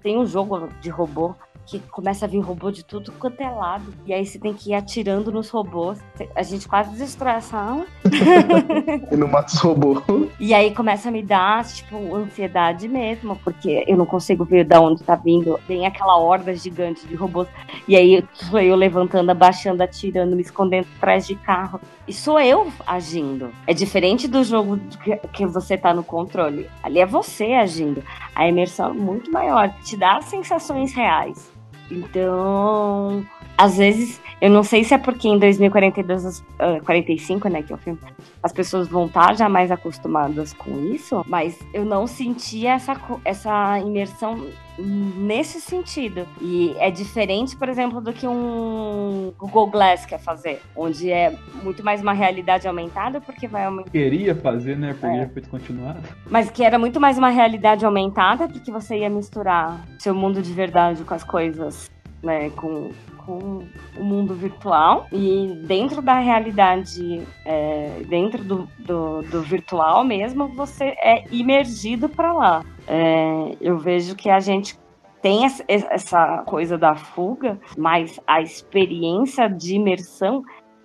[0.00, 1.34] tem um jogo de robô
[1.68, 3.92] que começa a vir robô de tudo quanto é lado.
[4.06, 5.98] E aí você tem que ir atirando nos robôs.
[6.34, 7.86] A gente quase destrói a sala.
[9.10, 10.02] E não mata os robôs.
[10.40, 14.76] E aí começa a me dar, tipo, ansiedade mesmo, porque eu não consigo ver de
[14.76, 15.58] onde tá vindo.
[15.66, 17.48] Tem aquela horda gigante de robôs.
[17.86, 21.80] E aí sou eu levantando, abaixando, atirando, me escondendo atrás de carro.
[22.06, 23.52] E sou eu agindo.
[23.66, 26.68] É diferente do jogo que, que você tá no controle.
[26.82, 28.02] Ali é você agindo.
[28.34, 29.68] A imersão é muito maior.
[29.82, 31.57] Te dá sensações reais.
[31.90, 33.24] Então,
[33.56, 37.72] às vezes, eu não sei se é porque em 2042, as- ah, 45, né, que
[37.72, 37.98] é o filme,
[38.42, 43.78] as pessoas vão estar já mais acostumadas com isso, mas eu não senti essa, essa
[43.80, 44.46] imersão
[44.78, 46.26] nesse sentido.
[46.40, 51.84] E é diferente, por exemplo, do que um Google Glass quer fazer, onde é muito
[51.84, 53.90] mais uma realidade aumentada, porque vai aumentar.
[53.90, 54.94] Queria fazer, né?
[54.98, 55.26] Porque É.
[55.28, 56.00] foi descontinuado.
[56.30, 60.52] Mas que era muito mais uma realidade aumentada, porque você ia misturar seu mundo de
[60.52, 61.90] verdade com as coisas,
[62.22, 62.90] né, com,
[63.24, 63.64] com
[63.96, 65.06] o mundo virtual.
[65.12, 72.32] E dentro da realidade, é, dentro do, do, do virtual mesmo, você é imergido para
[72.32, 72.64] lá.
[72.88, 74.78] É, eu vejo que a gente
[75.20, 80.42] tem essa- coisa da fuga, mas a experiência de imersão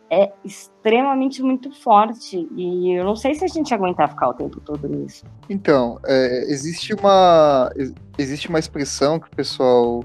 [0.09, 2.47] é extremamente muito forte.
[2.55, 5.23] E eu não sei se a gente aguentar ficar o tempo todo nisso.
[5.49, 10.01] Então, é, existe uma ex- existe uma expressão que o pessoal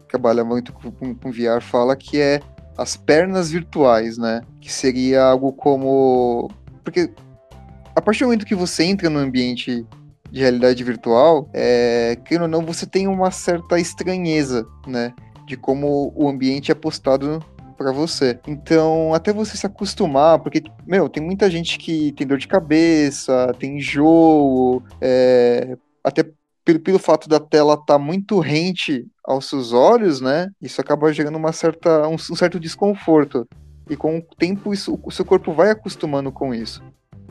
[0.00, 2.40] que trabalha muito com, com VR fala que é
[2.78, 4.40] as pernas virtuais, né?
[4.60, 6.50] Que seria algo como
[6.82, 7.12] porque
[7.94, 9.86] a partir do momento que você entra no ambiente
[10.32, 15.12] de realidade virtual, é, querendo ou não, você tem uma certa estranheza, né?
[15.46, 17.44] De como o ambiente é postado
[17.76, 18.40] para você.
[18.48, 23.54] Então, até você se acostumar, porque, meu, tem muita gente que tem dor de cabeça,
[23.58, 26.24] tem enjoo, é, até
[26.64, 30.48] pelo, pelo fato da tela estar muito rente aos seus olhos, né?
[30.62, 33.46] Isso acaba gerando uma certa, um, um certo desconforto.
[33.90, 36.82] E com o tempo, isso, o seu corpo vai acostumando com isso,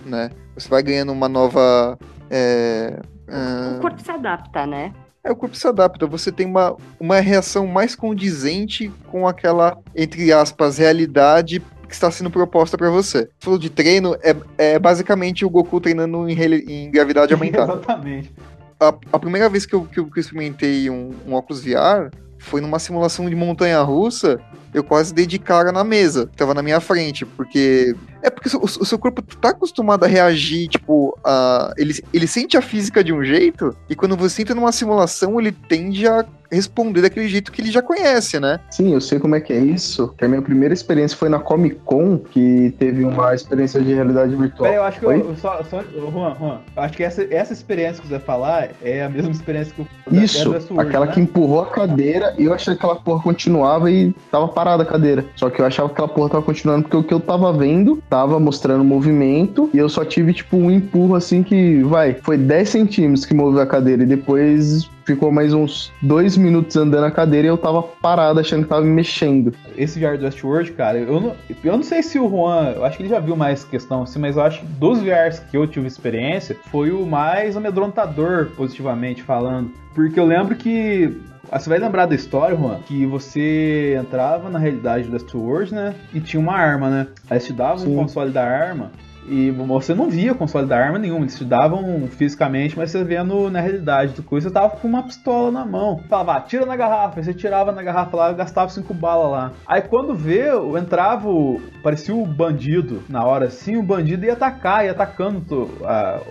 [0.05, 0.29] né?
[0.55, 1.97] Você vai ganhando uma nova.
[2.29, 4.93] É, ah, O corpo se adapta, né?
[5.23, 6.05] é, o corpo se adapta.
[6.07, 12.31] Você tem uma, uma reação mais condizente com aquela, entre aspas, realidade que está sendo
[12.31, 13.29] proposta para você.
[13.39, 16.37] Falou de treino, é, é basicamente o Goku treinando em,
[16.67, 17.73] em gravidade aumentada.
[17.73, 18.31] Exatamente.
[18.79, 22.09] a, a primeira vez que eu, que eu, que eu experimentei um, um óculos VR
[22.41, 24.39] foi numa simulação de montanha russa.
[24.73, 27.95] Eu quase dei de cara na mesa, que tava na minha frente, porque.
[28.21, 32.57] É porque o, o seu corpo tá acostumado a reagir, tipo, a, ele, ele sente
[32.57, 37.01] a física de um jeito, e quando você entra numa simulação, ele tende a, responder
[37.01, 38.59] daquele jeito que ele já conhece, né?
[38.69, 40.13] Sim, eu sei como é que é isso.
[40.17, 44.35] Que a minha primeira experiência foi na Comic Con, que teve uma experiência de realidade
[44.35, 44.63] virtual.
[44.69, 45.21] Peraí, eu acho que Oi?
[45.21, 48.69] eu, só, só- Juan, Juan, eu acho que essa, essa experiência que você vai falar
[48.83, 49.87] é a mesma experiência que eu
[50.23, 51.11] Isso, aquela né?
[51.13, 54.85] que empurrou a cadeira e eu achei que aquela porra continuava e tava parada a
[54.85, 55.25] cadeira.
[55.35, 58.01] Só que eu achava que aquela porra tava continuando porque o que eu tava vendo
[58.09, 62.69] tava mostrando movimento e eu só tive tipo um empurro assim que, vai, foi 10
[62.69, 67.47] centímetros que moveu a cadeira e depois ficou mais uns dois minutos andando a cadeira
[67.47, 69.53] e eu tava parado achando que tava me mexendo.
[69.77, 72.97] Esse VR do Westworld, cara, eu não, eu não sei se o Juan, eu acho
[72.97, 75.65] que ele já viu mais questão assim, mas eu acho que dos VRs que eu
[75.67, 79.71] tive experiência, foi o mais amedrontador, positivamente falando.
[79.93, 81.17] Porque eu lembro que.
[81.51, 85.95] ah, Você vai lembrar da história, Juan, que você entrava na realidade do Westworld, né?
[86.13, 87.07] E tinha uma arma, né?
[87.29, 87.93] Aí te davam Sim.
[87.93, 88.91] um console da arma.
[89.27, 93.49] E você não via console da arma nenhuma, eles te davam fisicamente, mas você no-
[93.49, 96.01] na realidade do coisa, você tava com uma pistola na mão.
[96.09, 99.51] Falava, ah, tira na garrafa, aí você tirava na garrafa lá gastava cinco balas lá.
[99.67, 104.85] Aí quando vê, entrava, o- parecia o bandido na hora assim, o bandido ia atacar,
[104.85, 105.69] ia atacando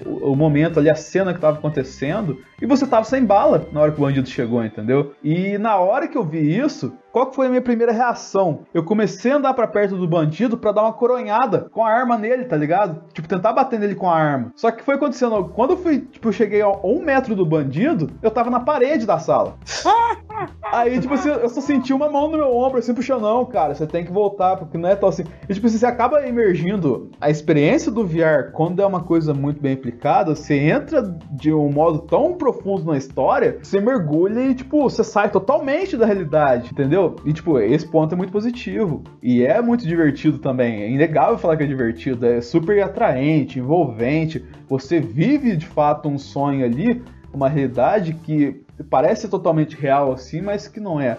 [0.05, 3.81] o, o momento ali, a cena que tava acontecendo, e você tava sem bala na
[3.81, 5.15] hora que o bandido chegou, entendeu?
[5.23, 8.61] E na hora que eu vi isso, qual que foi a minha primeira reação?
[8.73, 12.17] Eu comecei a andar pra perto do bandido pra dar uma coronhada com a arma
[12.17, 13.03] nele, tá ligado?
[13.13, 14.53] Tipo, tentar bater nele com a arma.
[14.55, 18.11] Só que foi acontecendo, quando eu fui, tipo, eu cheguei a um metro do bandido,
[18.23, 19.57] eu tava na parede da sala.
[20.73, 23.75] Aí, tipo assim, eu só senti uma mão no meu ombro, assim, puxando, não, cara,
[23.75, 25.25] você tem que voltar, porque não é tão assim.
[25.49, 29.61] E, tipo assim, você acaba emergindo a experiência do VR, quando é uma coisa muito
[29.61, 32.50] bem aplicada, você entra de um modo tão profundo
[32.85, 37.17] na história, você mergulha e, tipo, você sai totalmente da realidade, entendeu?
[37.25, 39.03] E, tipo, esse ponto é muito positivo.
[39.23, 40.83] E é muito divertido também.
[40.83, 44.45] É inegável falar que é divertido, é super atraente, envolvente.
[44.69, 47.03] Você vive, de fato, um sonho ali,
[47.33, 51.19] uma realidade que parece totalmente real assim, mas que não é.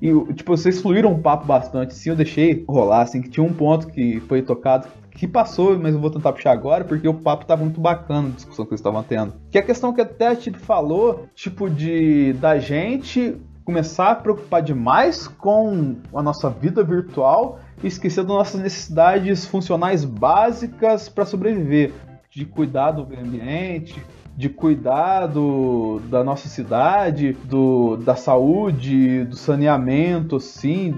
[0.00, 3.52] E, tipo, vocês fluíram um papo bastante, sim, eu deixei rolar, assim, que tinha um
[3.52, 4.86] ponto que foi tocado,
[5.18, 8.30] que passou, mas eu vou tentar puxar agora, porque o papo tava muito bacana, a
[8.30, 9.34] discussão que eles estavam tendo.
[9.50, 14.14] Que é a questão que até a Chip falou, tipo, de da gente começar a
[14.14, 21.26] preocupar demais com a nossa vida virtual e esquecer das nossas necessidades funcionais básicas para
[21.26, 21.92] sobreviver.
[22.30, 24.00] De cuidar do meio ambiente,
[24.38, 30.38] de cuidar do, da nossa cidade, do, da saúde, do saneamento,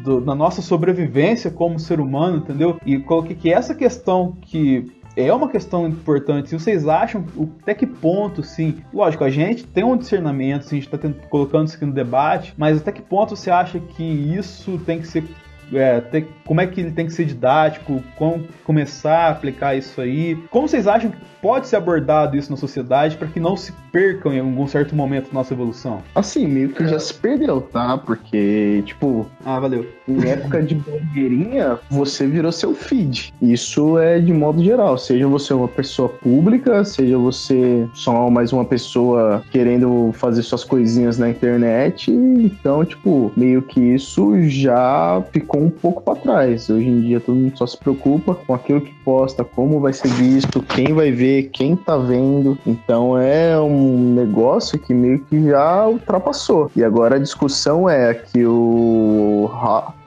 [0.04, 2.76] do, da nossa sobrevivência como ser humano, entendeu?
[2.84, 6.50] E coloquei que essa questão que é uma questão importante.
[6.50, 7.24] Se vocês acham
[7.62, 11.66] até que ponto, sim, lógico, a gente tem um discernamento, assim, a gente está colocando
[11.66, 15.24] isso aqui no debate, mas até que ponto você acha que isso tem que ser
[15.72, 20.00] é, ter- como é que ele tem que ser didático, como começar a aplicar isso
[20.00, 20.36] aí.
[20.50, 21.12] Como vocês acham
[21.42, 25.28] pode ser abordado isso na sociedade para que não se percam em algum certo momento
[25.28, 26.02] da nossa evolução?
[26.14, 27.98] Assim, meio que já se perdeu, tá?
[27.98, 29.86] Porque, tipo, Ah, valeu.
[30.06, 33.32] em época de blogueirinha, você virou seu feed.
[33.40, 34.96] Isso é de modo geral.
[34.98, 41.18] Seja você uma pessoa pública, seja você só mais uma pessoa querendo fazer suas coisinhas
[41.18, 42.10] na internet.
[42.10, 46.68] Então, tipo, meio que isso já ficou um pouco pra trás.
[46.70, 50.08] Hoje em dia todo mundo só se preocupa com aquilo que posta, como vai ser
[50.08, 52.58] visto, quem vai ver, quem tá vendo.
[52.66, 56.70] Então é um negócio que meio que já ultrapassou.
[56.74, 59.50] E agora a discussão é que o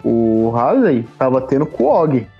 [0.03, 1.83] o Halley estava tendo com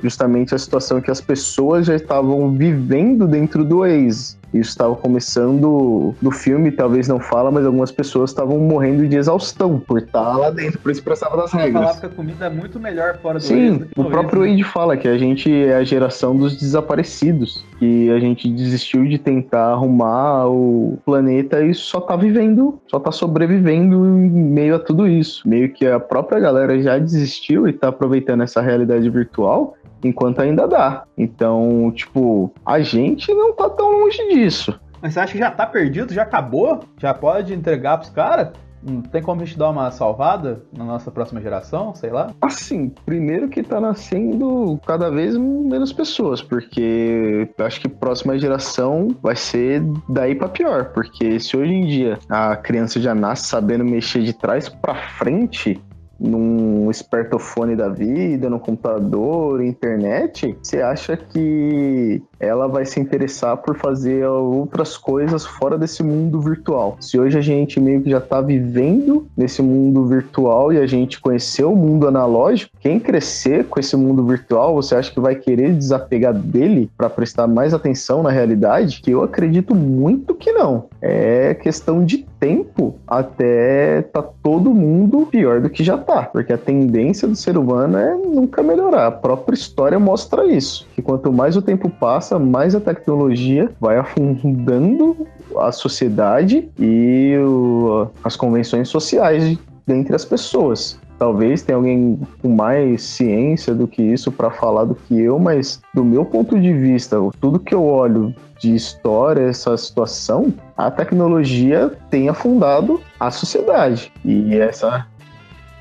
[0.02, 4.38] justamente a situação que as pessoas já estavam vivendo dentro do Waze.
[4.54, 9.80] Isso estava começando no filme, talvez não fala, mas algumas pessoas estavam morrendo de exaustão
[9.80, 12.00] por estar lá dentro, por isso precisava das Falar regras.
[12.00, 14.42] que a comida é muito melhor fora do Sim, do o próprio?
[14.42, 19.18] Wade fala que a gente é a geração dos desaparecidos, que a gente desistiu de
[19.18, 25.08] tentar arrumar o planeta e só tá vivendo, só tá sobrevivendo em meio a tudo
[25.08, 25.48] isso.
[25.48, 30.68] Meio que a própria galera já desistiu e tá aproveitando essa realidade virtual enquanto ainda
[30.68, 31.04] dá.
[31.18, 34.80] Então, tipo, a gente não tá tão longe disso.
[35.02, 36.14] Mas você acha que já tá perdido?
[36.14, 36.80] Já acabou?
[36.98, 38.50] Já pode entregar pros caras?
[38.86, 41.96] Não tem como a gente dar uma salvada na nossa próxima geração?
[41.96, 42.32] Sei lá.
[42.42, 49.08] Assim, primeiro que tá nascendo cada vez menos pessoas, porque eu acho que próxima geração
[49.22, 53.86] vai ser daí pra pior, porque se hoje em dia a criança já nasce sabendo
[53.86, 55.82] mexer de trás pra frente,
[56.20, 63.78] num espertofone da vida, no computador, internet, você acha que ela vai se interessar por
[63.78, 66.98] fazer outras coisas fora desse mundo virtual.
[67.00, 71.20] Se hoje a gente meio que já tá vivendo nesse mundo virtual e a gente
[71.20, 75.74] conheceu o mundo analógico, quem crescer com esse mundo virtual, você acha que vai querer
[75.74, 79.02] desapegar dele para prestar mais atenção na realidade?
[79.02, 80.86] Que eu acredito muito que não.
[81.02, 86.24] É questão de tempo até tá todo mundo pior do que já tá.
[86.24, 89.08] Porque a tendência do ser humano é nunca melhorar.
[89.08, 90.86] A própria história mostra isso.
[90.94, 95.16] Que quanto mais o tempo passa, mais a tecnologia vai afundando
[95.58, 99.58] a sociedade e o- as convenções sociais
[99.88, 101.00] dentre as pessoas.
[101.24, 105.82] Talvez tenha alguém com mais ciência do que isso para falar do que eu, mas
[105.94, 111.94] do meu ponto de vista, tudo que eu olho de história, essa situação, a tecnologia
[112.10, 114.12] tem afundado a sociedade.
[114.26, 115.08] E essa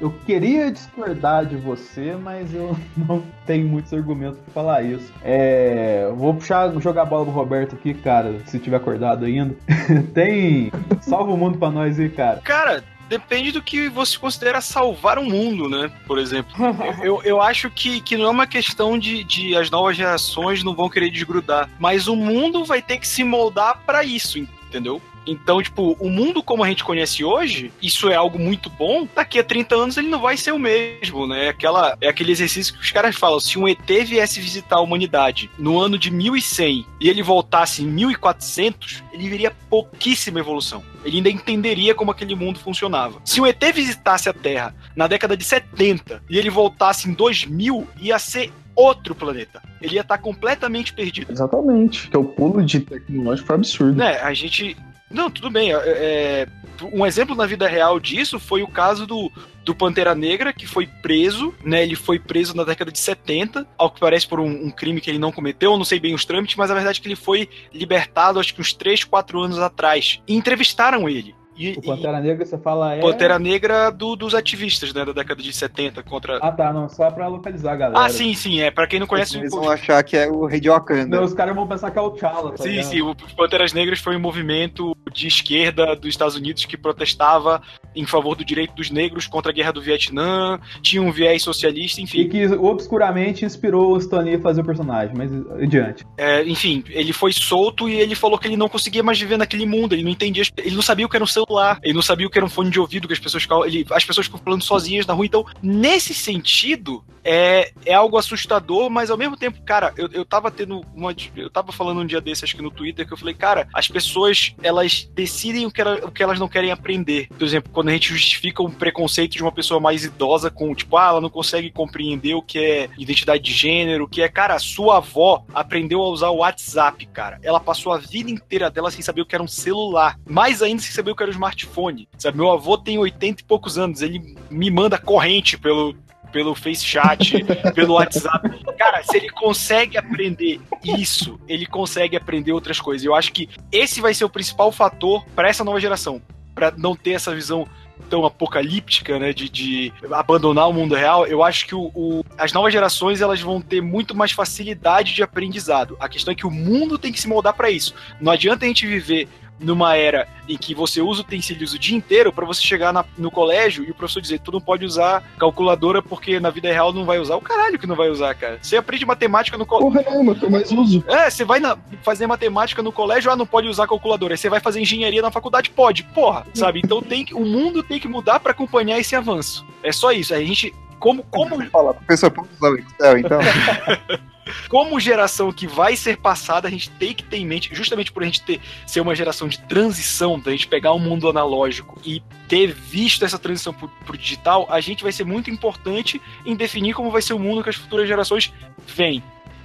[0.01, 5.12] Eu queria discordar de você, mas eu não tenho muitos argumentos pra falar isso.
[5.24, 9.56] É, vou puxar, jogar a bola pro Roberto aqui, cara, se tiver acordado ainda.
[10.14, 10.70] Tem
[11.01, 12.40] salva o mundo pra nós aí, cara.
[12.44, 15.93] Cara, depende do que você considera salvar o mundo, né?
[16.07, 16.55] Por exemplo.
[17.05, 20.75] eu, eu acho que, que não é uma questão de, de as novas gerações não
[20.75, 25.03] vão querer desgrudar, mas o mundo vai ter que se moldar pra isso, entendeu?
[25.27, 29.07] Então, tipo, o mundo como a gente conhece hoje, isso é algo muito bom.
[29.15, 31.47] Daqui a 30 anos ele não vai ser o mesmo, né?
[31.47, 34.81] É Aquela, é aquele exercício que os caras falam: se um ET viesse visitar a
[34.81, 40.82] humanidade no ano de 1100 e ele voltasse em 1400, ele veria pouquíssima evolução.
[41.05, 43.20] Ele ainda entenderia como aquele mundo funcionava.
[43.24, 47.86] Se um ET visitasse a Terra na década de 70 e ele voltasse em 2000,
[48.01, 49.62] ia ser outro planeta.
[49.81, 51.31] Ele ia estar completamente perdido.
[51.31, 53.97] Exatamente, que é o pulo de tecnológico foi absurdo.
[53.97, 54.77] Né, a gente.
[55.13, 55.73] Não, tudo bem.
[55.73, 56.47] é- é,
[56.93, 59.31] um exemplo na vida real disso foi o caso do,
[59.65, 61.83] do Pantera Negra, que foi preso, né?
[61.83, 65.11] Ele foi preso na década de 70, ao que parece por um, um crime que
[65.11, 67.17] ele não cometeu, eu não sei bem os trâmites, mas a verdade é que ele
[67.17, 70.21] foi libertado acho que uns 3, 4 anos atrás.
[70.27, 71.35] E entrevistaram ele.
[71.57, 73.01] E, O Pantera Negra, você fala é.
[73.01, 75.05] Pantera Negra do- dos ativistas, né?
[75.05, 76.39] Da década de 70 contra.
[76.39, 78.05] Ah, tá, não, só pra localizar a galera.
[78.07, 78.70] Ah, sim, sim, é.
[78.70, 81.16] Pra quem não conhece Eles o- vão achar que é o rei de Wakanda.
[81.19, 82.85] Não, os caras vão pensar que é o T'Challa, tá Sim, ligado?
[82.87, 87.61] sim, o Panteras Negras foi um movimento de esquerda dos Estados Unidos que protestava
[87.95, 92.01] em favor do direito dos negros contra a guerra do Vietnã, tinha um viés socialista,
[92.01, 92.29] E enfim.
[92.29, 95.31] que obscuramente inspirou o Stan Lee a fazer o personagem, mas
[95.62, 96.05] adiante.
[96.16, 99.66] É, enfim, ele foi solto e ele falou que ele não conseguia mais viver naquele
[99.66, 102.27] mundo, ele não entendia, ele não sabia o que era um celular, ele não sabia
[102.27, 104.40] o que era um fone de ouvido, que as pessoas ficavam, ele, as pessoas ficam
[104.43, 105.27] falando sozinhas na rua.
[105.27, 110.51] Então, nesse sentido, é, é algo assustador, mas ao mesmo tempo, cara, eu, eu tava
[110.51, 111.14] tendo uma.
[111.36, 113.86] Eu tava falando um dia desse, acho que no Twitter, que eu falei, cara, as
[113.89, 117.28] pessoas, elas decidem o que, ela- o que elas não querem aprender.
[117.28, 120.97] Por exemplo, quando a gente justifica um preconceito de uma pessoa mais idosa com, tipo,
[120.97, 124.59] ah, ela não consegue compreender o que é identidade de gênero, o que é, cara,
[124.59, 127.39] sua avó aprendeu a usar o WhatsApp, cara.
[127.43, 130.19] Ela passou a vida inteira dela sem saber o que era um celular.
[130.28, 132.09] Mais ainda sem saber o que era smartphone.
[132.19, 135.95] Sabe, meu avô tem 80 e poucos anos, ele me manda corrente pelo
[136.31, 137.45] pelo FaceChat,
[137.75, 138.49] pelo WhatsApp.
[138.79, 143.05] Cara, se ele consegue aprender isso, ele consegue aprender outras coisas.
[143.05, 146.23] Eu acho que esse vai ser o principal fator para essa nova geração,
[146.55, 147.69] para não ter essa visão
[148.09, 152.53] tão apocalíptica, né, de, de abandonar o mundo real, eu acho que o, o- as
[152.53, 155.97] novas gerações elas vão ter muito mais facilidade de aprendizado.
[156.01, 157.95] A questão é que o mundo tem que se moldar para isso.
[158.21, 159.29] Não adianta a gente viver
[159.61, 163.31] numa era em que você usa utensílios o dia inteiro para você chegar na- no
[163.31, 167.05] colégio e o professor dizer tu não pode usar calculadora porque na vida real não
[167.05, 167.37] vai usar.
[167.37, 168.59] O caralho que não vai usar, cara.
[168.61, 169.93] Você aprende matemática no colégio.
[169.93, 171.05] Porra nenhuma, que eu mais uso.
[171.07, 174.35] É, você vai na- fazer matemática no colégio, ah, não pode usar calculadora.
[174.35, 176.03] Aí você vai fazer engenharia na faculdade, pode.
[176.03, 176.81] Porra, sabe?
[176.85, 179.65] Então tem que, o mundo tem que mudar para acompanhar esse avanço.
[179.83, 180.35] É só isso.
[180.35, 183.39] A gente, como, como, Fala, professor, pode usar o Excel, então?
[184.69, 188.23] como geração que vai ser passada, a gente tem que ter em mente, justamente por
[188.23, 192.23] a gente ter, ser uma geração de transição, da gente pegar o mundo analógico e
[192.48, 196.94] ter visto essa transição pro, pro digital, a gente vai ser muito importante em definir
[196.94, 198.52] como vai ser o mundo que as futuras gerações
[198.86, 199.23] vêm.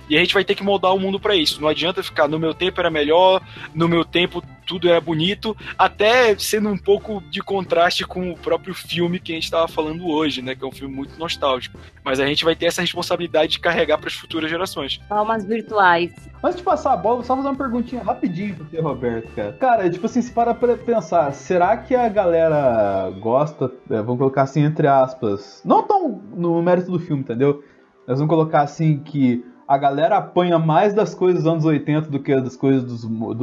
[0.10, 1.62] E a gente vai ter que moldar o mundo para isso.
[1.62, 3.42] Não adianta ficar no meu tempo era melhor,
[3.74, 8.74] no meu tempo tudo era bonito, até sendo um pouco de contraste com o próprio
[8.74, 10.54] filme que a gente estava falando hoje, né?
[10.54, 11.80] Que é um filme muito nostálgico.
[12.04, 14.98] Mas a gente vai ter essa responsabilidade de carregar para as futuras gerações.
[15.08, 16.12] Palmas virtuais.
[16.44, 18.80] Antes de passar a bola, vou só fazer uma perguntinha rapidinho pro T.
[18.80, 19.54] Roberto, cara.
[19.54, 24.44] Cara, tipo assim, se para pra pensar, será que a galera gosta, é, vamos colocar
[24.44, 27.64] assim, entre aspas, não tão no mérito do filme, entendeu?
[28.06, 32.20] Nós vamos colocar assim que a galera apanha mais das coisas dos anos 80 do
[32.20, 33.34] que das coisas dos, do,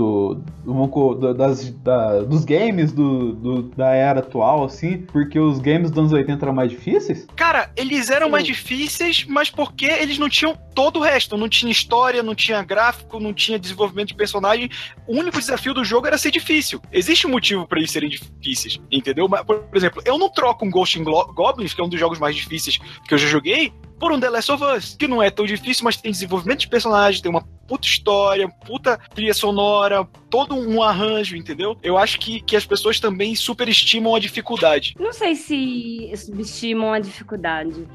[0.64, 5.90] do, do- das, da- dos games do, do- da era atual, assim, porque os games
[5.90, 7.26] dos anos 80 eram mais difíceis?
[7.36, 11.36] Cara, eles eram mais difíceis, mas porque eles não tinham todo o resto.
[11.36, 14.70] Não tinha história, não tinha gráfico, não tinha desenvolvimento de personagem.
[15.06, 16.80] O único desafio do jogo era ser difícil.
[16.90, 19.28] Existe um motivo pra eles serem difíceis, entendeu?
[19.28, 22.18] Mas, por exemplo, eu não troco um Ghost in Goblins, que é um dos jogos
[22.18, 25.30] mais difíceis que eu já joguei, por um The Last of Us, que não é
[25.30, 30.54] tão difícil, mas tem desenvolvimento de personagem, tem uma puta história, puta trilha sonora, todo
[30.54, 31.76] um arranjo, entendeu?
[31.82, 34.94] Eu acho que, que as pessoas também superestimam a dificuldade.
[34.98, 37.86] Não sei se subestimam a dificuldade.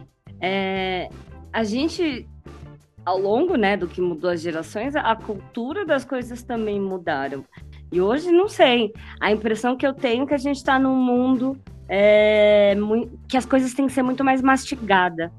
[0.42, 1.10] É,
[1.54, 2.28] a gente,
[3.06, 7.46] ao longo né, do que mudou as gerações, a cultura das coisas também mudaram.
[7.92, 8.92] E hoje, não sei.
[9.20, 12.76] A impressão que eu tenho é que a gente está num mundo é,
[13.28, 15.32] que as coisas têm que ser muito mais mastigadas.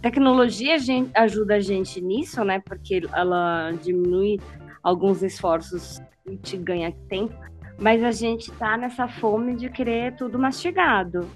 [0.00, 0.76] Tecnologia
[1.14, 2.60] ajuda a gente nisso, né?
[2.60, 4.38] Porque ela diminui
[4.82, 7.34] alguns esforços e te ganha tempo.
[7.78, 11.28] Mas a gente tá nessa fome de querer tudo mastigado.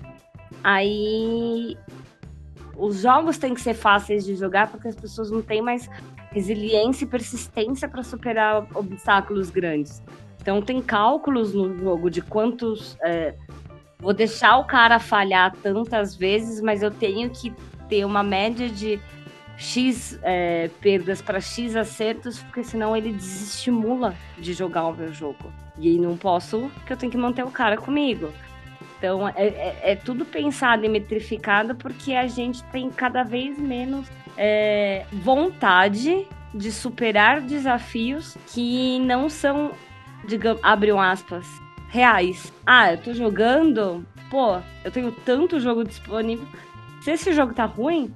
[0.62, 1.76] Aí
[2.76, 5.88] os jogos têm que ser fáceis de jogar porque as pessoas não têm mais
[6.30, 10.02] resiliência e persistência para superar obstáculos grandes.
[10.40, 12.96] Então tem cálculos no jogo de quantos.
[13.02, 13.34] É,
[13.98, 17.52] vou deixar o cara falhar tantas vezes, mas eu tenho que
[17.92, 18.98] ter uma média de
[19.58, 25.52] X é, perdas para X acertos, porque senão ele desestimula de jogar o meu jogo.
[25.78, 28.32] E não posso, porque eu tenho que manter o cara comigo.
[28.96, 34.06] Então é, é, é tudo pensado e metrificado porque a gente tem cada vez menos
[34.38, 39.72] é, vontade de superar desafios que não são
[40.26, 41.46] digamos, abriam aspas,
[41.90, 42.50] reais.
[42.64, 46.46] Ah, eu tô jogando, pô, eu tenho tanto jogo disponível.
[47.02, 48.12] Se esse jogo tá ruim,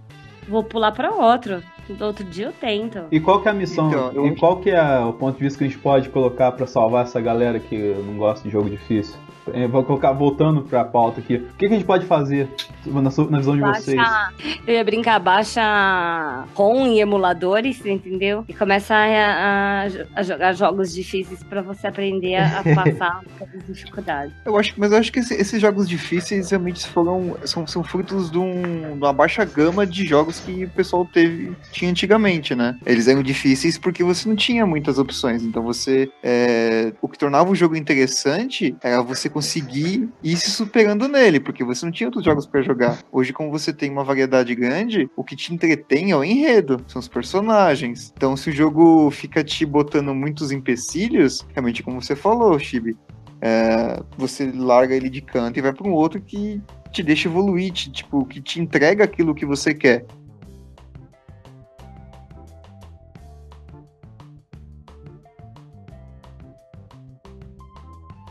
[0.48, 1.62] vou pular para outro.
[1.88, 3.04] Do outro dia eu tento.
[3.12, 3.88] E qual que é a missão?
[3.88, 6.50] Então, eu- E qual que é o ponto de vista que a gente pode colocar
[6.52, 9.16] pra salvar essa galera que não gosta de jogo difícil?
[9.54, 11.36] Eu vou colocar voltando pra pauta aqui.
[11.36, 12.48] O que, que a gente pode fazer
[12.84, 13.96] na, sua- na visão de vocês?
[13.96, 14.32] Baixa,
[14.66, 18.44] eu ia brincar, baixa ROM e emuladores, entendeu?
[18.48, 19.86] E começa a, a-
[20.16, 24.32] a jogar jogos difíceis pra você aprender a, a passar pelas dificuldades.
[24.44, 28.30] Eu acho, mas eu acho que esse- esses jogos difíceis realmente foram são, são frutos
[28.30, 28.62] de, um-
[28.94, 32.76] de uma baixa gama de jogos que o pessoal teve tinha antigamente, né?
[32.84, 35.42] Eles eram difíceis porque você não tinha muitas opções.
[35.42, 41.06] Então você é, o que tornava o jogo interessante era você conseguir ir se superando
[41.06, 43.00] nele, porque você não tinha outros jogos pra jogar.
[43.12, 46.98] Hoje, como você tem uma variedade grande, o que te entretém é o enredo, são
[46.98, 48.14] os personagens.
[48.16, 52.96] Então, se o jogo fica te botando muitos empecilhos, realmente como você falou, Chibi,
[53.42, 56.58] é, você larga ele de canto e vai para um outro que
[56.90, 60.06] te deixa evoluir, te, tipo, que te entrega aquilo que você quer.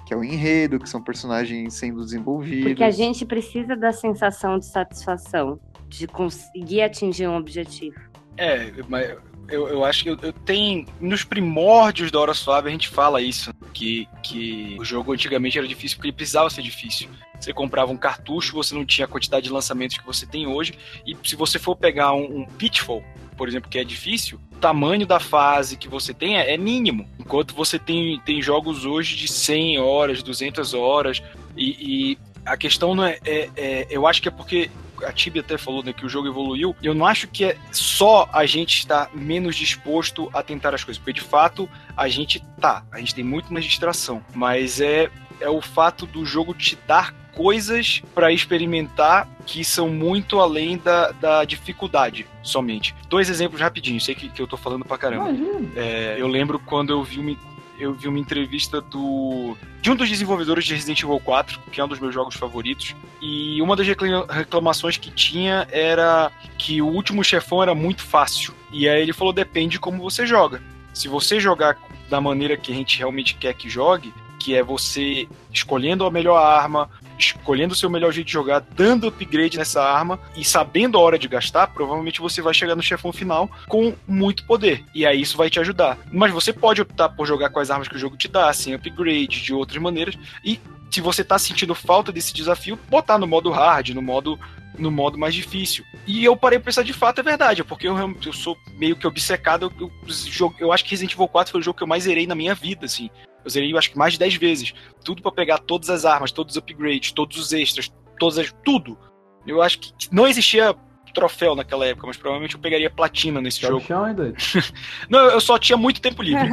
[0.06, 2.66] Que é o enredo, que são personagens sendo desenvolvidos.
[2.66, 8.00] Porque a gente precisa da sensação de satisfação, de conseguir atingir um objetivo.
[8.38, 9.16] É, mas
[9.50, 10.86] eu, eu acho que eu, eu tenho.
[11.00, 13.54] Nos primórdios da Hora Suave a gente fala isso.
[13.74, 17.10] Que, que o jogo antigamente era difícil porque ele precisava ser difícil.
[17.46, 20.74] Você comprava um cartucho, você não tinha a quantidade de lançamentos que você tem hoje.
[21.06, 23.04] E se você for pegar um, um Pitfall,
[23.38, 27.08] por exemplo, que é difícil, o tamanho da fase que você tem é, é mínimo.
[27.20, 31.22] Enquanto você tem, tem jogos hoje de 100 horas, 200 horas.
[31.56, 33.88] E, e a questão não é, é, é.
[33.92, 34.72] Eu acho que é porque
[35.04, 36.76] a Tibi até falou né, que o jogo evoluiu.
[36.82, 40.98] Eu não acho que é só a gente estar menos disposto a tentar as coisas,
[40.98, 45.50] porque de fato a gente tá, a gente tem muito mais distração, mas é, é
[45.50, 51.44] o fato do jogo te dar coisas para experimentar que são muito além da, da
[51.44, 52.96] dificuldade somente.
[53.10, 55.30] Dois exemplos rapidinho, sei que, que eu tô falando pra caramba.
[55.76, 57.36] É, eu lembro quando eu vi uma,
[57.78, 61.86] eu vi uma entrevista do de um dos desenvolvedores de Resident Evil 4, que é
[61.86, 66.88] um dos meus jogos favoritos, e uma das recla- reclamações que tinha era que o
[66.88, 68.52] último chefão era muito fácil.
[68.72, 70.60] E aí ele falou: depende de como você joga.
[70.92, 71.78] Se você jogar
[72.10, 76.38] da maneira que a gente realmente quer que jogue, que é você escolhendo a melhor
[76.38, 81.02] arma, escolhendo o seu melhor jeito de jogar, dando upgrade nessa arma e sabendo a
[81.02, 84.84] hora de gastar, provavelmente você vai chegar no chefão final com muito poder.
[84.94, 85.98] E aí isso vai te ajudar.
[86.12, 88.74] Mas você pode optar por jogar com as armas que o jogo te dá, sem
[88.74, 90.16] upgrade, de outras maneiras.
[90.44, 90.60] E
[90.92, 94.40] se você tá sentindo falta desse desafio, botar no modo hard, no modo
[94.78, 95.86] no modo mais difícil.
[96.06, 97.96] E eu parei pra pensar de fato, é verdade, porque eu,
[98.26, 99.72] eu sou meio que obcecado.
[99.80, 99.92] Eu,
[100.40, 102.36] eu, eu acho que Resident Evil 4 foi o jogo que eu mais zerei na
[102.36, 103.10] minha vida, assim.
[103.46, 104.74] Eu zerei, eu acho que mais de 10 vezes.
[105.04, 108.52] Tudo pra pegar todas as armas, todos os upgrades, todos os extras, todas as.
[108.64, 108.98] tudo.
[109.46, 110.76] Eu acho que não existia
[111.16, 113.86] troféu naquela época, mas provavelmente eu pegaria platina nesse o jogo.
[113.86, 114.06] chão?
[115.10, 116.48] Não, eu só tinha muito tempo livre.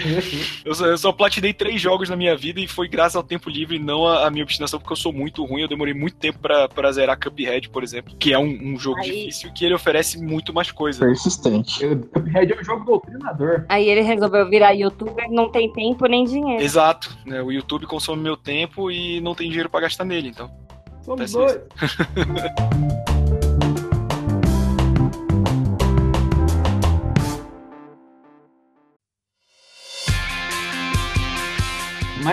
[0.64, 3.50] eu, só, eu só platinei três jogos na minha vida e foi graças ao tempo
[3.50, 5.62] livre e não à, minha obstinação, porque eu sou muito ruim.
[5.62, 9.00] Eu demorei muito tempo pra, pra zerar Cuphead, por exemplo, que é um, um jogo
[9.00, 11.04] Aí- difícil que ele oferece muito mais coisa.
[11.04, 11.82] Persistente.
[11.84, 13.64] Eu- Cuphead é um jogo doutrinador.
[13.68, 16.62] Aí ele resolveu virar youtuber, não tem tempo nem dinheiro.
[16.62, 17.16] Exato.
[17.26, 17.42] né?
[17.42, 20.50] O YouTube consome meu tempo e não tem dinheiro pra gastar nele, então.
[21.02, 21.58] Somos dois.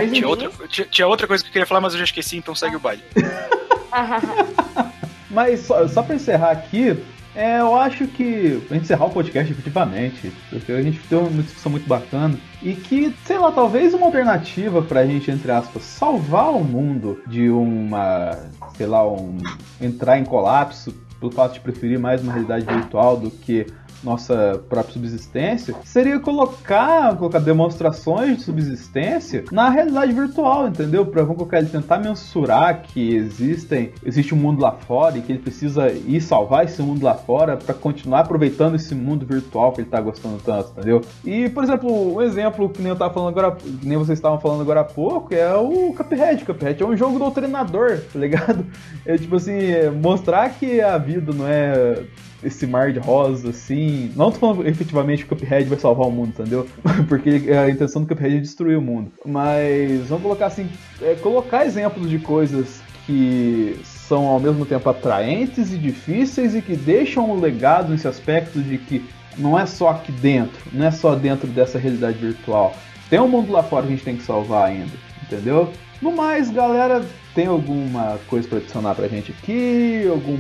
[0.02, 2.38] Mas Tinha outra, tinha, tinha outra coisa que eu queria falar, mas eu já esqueci,
[2.38, 3.03] então segue o baile.
[5.30, 7.02] Mas só, só pra encerrar aqui,
[7.34, 8.61] é, eu acho que.
[8.68, 12.38] Pra gente encerrar o podcast efetivamente, porque a gente teve uma discussão muito bacana.
[12.61, 17.49] E que, sei lá, talvez uma alternativa pra gente, entre aspas, salvar o mundo de
[17.49, 18.38] uma.
[18.76, 19.38] sei lá, um.
[19.80, 23.68] entrar em colapso pelo fato de preferir mais uma realidade virtual do que
[24.03, 31.06] nossa própria subsistência, seria colocar, colocar demonstrações de subsistência na realidade virtual, entendeu?
[31.06, 35.32] Pra vamos colocar ele tentar mensurar que existem, existe um mundo lá fora e que
[35.32, 39.82] ele precisa ir salvar esse mundo lá fora para continuar aproveitando esse mundo virtual que
[39.82, 41.02] ele tá gostando tanto, entendeu?
[41.23, 44.61] E, por exemplo, um exemplo que nem eu tava falando agora, nem vocês estavam falando
[44.61, 46.45] agora há pouco, é o Cuphead.
[46.45, 48.65] Cuphead é um jogo doutrinador, tá ligado?
[49.03, 52.03] É tipo assim, é mostrar que a vida não é
[52.43, 54.11] esse mar de rosa, assim.
[54.15, 56.68] Não tô falando efetivamente que o Cuphead vai salvar o mundo, entendeu?
[57.07, 59.11] Porque a intenção do Cuphead é destruir o mundo.
[59.26, 60.69] Mas vamos colocar assim,
[61.01, 66.76] é, colocar exemplos de coisas que são ao mesmo tempo atraentes e difíceis e que
[66.76, 69.05] deixam um legado nesse aspecto de que
[69.38, 72.76] não é só aqui dentro, não é só dentro dessa realidade virtual.
[73.09, 74.91] Tem um mundo lá fora que a gente tem que salvar ainda,
[75.23, 75.72] entendeu?
[76.01, 77.05] No mais, galera,
[77.35, 80.07] tem alguma coisa para adicionar pra gente aqui?
[80.09, 80.39] Algum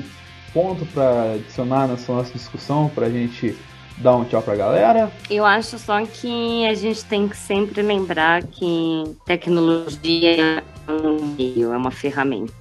[0.53, 3.57] ponto para adicionar nessa nossa discussão pra gente
[3.97, 5.11] dar um tchau pra galera?
[5.29, 11.71] Eu acho só que a gente tem que sempre lembrar que tecnologia é um meio,
[11.71, 12.53] é uma ferramenta.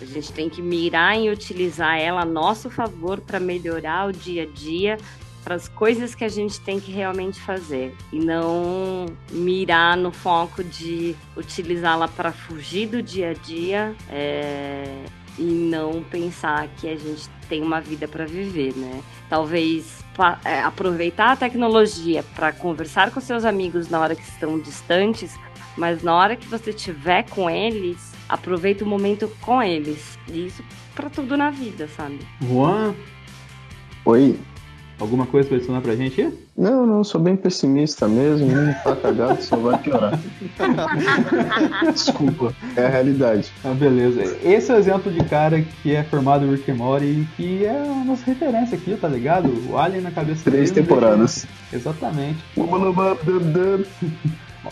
[0.00, 4.42] A gente tem que mirar em utilizar ela a nosso favor para melhorar o dia
[4.42, 4.98] a dia,
[5.42, 10.62] para as coisas que a gente tem que realmente fazer e não mirar no foco
[10.64, 15.04] de utilizá-la para fugir do dia a dia é,
[15.38, 19.02] e não pensar que a gente tem uma vida para viver, né?
[19.28, 20.04] Talvez
[20.44, 25.38] é, aproveitar a tecnologia para conversar com seus amigos na hora que estão distantes,
[25.76, 30.18] mas na hora que você estiver com eles, aproveita o momento com eles.
[30.28, 30.64] E isso
[30.94, 32.18] para tudo na vida, sabe?
[32.40, 32.94] Juan,
[34.04, 34.38] Oi.
[34.98, 36.45] alguma coisa pra adicionar pra gente?
[36.56, 38.46] Não, não, sou bem pessimista mesmo.
[38.46, 40.18] Não tá cagado, só vai piorar.
[41.92, 43.52] Desculpa, é a realidade.
[43.62, 44.22] Ah, beleza.
[44.42, 47.64] Esse é o exemplo de cara que é formado em Rick and Morty e que
[47.66, 49.52] é a nossa referência aqui, tá ligado?
[49.70, 51.46] O Alien na cabeça Três dele, temporadas.
[51.70, 52.38] Exatamente.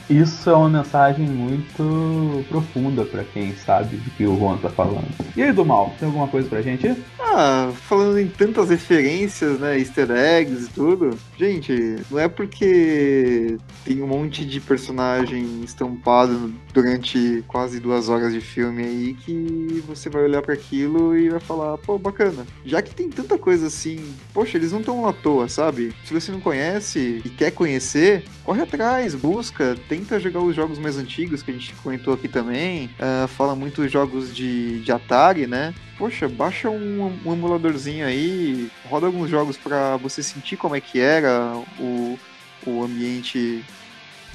[0.08, 5.06] Isso é uma mensagem muito profunda pra quem sabe do que o Juan tá falando.
[5.36, 6.96] E aí, do mal, tem alguma coisa pra gente?
[7.20, 14.02] Ah, falando em tantas referências, né, easter eggs e tudo, gente, não é porque tem
[14.02, 20.24] um monte de personagem estampado durante quase duas horas de filme aí que você vai
[20.24, 22.46] olhar pra aquilo e vai falar, pô, bacana.
[22.64, 25.94] Já que tem tanta coisa assim, poxa, eles não estão à toa, sabe?
[26.04, 30.96] Se você não conhece e quer conhecer, corre atrás, busca, tenta jogar os jogos mais
[30.96, 32.90] antigos que a gente comentou aqui também.
[32.98, 35.74] Ah, fala muito jogos de, de Atari, né?
[35.96, 40.98] Poxa, baixa um, um emuladorzinho aí, roda alguns jogos pra você sentir como é que
[40.98, 42.18] era o,
[42.66, 43.64] o ambiente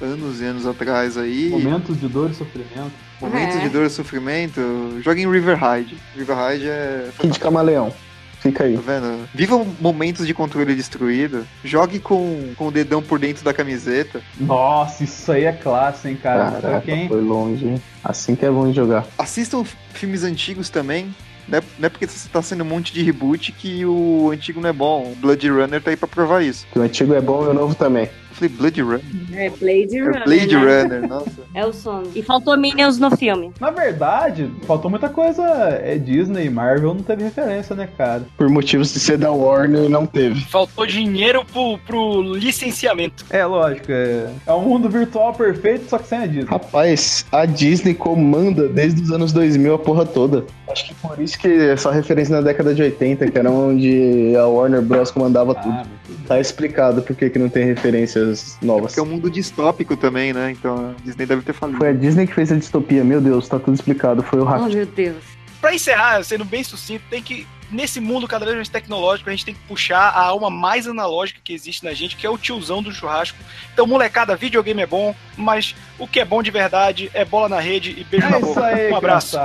[0.01, 1.49] anos e anos atrás aí.
[1.49, 2.91] Momentos de dor e sofrimento.
[3.19, 3.59] Momentos É.
[3.59, 4.61] de dor e sofrimento.
[5.03, 5.97] Joga em River Ride.
[6.15, 7.09] River Ride é.
[7.19, 7.93] Kid Camaleão.
[8.39, 8.77] Fica aí.
[8.77, 9.27] Tá vendo?
[9.35, 11.45] Viva momentos de controle destruído.
[11.61, 14.21] Jogue com, com o dedão por dentro da camiseta.
[14.39, 16.51] Nossa, isso aí é classe, hein, cara?
[16.51, 17.09] pra Caraca, quem?
[17.09, 17.81] foi longe, hein?
[18.01, 19.05] Assim que é bom jogar.
[19.17, 21.13] Assistam filmes antigos também.
[21.49, 24.61] Não é, não é porque você tá sendo um monte de reboot que o antigo
[24.61, 25.11] não é bom.
[25.11, 26.67] O Blood Runner tá aí pra provar isso.
[26.71, 28.03] Que o antigo é bom e o novo também.
[28.03, 29.01] Eu falei Blood Runner?
[29.33, 30.23] É Blade É Runner.
[30.23, 30.81] Blade né?
[30.83, 31.31] Runner, nossa.
[31.53, 32.03] É o som.
[32.13, 33.51] E faltou Minions no filme.
[33.59, 35.43] Na verdade, faltou muita coisa.
[35.43, 38.25] É Disney Marvel não teve referência, né, cara?
[38.37, 40.39] Por motivos de ser da Warner, não teve.
[40.45, 43.25] Faltou dinheiro pro, pro licenciamento.
[43.29, 46.45] É, lógico, é, é um mundo virtual perfeito, só que sem a Disney.
[46.49, 50.45] Rapaz, a Disney comanda desde os anos 2000 a porra toda.
[50.69, 54.45] Acho que por isso que essa referência na década de 80, que era onde a
[54.45, 55.09] Warner Bros.
[55.11, 55.71] comandava tudo.
[55.73, 56.27] Ah, tudo.
[56.27, 58.91] Tá explicado por que, que não tem referências novas.
[58.93, 60.51] Porque é um mundo distópico também, né?
[60.51, 61.79] Então a Disney deve ter falido.
[61.79, 64.21] Foi a Disney que fez a distopia, meu Deus, tá tudo explicado.
[64.21, 64.71] Foi o Oh, hack.
[64.71, 65.23] meu Deus.
[65.59, 67.47] Pra encerrar, sendo bem sucinto, tem que.
[67.71, 71.39] Nesse mundo cada vez mais tecnológico, a gente tem que puxar a alma mais analógica
[71.43, 73.37] que existe na gente, que é o tiozão do churrasco.
[73.71, 77.59] Então, molecada, videogame é bom, mas o que é bom de verdade é bola na
[77.59, 78.65] rede e beijo na É isso boca.
[78.65, 79.37] aí, um abraço.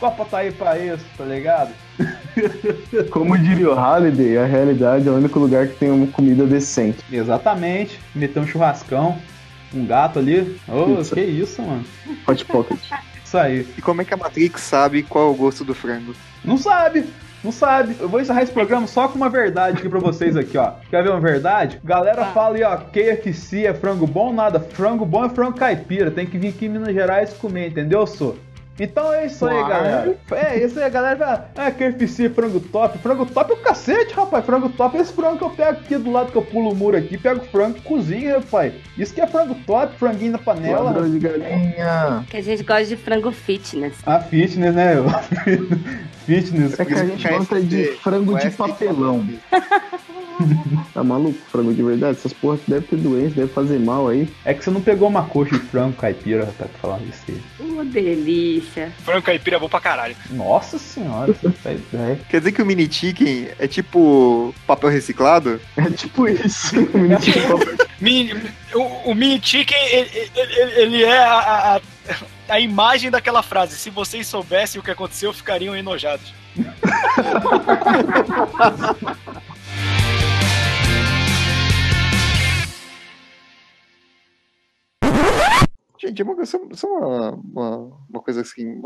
[0.00, 1.72] Copa tá aí pra isso, tá ligado?
[3.12, 7.04] Como diria o Halliday, a realidade é o único lugar que tem uma comida decente.
[7.12, 8.00] Exatamente.
[8.14, 9.18] Meter um churrascão,
[9.74, 10.58] um gato ali.
[10.66, 11.14] Ô, Pizza.
[11.14, 11.84] que isso, mano.
[12.26, 12.78] Hot Pocket.
[13.22, 13.64] Isso aí.
[13.78, 16.16] E como é que a Matrix sabe qual é o gosto do frango?
[16.44, 17.04] Não sabe.
[17.44, 17.94] Não sabe.
[18.00, 20.72] Eu vou encerrar esse programa só com uma verdade aqui pra vocês aqui, ó.
[20.90, 21.80] Quer ver uma verdade?
[21.84, 24.32] Galera fala aí, ó, KFC é frango bom?
[24.32, 24.58] Nada.
[24.58, 26.10] Frango bom é frango caipira.
[26.10, 28.36] Tem que vir aqui em Minas Gerais comer, entendeu, sou?
[28.80, 29.68] Então é isso aí, Uai.
[29.68, 30.16] galera.
[30.32, 31.50] É isso aí, galera.
[31.54, 32.96] Ah, KFC, frango top.
[32.98, 34.42] Frango top é o cacete, rapaz.
[34.46, 36.74] Frango top é esse frango que eu pego aqui do lado que eu pulo o
[36.74, 37.18] muro aqui.
[37.18, 38.72] Pego frango e cozinho, rapaz.
[38.96, 40.80] Isso que é frango top, franguinho na panela.
[40.80, 42.24] Ladrão de galinha.
[42.30, 43.98] Que a gente gosta de frango fitness.
[44.06, 44.94] Ah, fitness, né?
[46.24, 46.80] fitness.
[46.80, 49.28] É que a gente gosta de frango de papelão.
[50.94, 51.38] Tá maluco?
[51.50, 52.18] Frango de verdade?
[52.18, 54.28] Essas porra que deve ter doença, deve fazer mal aí.
[54.44, 57.40] É que você não pegou uma coxa de frango caipira, rapaz, pra falar isso aí.
[57.60, 58.92] Uma delícia.
[59.04, 60.16] Frango caipira é bom pra caralho.
[60.30, 62.18] Nossa senhora, você tá ideia.
[62.28, 65.60] Quer dizer que o mini chicken é tipo papel reciclado?
[65.76, 66.74] É tipo isso.
[68.00, 68.34] Mini-
[68.74, 71.80] o, o mini chicken, ele, ele- ele é a, a-
[72.48, 73.76] a imagem daquela frase.
[73.76, 76.32] Se vocês soubessem o que aconteceu, ficariam enojados.
[86.00, 87.76] Gente, é uma, só, só uma, uma,
[88.08, 88.80] uma coisa assim,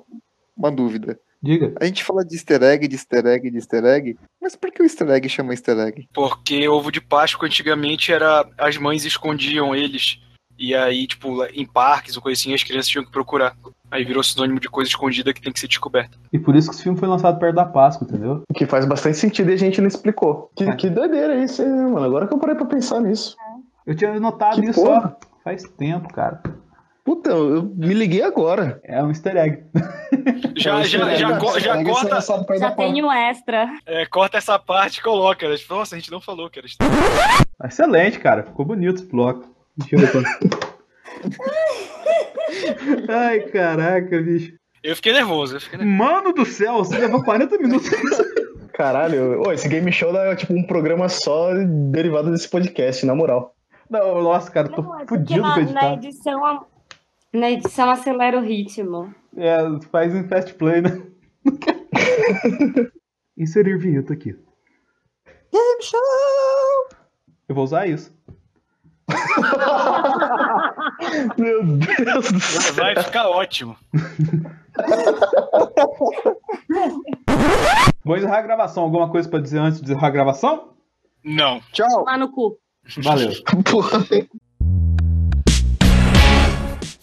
[0.56, 1.18] uma dúvida.
[1.40, 1.74] Diga.
[1.80, 4.82] A gente fala de easter egg, de easter egg, de easter egg, mas por que
[4.82, 6.08] o easter egg chama easter egg?
[6.12, 8.48] Porque ovo de Páscoa antigamente era.
[8.58, 10.18] As mães escondiam eles.
[10.58, 13.56] E aí, tipo, em parques ou coisa assim, as crianças tinham que procurar.
[13.90, 16.16] Aí virou sinônimo de coisa escondida que tem que ser descoberta.
[16.32, 18.42] E por isso que esse filme foi lançado perto da Páscoa, entendeu?
[18.48, 20.50] O que faz bastante sentido e a gente não explicou.
[20.56, 22.04] Que, que doideira isso aí, né, mano?
[22.04, 23.36] Agora que eu parei pra pensar nisso.
[23.86, 25.16] Eu tinha notado Que isso porra?
[25.20, 26.40] ó, faz tempo, cara.
[27.04, 28.80] Puta, eu me liguei agora.
[28.82, 29.62] É um easter egg.
[30.56, 32.20] Já, já, já, co- já corta,
[32.58, 33.68] Já tem um extra.
[33.84, 35.46] é, corta essa parte e coloca.
[35.48, 35.56] né?
[35.56, 36.86] Tipo, Nossa, a gente não falou que era easter
[37.64, 38.44] Excelente, cara.
[38.44, 39.54] Ficou bonito esse bloco.
[39.76, 40.28] Deixa eu ver quanto.
[43.08, 44.54] Ai, caraca, bicho.
[44.82, 45.98] Eu fiquei nervoso, eu fiquei nervoso.
[45.98, 47.90] Mano do céu, você levou 40 minutos.
[48.72, 51.50] Caralho, ô, esse game show é tipo um programa só
[51.90, 53.54] derivado desse podcast, na moral.
[53.88, 56.66] Não, nossa, cara, tô Porque fudido na, pra na edição.
[57.34, 59.12] Na edição acelera o ritmo.
[59.36, 59.58] É,
[59.90, 61.02] faz em fast play, né?
[63.36, 64.38] Inserir vinheta aqui.
[65.52, 65.98] Game show!
[67.48, 68.14] Eu vou usar isso.
[71.36, 72.74] Meu Deus do céu.
[72.74, 73.76] Vai ficar ótimo.
[78.04, 78.84] Vou encerrar a gravação.
[78.84, 80.74] Alguma coisa pra dizer antes de encerrar a gravação?
[81.24, 81.60] Não.
[81.72, 82.04] Tchau!
[82.04, 82.56] Lá no cu.
[82.98, 83.32] Valeu.
[83.68, 84.06] Porra.